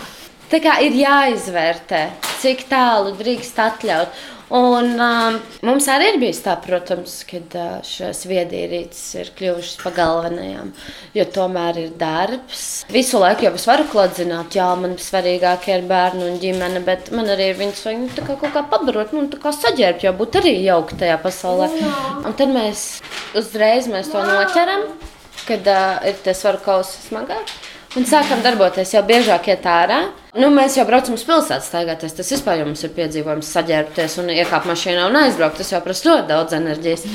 Tā 0.52 0.60
kā 0.62 0.76
ir 0.86 0.94
jāizvērtē, 1.00 2.04
cik 2.44 2.68
tālu 2.70 3.16
drīkst 3.18 3.58
atļaut. 3.64 4.24
Un, 4.52 4.90
um, 5.00 5.38
mums 5.64 5.86
arī 5.90 6.10
ir 6.12 6.18
bijis 6.22 6.42
tā, 6.44 6.54
protams, 6.62 7.16
kad 7.30 7.56
uh, 7.56 7.78
šīs 7.88 8.26
viedierīces 8.28 9.06
ir 9.22 9.32
kļuvušas 9.38 9.80
par 9.82 9.96
galvenajām. 9.96 10.74
Jo 11.16 11.26
tomēr 11.38 11.80
ir 11.86 11.94
darbs. 12.00 12.66
Visu 12.92 13.22
laiku 13.24 13.48
jau 13.48 13.54
es 13.56 13.68
varu 13.70 13.88
klodzināt, 13.90 14.58
jā, 14.60 14.68
man 14.80 14.98
svarīgākie 15.02 15.78
ir 15.80 15.88
bērni 15.90 16.28
un 16.28 16.40
ģimene, 16.44 16.84
bet 16.86 17.10
man 17.16 17.32
arī 17.34 17.50
ir 17.54 17.60
viņas 17.62 17.86
vajag 17.88 18.04
nu, 18.04 18.12
tā 18.14 18.28
kā 18.28 18.38
kaut 18.44 18.56
kā 18.58 18.66
pabarot, 18.76 19.16
nu, 19.16 19.26
kā 19.42 19.56
saģērbt, 19.56 20.06
jo 20.06 20.16
būt 20.20 20.42
arī 20.44 20.58
jauki 20.66 21.00
tajā 21.02 21.18
pasaulē. 21.24 21.72
Un 22.24 22.38
tad 22.38 22.54
mēs 22.54 22.88
uzreiz 23.40 23.88
mēs 23.92 24.12
to 24.12 24.22
noķeram, 24.28 24.90
kad 25.48 25.72
uh, 25.72 26.04
ir 26.10 26.20
tas 26.26 26.44
varu 26.46 26.62
kausa 26.68 27.00
smagāk. 27.08 27.56
Un 27.94 28.08
sākam 28.10 28.42
darboties 28.42 28.96
jau 28.96 29.04
biežāk, 29.06 29.52
iet 29.54 29.68
ārā. 29.70 30.00
Nu, 30.34 30.48
mēs 30.50 30.80
jau 30.80 30.86
braucam 30.88 31.14
uz 31.14 31.26
pilsētu, 31.28 31.66
staigāties. 31.68 32.16
Tas 32.18 32.32
vispār 32.34 32.58
jau 32.58 32.66
mums 32.66 32.82
ir 32.82 32.94
piedzīvojums, 32.96 33.52
saģērbties 33.54 34.18
un 34.24 34.32
iekāpt 34.34 34.66
mašīnā 34.66 35.06
un 35.12 35.20
aizbraukt. 35.20 35.60
Tas 35.62 35.70
jau 35.76 35.82
prasa 35.86 36.10
ļoti 36.10 36.26
daudz 36.32 36.58
enerģijas. 36.58 37.06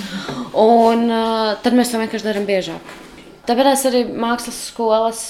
Un 0.55 1.03
uh, 1.11 1.57
tad 1.65 1.75
mēs 1.75 1.91
to 1.91 1.99
vienkārši 1.99 2.29
darām 2.29 2.47
biežāk. 2.47 2.95
Tāpēc 3.49 3.85
arī 3.91 4.05
mākslas 4.13 4.61
skolas 4.69 5.23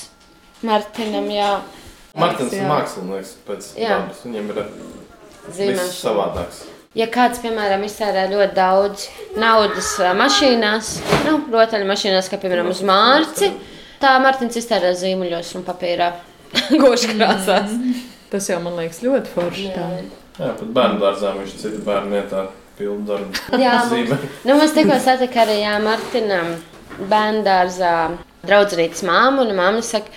Martinam 0.66 1.28
jā, 1.30 1.53
Martins 2.18 2.53
ir 2.57 2.66
mākslinieks 2.66 3.32
pēc 3.46 3.70
dabas. 3.78 4.20
Viņam 4.26 4.51
ir 4.53 4.61
zīmēšana. 5.55 5.94
savādāks. 5.94 6.61
Ja 6.99 7.07
kāds, 7.12 7.38
piemēram, 7.44 7.84
iztērē 7.86 8.24
ļoti 8.32 8.57
daudz 8.57 9.05
naudas 9.38 9.90
ā, 10.03 10.14
mašīnās, 10.18 10.92
nu, 11.28 11.36
rotaļmašīnās, 11.53 12.30
kā 12.32 12.40
piemēram 12.42 12.72
uz 12.72 12.80
mārci, 12.86 13.53
tā 14.03 14.14
Martins 14.22 14.59
iztērē 14.61 14.94
zīmuļos 14.99 15.55
un 15.59 15.66
papīrā 15.66 16.12
goškrāsās. 16.82 17.74
Tas 18.32 18.49
jau 18.51 18.61
man 18.64 18.78
liekas 18.78 19.03
ļoti 19.05 19.34
forši. 19.34 19.68
tā. 19.74 19.90
Jā, 20.38 20.55
pat 20.55 20.72
bērnu 20.76 21.03
dārzā 21.03 21.34
viņš 21.38 21.55
citu 21.59 21.82
bērnu 21.86 22.14
vietā 22.14 22.46
Jā, 23.59 23.74
mums, 23.90 24.26
nu, 24.46 24.55
mēs 24.61 24.74
tikko 24.76 24.99
satikām 25.03 25.49
arī 25.49 25.61
jā, 25.64 25.74
Martinam 25.82 26.53
bērngārzā 27.11 27.94
draudzītas 28.46 29.03
māmu, 29.07 29.46
un 29.46 29.57
māma 29.59 29.82
saka, 29.84 30.14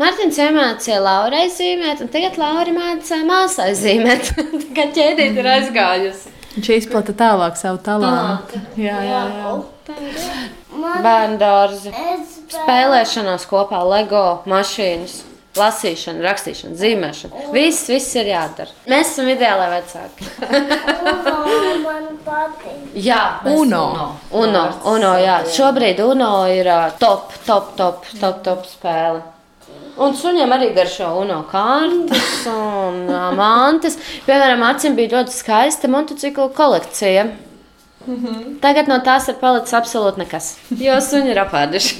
Mārtiņš 0.00 0.36
iemācīja 0.46 0.98
Laurai 1.04 1.42
zīmēt, 1.52 2.00
un 2.00 2.08
tagad 2.08 2.38
Laura 2.40 2.72
mācīja 2.72 3.26
māsai 3.28 3.74
zīmēt. 3.76 4.30
Tā 4.62 4.70
kā 4.78 4.86
ķēdīt 4.96 5.36
ir 5.42 5.48
aizgājusi. 5.58 6.32
Viņš 6.54 6.70
izplata 6.78 7.12
tālāk 7.14 7.58
savu 7.60 7.82
talantu. 7.84 8.62
Jā, 8.80 8.96
jā, 9.04 9.20
jā. 9.36 9.52
Bērngārzi, 9.60 9.79
Es 11.90 12.38
spēlēšanās 12.54 13.48
kopā, 13.50 13.82
LEGO 13.86 14.42
mašīnas. 14.50 15.24
Lasīšana, 15.58 16.22
rakstīšana, 16.22 16.76
zīmēšana. 16.78 17.48
Viss, 17.50 17.88
viss 17.90 18.14
ir 18.14 18.28
jādara. 18.30 18.70
Mēs 18.86 19.08
esam 19.10 19.26
ideāli 19.32 19.66
vecāki. 19.72 20.28
Jā, 22.94 23.40
mēs 23.42 23.58
Uno. 23.58 23.82
Uno, 24.30 24.62
Uno, 24.92 25.10
jā. 25.18 25.40
Šobrīd 25.50 25.98
Uno 26.06 26.30
ir 26.54 26.70
top, 27.02 27.34
top, 27.48 27.74
top, 27.80 28.06
top, 28.22 28.40
top 28.46 28.64
spēle. 28.70 29.24
Un 30.00 30.14
suņiem 30.16 30.54
arī 30.54 30.70
garšo 30.76 31.10
UNO 31.18 31.42
kārtas 31.50 32.46
un 32.48 33.02
mantas. 33.36 33.98
Piemēram, 34.24 34.62
acīm 34.70 34.94
bija 34.96 35.18
ļoti 35.18 35.34
skaista 35.34 35.90
motociklu 35.90 36.46
kolekcija. 36.56 37.26
Tagad 38.60 38.88
no 38.88 38.96
tās 39.04 39.26
ir 39.28 39.36
palicis 39.42 39.74
absolūti 39.76 40.22
nekas. 40.22 40.46
Jo 40.80 40.96
suņi 41.04 41.34
ir 41.34 41.40
apēduši. 41.42 41.98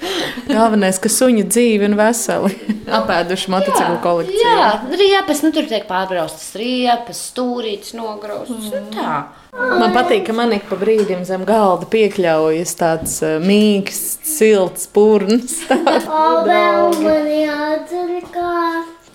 Galvenais, 0.49 0.97
ka 1.03 1.11
suņi 1.13 1.45
dzīvi 1.51 1.91
un 1.91 1.97
veseli 1.99 2.55
apēduši 2.99 3.53
motociklu 3.53 3.99
kolekciju. 4.05 4.41
Jā, 4.41 4.71
riepas, 4.97 5.43
nu 5.45 5.53
tur 5.53 5.69
tiek 5.69 5.85
pārbraustas 5.91 6.55
riepas, 6.57 7.21
stūrītes 7.31 7.93
nograustas. 7.99 8.71
Mm. 8.73 8.89
Tā. 8.97 9.19
Man 9.53 9.93
patīk, 9.93 10.25
ka 10.29 10.37
man 10.37 10.55
ik 10.57 10.69
pa 10.71 10.79
brīdim 10.81 11.27
zem 11.29 11.45
galda 11.49 11.89
piekļaujas 11.91 12.73
tāds 12.81 13.19
uh, 13.27 13.37
mīksts, 13.43 14.23
silts 14.39 14.89
purns. 14.95 15.59
Vēl 16.49 16.97
man 17.05 17.29
jādzer 17.29 18.17
kā. 18.33 18.57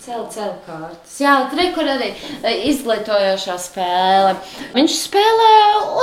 Celt, 0.06 0.28
celt 0.30 0.60
kārtas. 0.62 1.14
Jā, 1.18 1.32
tur 1.50 1.88
arī 1.90 2.12
e, 2.14 2.50
izglītojošā 2.70 3.56
spēle. 3.58 4.36
Viņš 4.76 4.98
spēlē 5.00 5.48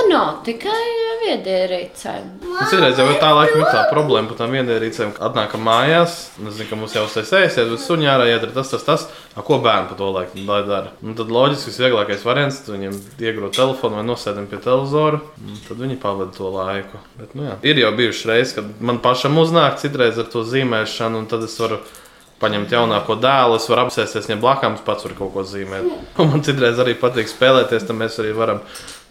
UNO 0.02 0.24
tikai 0.44 0.82
viedierīcēm. 1.22 2.26
Es 2.66 2.74
reiz 2.76 3.00
jau 3.00 3.06
tā 3.22 3.30
laikam 3.32 3.62
ir 3.62 3.70
tā 3.72 3.86
problēma 3.94 4.28
par 4.28 4.42
tām 4.42 4.58
vienierīcēm, 4.58 5.14
kad 5.16 5.30
atnākam 5.30 5.64
mājās. 5.64 6.18
un 6.36 6.52
Es 6.52 6.58
zinu, 6.58 6.68
ka 6.74 6.82
mums 6.82 6.98
jau 6.98 7.06
tas 7.08 7.32
ēsies, 7.32 7.72
bet 7.72 7.86
suņā 7.86 8.12
ārā 8.18 8.28
iedara 8.34 8.52
tas, 8.58 8.74
tas, 8.74 8.84
tas. 8.84 9.08
A, 9.38 9.40
ko 9.40 9.62
bērni 9.64 9.94
pa 9.94 9.96
to 10.02 10.12
laiku 10.12 10.44
lai 10.52 10.60
dara? 10.68 10.92
Un 11.00 11.16
tad 11.16 11.32
loģiski 11.32 11.72
visvieglākais 11.72 12.28
variants, 12.28 12.60
tad 12.68 12.76
viņiem 12.76 13.00
iegrūst 13.24 13.56
telefonu 13.56 14.02
vai 14.02 14.08
nosēdam 14.12 14.52
pie 14.52 14.60
televizora, 14.60 15.24
tad 15.70 15.80
viņi 15.80 16.02
pavada 16.04 16.36
to 16.36 16.52
laiku. 16.52 17.00
Bet, 17.16 17.40
nu, 17.40 17.48
jā. 17.48 17.60
ir 17.72 17.86
jau 17.86 17.96
bijušas 18.04 18.30
reizes, 18.34 18.56
kad 18.60 18.84
man 18.84 19.00
pašam 19.00 19.40
uznāk 19.40 19.80
citreiz 19.80 20.20
ar 20.20 20.28
to 20.28 20.44
zīmēšanu, 20.44 21.24
un 21.24 21.32
tad 21.32 21.48
es 21.48 21.56
varu 21.64 21.80
paņemt 22.42 22.74
jaunāko 22.74 23.18
dēlu, 23.22 23.60
es 23.60 23.70
varu 23.72 23.86
apsēsties 23.86 24.28
viņam 24.30 24.44
blakus, 24.44 24.84
pats 24.86 25.08
var 25.08 25.16
kaut 25.20 25.34
ko 25.36 25.46
zīmēt. 25.48 25.88
Un 26.22 26.34
man 26.34 26.44
citreiz 26.46 26.82
arī 26.82 26.98
patīk 27.00 27.32
spēlēties, 27.32 27.88
tad 27.88 28.00
mēs 28.00 28.20
arī 28.24 28.34
varam 28.38 28.64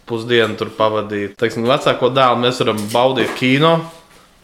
pusdienu 0.09 0.59
tur 0.59 0.73
pavadīt. 0.77 1.37
Teiksim, 1.39 1.67
vecāko 1.69 2.11
dēlu 2.13 2.43
mēs 2.43 2.61
varam 2.63 2.79
baudīt 2.93 3.35
kino, 3.39 3.77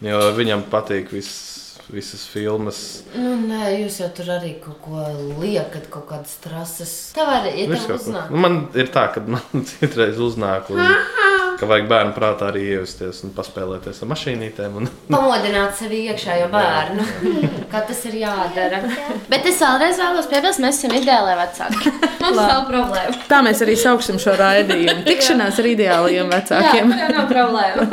jo 0.04 0.26
viņam 0.38 0.66
patīk 0.72 1.14
viss. 1.14 1.48
Visas 1.90 2.20
filmas. 2.30 2.76
Nu, 3.16 3.32
nē, 3.48 3.64
jūs 3.80 3.96
jau 3.98 4.06
tur 4.14 4.28
arī 4.36 4.52
kaut 4.62 4.76
ko 4.84 5.00
liekat, 5.40 5.88
kaut 5.90 6.04
kādas 6.06 6.36
trases. 6.38 6.92
Tā 7.16 7.24
var 7.26 7.48
arī 7.48 7.64
uznāk. 7.66 8.28
Nu, 8.30 8.38
man 8.44 8.60
ir 8.78 8.92
tā, 8.94 9.08
ka 9.10 9.24
man 9.26 9.64
citreiz 9.72 10.20
uznāk, 10.22 10.70
un, 10.70 10.78
ka 11.60 11.68
vajag 11.68 11.88
bērnu 11.90 12.14
prātā 12.16 12.48
arī 12.48 12.64
ievesties 12.74 13.20
un 13.26 13.34
paspēlēties 13.36 14.00
ar 14.00 14.10
mašīnītēm. 14.14 14.78
Un, 14.80 14.90
Pamodināt 15.10 15.76
sevi 15.78 16.02
iekšā 16.08 16.38
jau 16.40 16.48
bērnu. 16.52 17.06
Kā 17.70 17.84
tas 17.88 18.02
ir 18.08 18.16
jādara. 18.22 18.82
Bet 19.30 19.46
es 19.50 19.60
vēlreiz 19.60 20.00
vēlos 20.00 20.30
piebilst, 20.32 20.62
mēs 20.64 20.80
esam 20.80 20.96
ideāli 20.96 21.36
vecāki. 21.42 21.94
Mums 22.24 22.40
nav 22.40 22.66
problēma. 22.70 23.16
Tā 23.30 23.40
mēs 23.46 23.64
arī 23.66 23.76
sauksim 23.80 24.20
šo 24.22 24.36
raidījumu. 24.40 25.04
Tikšanās 25.10 25.60
ar 25.60 25.72
ideālajiem 25.74 26.36
vecākiem. 26.36 26.94
Jā, 27.00 27.10
nav 27.16 27.32
problēma. 27.32 27.90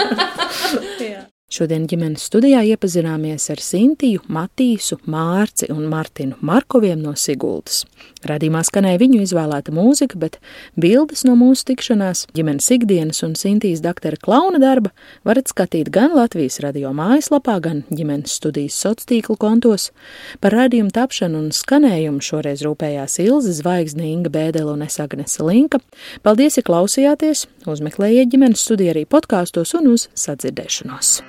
Šodien 1.48 1.86
ģimenes 1.88 2.26
studijā 2.28 2.60
iepazināmies 2.68 3.46
ar 3.54 3.62
Sintiju, 3.64 4.20
Matīsu, 4.36 4.98
Mārci 5.08 5.70
un 5.72 5.86
Martinu 5.88 6.36
Markoviem 6.44 7.00
no 7.00 7.14
Sigultas. 7.16 7.86
Radījumā 8.28 8.66
skanēja 8.68 9.00
viņu 9.00 9.22
izvēlēta 9.24 9.72
mūzika, 9.72 10.20
bet 10.20 10.36
bildes 10.76 11.24
no 11.24 11.38
mūsu 11.40 11.70
tikšanās, 11.70 12.26
ģimenes 12.36 12.68
ikdienas 12.76 13.24
un 13.24 13.38
Sintijas 13.40 13.80
doktora 13.86 14.20
klauna 14.20 14.60
darba 14.60 14.92
varat 15.24 15.48
skatīt 15.48 15.88
gan 15.88 16.18
Latvijas 16.18 16.60
radio 16.66 16.92
mājaslapā, 16.92 17.56
gan 17.64 17.86
ģimenes 17.96 18.36
studijas 18.42 18.76
sociālo 18.84 19.40
kontos. 19.40 19.94
Par 20.44 20.52
radījumu 20.52 20.92
tapšanu 21.00 21.46
un 21.46 21.50
skanējumu 21.56 22.28
šoreiz 22.28 22.66
rūpējās 22.68 23.22
Ilze 23.24 23.56
Zvaigzne, 23.62 24.04
Inga 24.12 24.36
Bēdele 24.36 24.76
un 24.76 24.84
es 24.84 25.00
Agnese 25.00 25.48
Linka. 25.48 25.80
Paldies, 26.28 26.60
ja 26.60 26.68
klausījāties! 26.68 27.48
Uzmeklējiet 27.72 28.36
ģimenes 28.36 28.68
studiju 28.68 28.98
arī 28.98 29.08
podkāstos 29.08 29.78
un 29.80 29.94
uz 29.96 30.10
sadzirdēšanos! 30.28 31.22